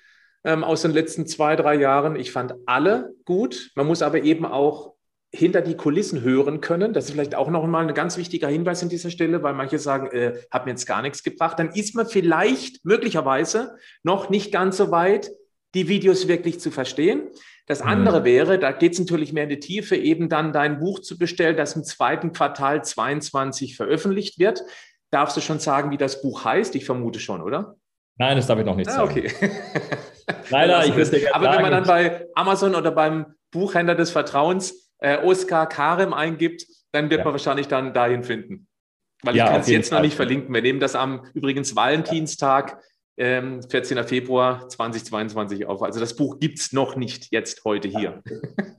ähm, 0.44 0.62
aus 0.62 0.82
den 0.82 0.92
letzten 0.92 1.26
zwei, 1.26 1.56
drei 1.56 1.74
Jahren. 1.74 2.16
Ich 2.16 2.30
fand 2.30 2.54
alle 2.66 3.14
gut. 3.24 3.72
Man 3.74 3.86
muss 3.86 4.02
aber 4.02 4.22
eben 4.22 4.44
auch 4.44 4.94
hinter 5.30 5.60
die 5.60 5.76
Kulissen 5.76 6.22
hören 6.22 6.60
können. 6.60 6.92
Das 6.92 7.06
ist 7.06 7.10
vielleicht 7.10 7.34
auch 7.34 7.50
noch 7.50 7.66
mal 7.66 7.86
ein 7.86 7.94
ganz 7.94 8.16
wichtiger 8.16 8.48
Hinweis 8.48 8.82
an 8.82 8.88
dieser 8.88 9.10
Stelle, 9.10 9.42
weil 9.42 9.52
manche 9.52 9.78
sagen, 9.78 10.06
äh, 10.06 10.40
hat 10.50 10.64
mir 10.64 10.72
jetzt 10.72 10.86
gar 10.86 11.02
nichts 11.02 11.22
gebracht. 11.22 11.58
Dann 11.58 11.70
ist 11.70 11.94
man 11.94 12.06
vielleicht 12.06 12.84
möglicherweise 12.84 13.76
noch 14.02 14.30
nicht 14.30 14.52
ganz 14.52 14.78
so 14.78 14.90
weit, 14.90 15.30
die 15.74 15.88
Videos 15.88 16.28
wirklich 16.28 16.60
zu 16.60 16.70
verstehen. 16.70 17.28
Das 17.68 17.82
andere 17.82 18.20
mhm. 18.20 18.24
wäre, 18.24 18.58
da 18.58 18.72
geht 18.72 18.94
es 18.94 18.98
natürlich 18.98 19.34
mehr 19.34 19.44
in 19.44 19.50
die 19.50 19.60
Tiefe, 19.60 19.94
eben 19.94 20.30
dann 20.30 20.54
dein 20.54 20.80
Buch 20.80 21.00
zu 21.00 21.18
bestellen, 21.18 21.56
das 21.56 21.76
im 21.76 21.84
zweiten 21.84 22.32
Quartal 22.32 22.82
22 22.82 23.76
veröffentlicht 23.76 24.38
wird. 24.38 24.62
Darfst 25.10 25.36
du 25.36 25.42
schon 25.42 25.58
sagen, 25.58 25.90
wie 25.90 25.98
das 25.98 26.22
Buch 26.22 26.44
heißt? 26.44 26.74
Ich 26.74 26.86
vermute 26.86 27.20
schon, 27.20 27.42
oder? 27.42 27.76
Nein, 28.16 28.36
das 28.36 28.46
darf 28.46 28.58
ich 28.58 28.64
noch 28.64 28.74
nicht 28.74 28.88
ah, 28.88 29.06
sagen. 29.06 29.10
Okay. 29.10 29.30
Leider, 30.50 30.84
ich 30.86 30.96
wüsste 30.96 31.20
Aber 31.32 31.44
sagen. 31.44 31.56
wenn 31.56 31.62
man 31.62 31.70
dann 31.72 31.84
bei 31.84 32.26
Amazon 32.34 32.74
oder 32.74 32.90
beim 32.90 33.34
Buchhändler 33.50 33.94
des 33.94 34.10
Vertrauens 34.10 34.90
äh, 35.00 35.18
Oskar 35.18 35.68
Karem 35.68 36.14
eingibt, 36.14 36.64
dann 36.92 37.10
wird 37.10 37.18
ja. 37.18 37.24
man 37.24 37.34
wahrscheinlich 37.34 37.68
dann 37.68 37.92
dahin 37.92 38.24
finden. 38.24 38.66
Weil 39.22 39.36
ja, 39.36 39.44
ich 39.44 39.50
kann 39.50 39.60
es 39.60 39.68
jetzt 39.68 39.88
Fall. 39.90 39.98
noch 39.98 40.04
nicht 40.04 40.16
verlinken. 40.16 40.54
Wir 40.54 40.62
nehmen 40.62 40.80
das 40.80 40.94
am 40.94 41.26
übrigens 41.34 41.76
Valentinstag 41.76 42.80
14. 43.18 43.98
Ähm, 43.98 44.04
Februar 44.04 44.68
2022 44.68 45.66
auf. 45.66 45.82
Also 45.82 45.98
das 45.98 46.14
Buch 46.14 46.38
gibt 46.38 46.60
es 46.60 46.72
noch 46.72 46.94
nicht 46.94 47.32
jetzt 47.32 47.64
heute 47.64 47.88
hier. 47.88 48.22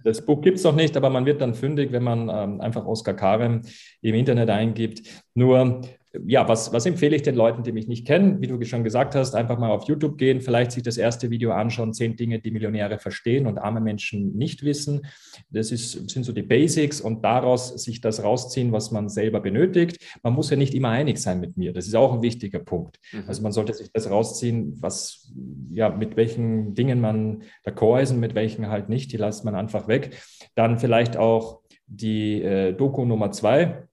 Das 0.06 0.26
Buch 0.26 0.40
gibt 0.40 0.58
es 0.58 0.64
noch 0.64 0.76
nicht, 0.76 0.96
aber 0.96 1.10
man 1.10 1.26
wird 1.26 1.42
dann 1.42 1.54
fündig, 1.54 1.92
wenn 1.92 2.04
man 2.04 2.30
ähm, 2.30 2.62
einfach 2.62 2.86
Oskar 2.86 3.14
Karem 3.14 3.64
im 4.02 4.16
Internet 4.16 4.50
eingibt. 4.50 5.02
Nur 5.34 5.82
ja, 6.26 6.48
was, 6.48 6.74
was 6.74 6.88
empfehle 6.88 7.16
ich 7.16 7.22
den 7.22 7.36
Leuten, 7.36 7.62
die 7.62 7.72
mich 7.72 7.88
nicht 7.88 8.08
kennen? 8.08 8.42
Wie 8.42 8.48
du 8.48 8.64
schon 8.66 8.84
gesagt 8.84 9.14
hast, 9.14 9.36
einfach 9.36 9.60
mal 9.60 9.70
auf 9.70 9.88
YouTube 9.88 10.18
gehen, 10.18 10.42
vielleicht 10.42 10.72
sich 10.72 10.82
das 10.82 10.98
erste 10.98 11.30
Video 11.30 11.52
anschauen, 11.52 11.94
zehn 11.94 12.16
Dinge, 12.16 12.40
die 12.40 12.50
Millionäre 12.50 12.98
verstehen 12.98 13.46
und 13.46 13.60
arme 13.60 13.80
Menschen 13.80 14.36
nicht 14.36 14.64
wissen. 14.64 15.06
Das 15.52 15.72
ist, 15.72 16.10
sind 16.10 16.24
so 16.24 16.34
die 16.34 16.42
Basics 16.42 17.00
und 17.00 17.24
daraus 17.24 17.84
sich 17.84 18.02
das 18.02 18.24
rausziehen, 18.24 18.72
was 18.72 18.90
man 18.90 19.08
selber 19.08 19.40
benötigt. 19.40 19.98
Man 20.24 20.34
muss 20.34 20.50
ja 20.50 20.58
nicht 20.58 20.74
immer 20.74 20.90
einig 20.90 21.20
sein 21.20 21.40
mit 21.40 21.58
mir. 21.58 21.74
Das 21.74 21.86
ist 21.86 21.96
auch 21.96 22.14
ein 22.14 22.24
wichtiger 22.24 22.60
Punkt. 22.60 23.00
Mhm. 23.12 23.26
Also 23.28 23.44
man 23.44 23.52
sollte 23.52 23.74
sich 23.74 23.92
das 23.92 24.10
rausziehen, 24.10 24.78
was, 24.82 25.32
ja, 25.72 25.90
mit 25.90 26.18
welchen 26.18 26.74
Dingen 26.74 27.02
man 27.02 27.44
d'accord 27.64 28.02
ist 28.02 28.12
und 28.12 28.20
mit 28.20 28.34
welchen 28.34 28.70
halt 28.70 28.90
nicht. 28.90 29.12
Die 29.12 29.18
lässt 29.18 29.46
man 29.46 29.54
einfach 29.54 29.88
weg. 29.88 30.18
Dann 30.56 30.80
vielleicht 30.80 31.18
auch 31.18 31.62
die 31.86 32.42
äh, 32.42 32.74
Doku 32.74 33.06
Nummer 33.06 33.32
zwei 33.32 33.89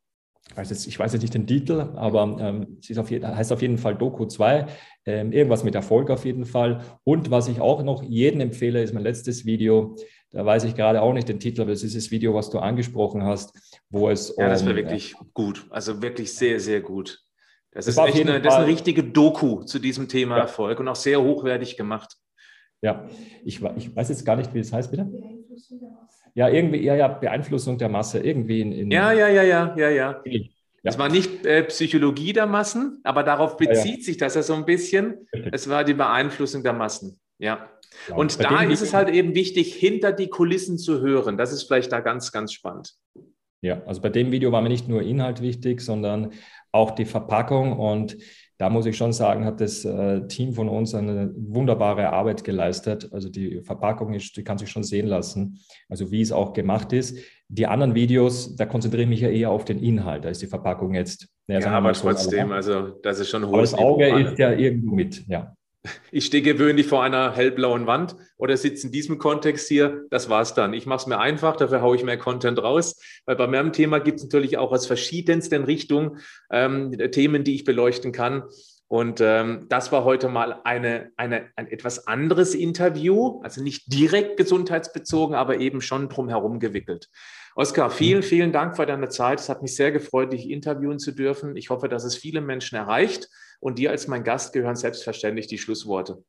ich 0.48 0.56
weiß 0.56 0.70
jetzt, 0.70 0.86
ich 0.86 0.98
weiß 0.98 1.12
jetzt 1.12 1.22
nicht 1.22 1.34
den 1.34 1.46
Titel, 1.46 1.80
aber 1.96 2.36
ähm, 2.40 2.78
es 2.80 2.90
ist 2.90 2.98
auf 2.98 3.10
jeden, 3.10 3.26
heißt 3.26 3.52
auf 3.52 3.62
jeden 3.62 3.78
Fall 3.78 3.96
Doku 3.96 4.26
2, 4.26 4.66
ähm, 5.04 5.32
irgendwas 5.32 5.64
mit 5.64 5.74
Erfolg 5.74 6.10
auf 6.10 6.24
jeden 6.24 6.44
Fall. 6.44 6.82
Und 7.04 7.30
was 7.30 7.48
ich 7.48 7.60
auch 7.60 7.82
noch 7.82 8.02
jedem 8.02 8.40
empfehle, 8.40 8.82
ist 8.82 8.94
mein 8.94 9.02
letztes 9.02 9.44
Video. 9.44 9.96
Da 10.30 10.44
weiß 10.44 10.64
ich 10.64 10.74
gerade 10.74 11.02
auch 11.02 11.12
nicht 11.12 11.28
den 11.28 11.40
Titel, 11.40 11.62
aber 11.62 11.72
es 11.72 11.82
ist 11.82 11.96
das 11.96 12.10
Video, 12.10 12.34
was 12.34 12.50
du 12.50 12.58
angesprochen 12.58 13.24
hast, 13.24 13.58
wo 13.90 14.08
es. 14.08 14.34
Ja, 14.36 14.48
das 14.48 14.64
war 14.66 14.76
wirklich 14.76 15.14
äh, 15.14 15.24
gut. 15.34 15.66
Also 15.70 16.00
wirklich 16.00 16.32
sehr, 16.32 16.60
sehr 16.60 16.80
gut. 16.80 17.22
Das, 17.72 17.86
das 17.86 17.96
ist 17.96 18.02
echt 18.02 18.28
eine, 18.28 18.40
das 18.40 18.54
ist 18.54 18.60
eine 18.60 18.68
richtige 18.68 19.04
Doku 19.04 19.64
zu 19.64 19.78
diesem 19.78 20.08
Thema 20.08 20.36
ja. 20.36 20.42
Erfolg 20.42 20.80
und 20.80 20.88
auch 20.88 20.96
sehr 20.96 21.22
hochwertig 21.22 21.76
gemacht. 21.76 22.16
Ja, 22.82 23.08
ich, 23.44 23.62
ich 23.76 23.96
weiß 23.96 24.08
jetzt 24.08 24.24
gar 24.24 24.36
nicht, 24.36 24.54
wie 24.54 24.60
es 24.60 24.72
heißt, 24.72 24.90
bitte. 24.90 25.10
Ja, 26.36 26.50
irgendwie, 26.50 26.82
ja, 26.82 26.94
ja, 26.94 27.08
Beeinflussung 27.08 27.78
der 27.78 27.88
Masse, 27.88 28.18
irgendwie 28.18 28.60
in. 28.60 28.70
in 28.70 28.90
ja, 28.90 29.10
ja, 29.10 29.28
ja, 29.28 29.42
ja, 29.42 29.74
ja, 29.74 29.88
ja. 29.90 30.22
Es 30.82 30.98
war 30.98 31.08
nicht 31.08 31.46
äh, 31.46 31.64
Psychologie 31.64 32.34
der 32.34 32.46
Massen, 32.46 33.00
aber 33.04 33.22
darauf 33.22 33.56
bezieht 33.56 33.98
ja, 33.98 34.02
sich 34.04 34.18
das 34.18 34.34
ja 34.34 34.42
so 34.42 34.52
ein 34.52 34.66
bisschen. 34.66 35.26
Es 35.50 35.68
war 35.68 35.82
die 35.82 35.94
Beeinflussung 35.94 36.62
der 36.62 36.74
Massen. 36.74 37.18
Ja. 37.38 37.70
ja 38.08 38.14
und 38.14 38.38
da 38.38 38.62
ist 38.62 38.82
es 38.82 38.92
halt 38.92 39.08
eben 39.08 39.34
wichtig, 39.34 39.74
hinter 39.74 40.12
die 40.12 40.28
Kulissen 40.28 40.76
zu 40.76 41.00
hören. 41.00 41.38
Das 41.38 41.52
ist 41.52 41.62
vielleicht 41.64 41.90
da 41.90 42.00
ganz, 42.00 42.30
ganz 42.30 42.52
spannend. 42.52 42.94
Ja, 43.62 43.82
also 43.86 44.02
bei 44.02 44.10
dem 44.10 44.30
Video 44.30 44.52
war 44.52 44.60
mir 44.60 44.68
nicht 44.68 44.88
nur 44.88 45.02
Inhalt 45.02 45.40
wichtig, 45.40 45.80
sondern 45.80 46.32
auch 46.70 46.90
die 46.90 47.06
Verpackung 47.06 47.78
und 47.78 48.18
da 48.58 48.70
muss 48.70 48.86
ich 48.86 48.96
schon 48.96 49.12
sagen, 49.12 49.44
hat 49.44 49.60
das 49.60 49.84
äh, 49.84 50.26
Team 50.28 50.52
von 50.52 50.68
uns 50.68 50.94
eine 50.94 51.32
wunderbare 51.36 52.10
Arbeit 52.12 52.42
geleistet. 52.42 53.08
Also 53.12 53.28
die 53.28 53.60
Verpackung 53.62 54.14
ist, 54.14 54.36
die 54.36 54.44
kann 54.44 54.56
sich 54.56 54.70
schon 54.70 54.82
sehen 54.82 55.06
lassen, 55.06 55.58
also 55.88 56.10
wie 56.10 56.22
es 56.22 56.32
auch 56.32 56.52
gemacht 56.52 56.92
ist. 56.92 57.18
Die 57.48 57.66
anderen 57.66 57.94
Videos, 57.94 58.56
da 58.56 58.64
konzentriere 58.64 59.02
ich 59.02 59.08
mich 59.08 59.20
ja 59.20 59.28
eher 59.28 59.50
auf 59.50 59.64
den 59.64 59.78
Inhalt. 59.78 60.24
Da 60.24 60.30
ist 60.30 60.40
die 60.40 60.46
Verpackung 60.46 60.94
jetzt. 60.94 61.28
Ja, 61.48 61.60
ja 61.60 61.70
aber 61.70 61.92
trotzdem, 61.92 62.50
also 62.50 62.88
das 63.02 63.20
ist 63.20 63.28
schon 63.28 63.46
hohes 63.46 63.72
Das 63.72 63.80
Auge 63.80 64.08
ist 64.20 64.38
ja 64.38 64.52
irgendwo 64.52 64.94
mit, 64.94 65.26
ja. 65.28 65.54
Ich 66.10 66.26
stehe 66.26 66.42
gewöhnlich 66.42 66.86
vor 66.86 67.02
einer 67.02 67.34
hellblauen 67.34 67.86
Wand 67.86 68.16
oder 68.36 68.56
sitze 68.56 68.86
in 68.86 68.92
diesem 68.92 69.18
Kontext 69.18 69.68
hier. 69.68 70.04
Das 70.10 70.28
war's 70.28 70.54
dann. 70.54 70.72
Ich 70.74 70.86
mache 70.86 71.00
es 71.00 71.06
mir 71.06 71.18
einfach, 71.18 71.56
dafür 71.56 71.82
haue 71.82 71.96
ich 71.96 72.04
mehr 72.04 72.18
Content 72.18 72.62
raus. 72.62 73.00
Weil 73.24 73.36
bei 73.36 73.46
meinem 73.46 73.72
Thema 73.72 73.98
gibt 73.98 74.18
es 74.18 74.24
natürlich 74.24 74.58
auch 74.58 74.72
aus 74.72 74.86
verschiedensten 74.86 75.64
Richtungen 75.64 76.18
ähm, 76.50 76.92
Themen, 77.12 77.44
die 77.44 77.54
ich 77.54 77.64
beleuchten 77.64 78.12
kann. 78.12 78.44
Und 78.88 79.20
ähm, 79.20 79.66
das 79.68 79.90
war 79.90 80.04
heute 80.04 80.28
mal 80.28 80.60
eine, 80.62 81.10
eine, 81.16 81.46
ein 81.56 81.66
etwas 81.66 82.06
anderes 82.06 82.54
Interview, 82.54 83.40
also 83.42 83.60
nicht 83.60 83.92
direkt 83.92 84.36
gesundheitsbezogen, 84.36 85.34
aber 85.34 85.58
eben 85.58 85.80
schon 85.80 86.08
drumherum 86.08 86.60
gewickelt. 86.60 87.10
Oskar, 87.56 87.90
vielen, 87.90 88.22
vielen 88.22 88.52
Dank 88.52 88.76
für 88.76 88.86
deine 88.86 89.08
Zeit. 89.08 89.40
Es 89.40 89.48
hat 89.48 89.62
mich 89.62 89.74
sehr 89.74 89.90
gefreut, 89.90 90.32
dich 90.32 90.48
interviewen 90.50 90.98
zu 90.98 91.10
dürfen. 91.10 91.56
Ich 91.56 91.70
hoffe, 91.70 91.88
dass 91.88 92.04
es 92.04 92.14
viele 92.14 92.40
Menschen 92.40 92.76
erreicht. 92.76 93.28
Und 93.60 93.78
dir 93.78 93.90
als 93.90 94.08
mein 94.08 94.24
Gast 94.24 94.52
gehören 94.52 94.76
selbstverständlich 94.76 95.46
die 95.46 95.58
Schlussworte. 95.58 96.22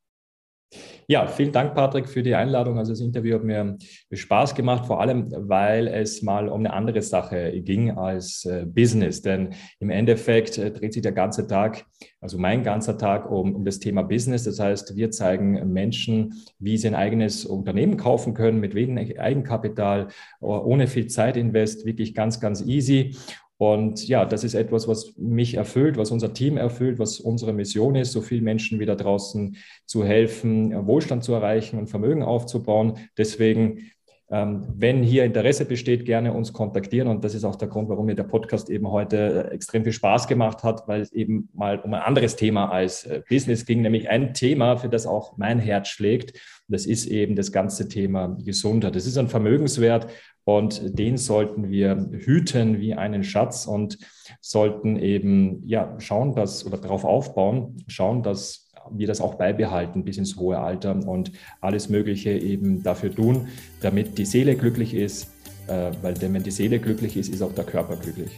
Ja, 1.09 1.25
vielen 1.27 1.53
Dank, 1.53 1.73
Patrick, 1.73 2.09
für 2.09 2.21
die 2.21 2.35
Einladung. 2.35 2.77
Also 2.77 2.91
das 2.91 2.99
Interview 2.99 3.35
hat 3.35 3.43
mir 3.45 3.77
Spaß 4.11 4.53
gemacht, 4.55 4.85
vor 4.85 4.99
allem, 4.99 5.31
weil 5.31 5.87
es 5.87 6.21
mal 6.21 6.49
um 6.49 6.59
eine 6.59 6.73
andere 6.73 7.01
Sache 7.01 7.61
ging 7.61 7.91
als 7.91 8.43
äh, 8.43 8.65
Business. 8.65 9.21
Denn 9.21 9.53
im 9.79 9.89
Endeffekt 9.89 10.57
äh, 10.57 10.69
dreht 10.69 10.91
sich 10.91 11.01
der 11.01 11.13
ganze 11.13 11.47
Tag, 11.47 11.85
also 12.19 12.37
mein 12.37 12.63
ganzer 12.63 12.97
Tag, 12.97 13.31
um, 13.31 13.55
um 13.55 13.63
das 13.63 13.79
Thema 13.79 14.01
Business. 14.01 14.43
Das 14.43 14.59
heißt, 14.59 14.97
wir 14.97 15.09
zeigen 15.11 15.71
Menschen, 15.71 16.33
wie 16.59 16.77
sie 16.77 16.89
ein 16.89 16.95
eigenes 16.95 17.45
Unternehmen 17.45 17.95
kaufen 17.95 18.33
können, 18.33 18.59
mit 18.59 18.75
wenig 18.75 19.17
Eigenkapital, 19.17 20.09
ohne 20.41 20.87
viel 20.87 21.07
Zeitinvest, 21.07 21.85
wirklich 21.85 22.13
ganz, 22.13 22.41
ganz 22.41 22.61
easy. 22.65 23.15
Und 23.57 24.07
ja, 24.07 24.23
das 24.25 24.43
ist 24.43 24.53
etwas, 24.53 24.87
was 24.87 25.15
mich 25.17 25.55
erfüllt, 25.55 25.97
was 25.97 26.11
unser 26.11 26.33
Team 26.33 26.57
erfüllt, 26.57 26.99
was 26.99 27.19
unsere 27.19 27.53
Mission 27.53 27.95
ist, 27.95 28.11
so 28.11 28.21
vielen 28.21 28.43
Menschen 28.43 28.79
wieder 28.79 28.95
draußen 28.95 29.57
zu 29.85 30.03
helfen, 30.05 30.85
Wohlstand 30.85 31.23
zu 31.23 31.33
erreichen 31.33 31.79
und 31.79 31.87
Vermögen 31.87 32.21
aufzubauen. 32.21 32.99
Deswegen, 33.17 33.91
wenn 34.29 35.03
hier 35.03 35.23
Interesse 35.23 35.63
besteht, 35.63 36.03
gerne 36.05 36.33
uns 36.33 36.51
kontaktieren. 36.51 37.07
Und 37.07 37.23
das 37.23 37.33
ist 37.33 37.45
auch 37.45 37.55
der 37.55 37.69
Grund, 37.69 37.87
warum 37.87 38.07
mir 38.07 38.15
der 38.15 38.23
Podcast 38.23 38.69
eben 38.69 38.89
heute 38.91 39.49
äh, 39.49 39.53
extrem 39.53 39.83
viel 39.83 39.93
Spaß 39.93 40.27
gemacht 40.27 40.63
hat, 40.63 40.87
weil 40.87 40.99
es 40.99 41.13
eben 41.13 41.49
mal 41.53 41.79
um 41.79 41.93
ein 41.93 42.01
anderes 42.01 42.35
Thema 42.35 42.69
als 42.69 43.05
äh, 43.05 43.21
Business 43.29 43.65
ging, 43.65 43.81
nämlich 43.81 44.09
ein 44.09 44.33
Thema, 44.33 44.75
für 44.77 44.89
das 44.89 45.07
auch 45.07 45.37
mein 45.37 45.59
Herz 45.59 45.87
schlägt. 45.87 46.39
Das 46.67 46.85
ist 46.85 47.05
eben 47.05 47.35
das 47.35 47.53
ganze 47.53 47.87
Thema 47.87 48.37
Gesundheit. 48.43 48.95
Das 48.95 49.05
ist 49.05 49.17
ein 49.17 49.29
Vermögenswert, 49.29 50.07
und 50.47 50.97
den 50.97 51.17
sollten 51.17 51.69
wir 51.69 52.09
hüten 52.09 52.79
wie 52.79 52.93
einen 52.93 53.25
Schatz 53.25 53.67
und 53.67 53.97
sollten 54.39 54.95
eben 54.95 55.61
ja 55.67 55.99
schauen, 55.99 56.35
dass 56.35 56.65
oder 56.65 56.77
darauf 56.77 57.03
aufbauen, 57.03 57.83
schauen, 57.87 58.23
dass 58.23 58.66
wir 58.91 59.07
das 59.07 59.21
auch 59.21 59.35
beibehalten 59.35 60.03
bis 60.03 60.17
ins 60.17 60.37
hohe 60.37 60.57
Alter 60.57 60.95
und 61.07 61.31
alles 61.61 61.89
Mögliche 61.89 62.31
eben 62.31 62.83
dafür 62.83 63.13
tun, 63.13 63.47
damit 63.81 64.17
die 64.17 64.25
Seele 64.25 64.55
glücklich 64.55 64.93
ist, 64.93 65.31
äh, 65.67 65.91
weil 66.01 66.13
denn 66.13 66.33
wenn 66.33 66.43
die 66.43 66.51
Seele 66.51 66.79
glücklich 66.79 67.17
ist, 67.17 67.29
ist 67.29 67.41
auch 67.41 67.53
der 67.53 67.65
Körper 67.65 67.95
glücklich. 67.95 68.31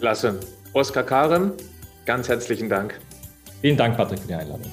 Klasse. 0.00 0.38
Oskar 0.74 1.02
Karem, 1.02 1.52
ganz 2.04 2.28
herzlichen 2.28 2.68
Dank. 2.68 3.00
Vielen 3.60 3.76
Dank, 3.76 3.96
Patrick, 3.96 4.20
für 4.20 4.28
die 4.28 4.34
Einladung. 4.34 4.70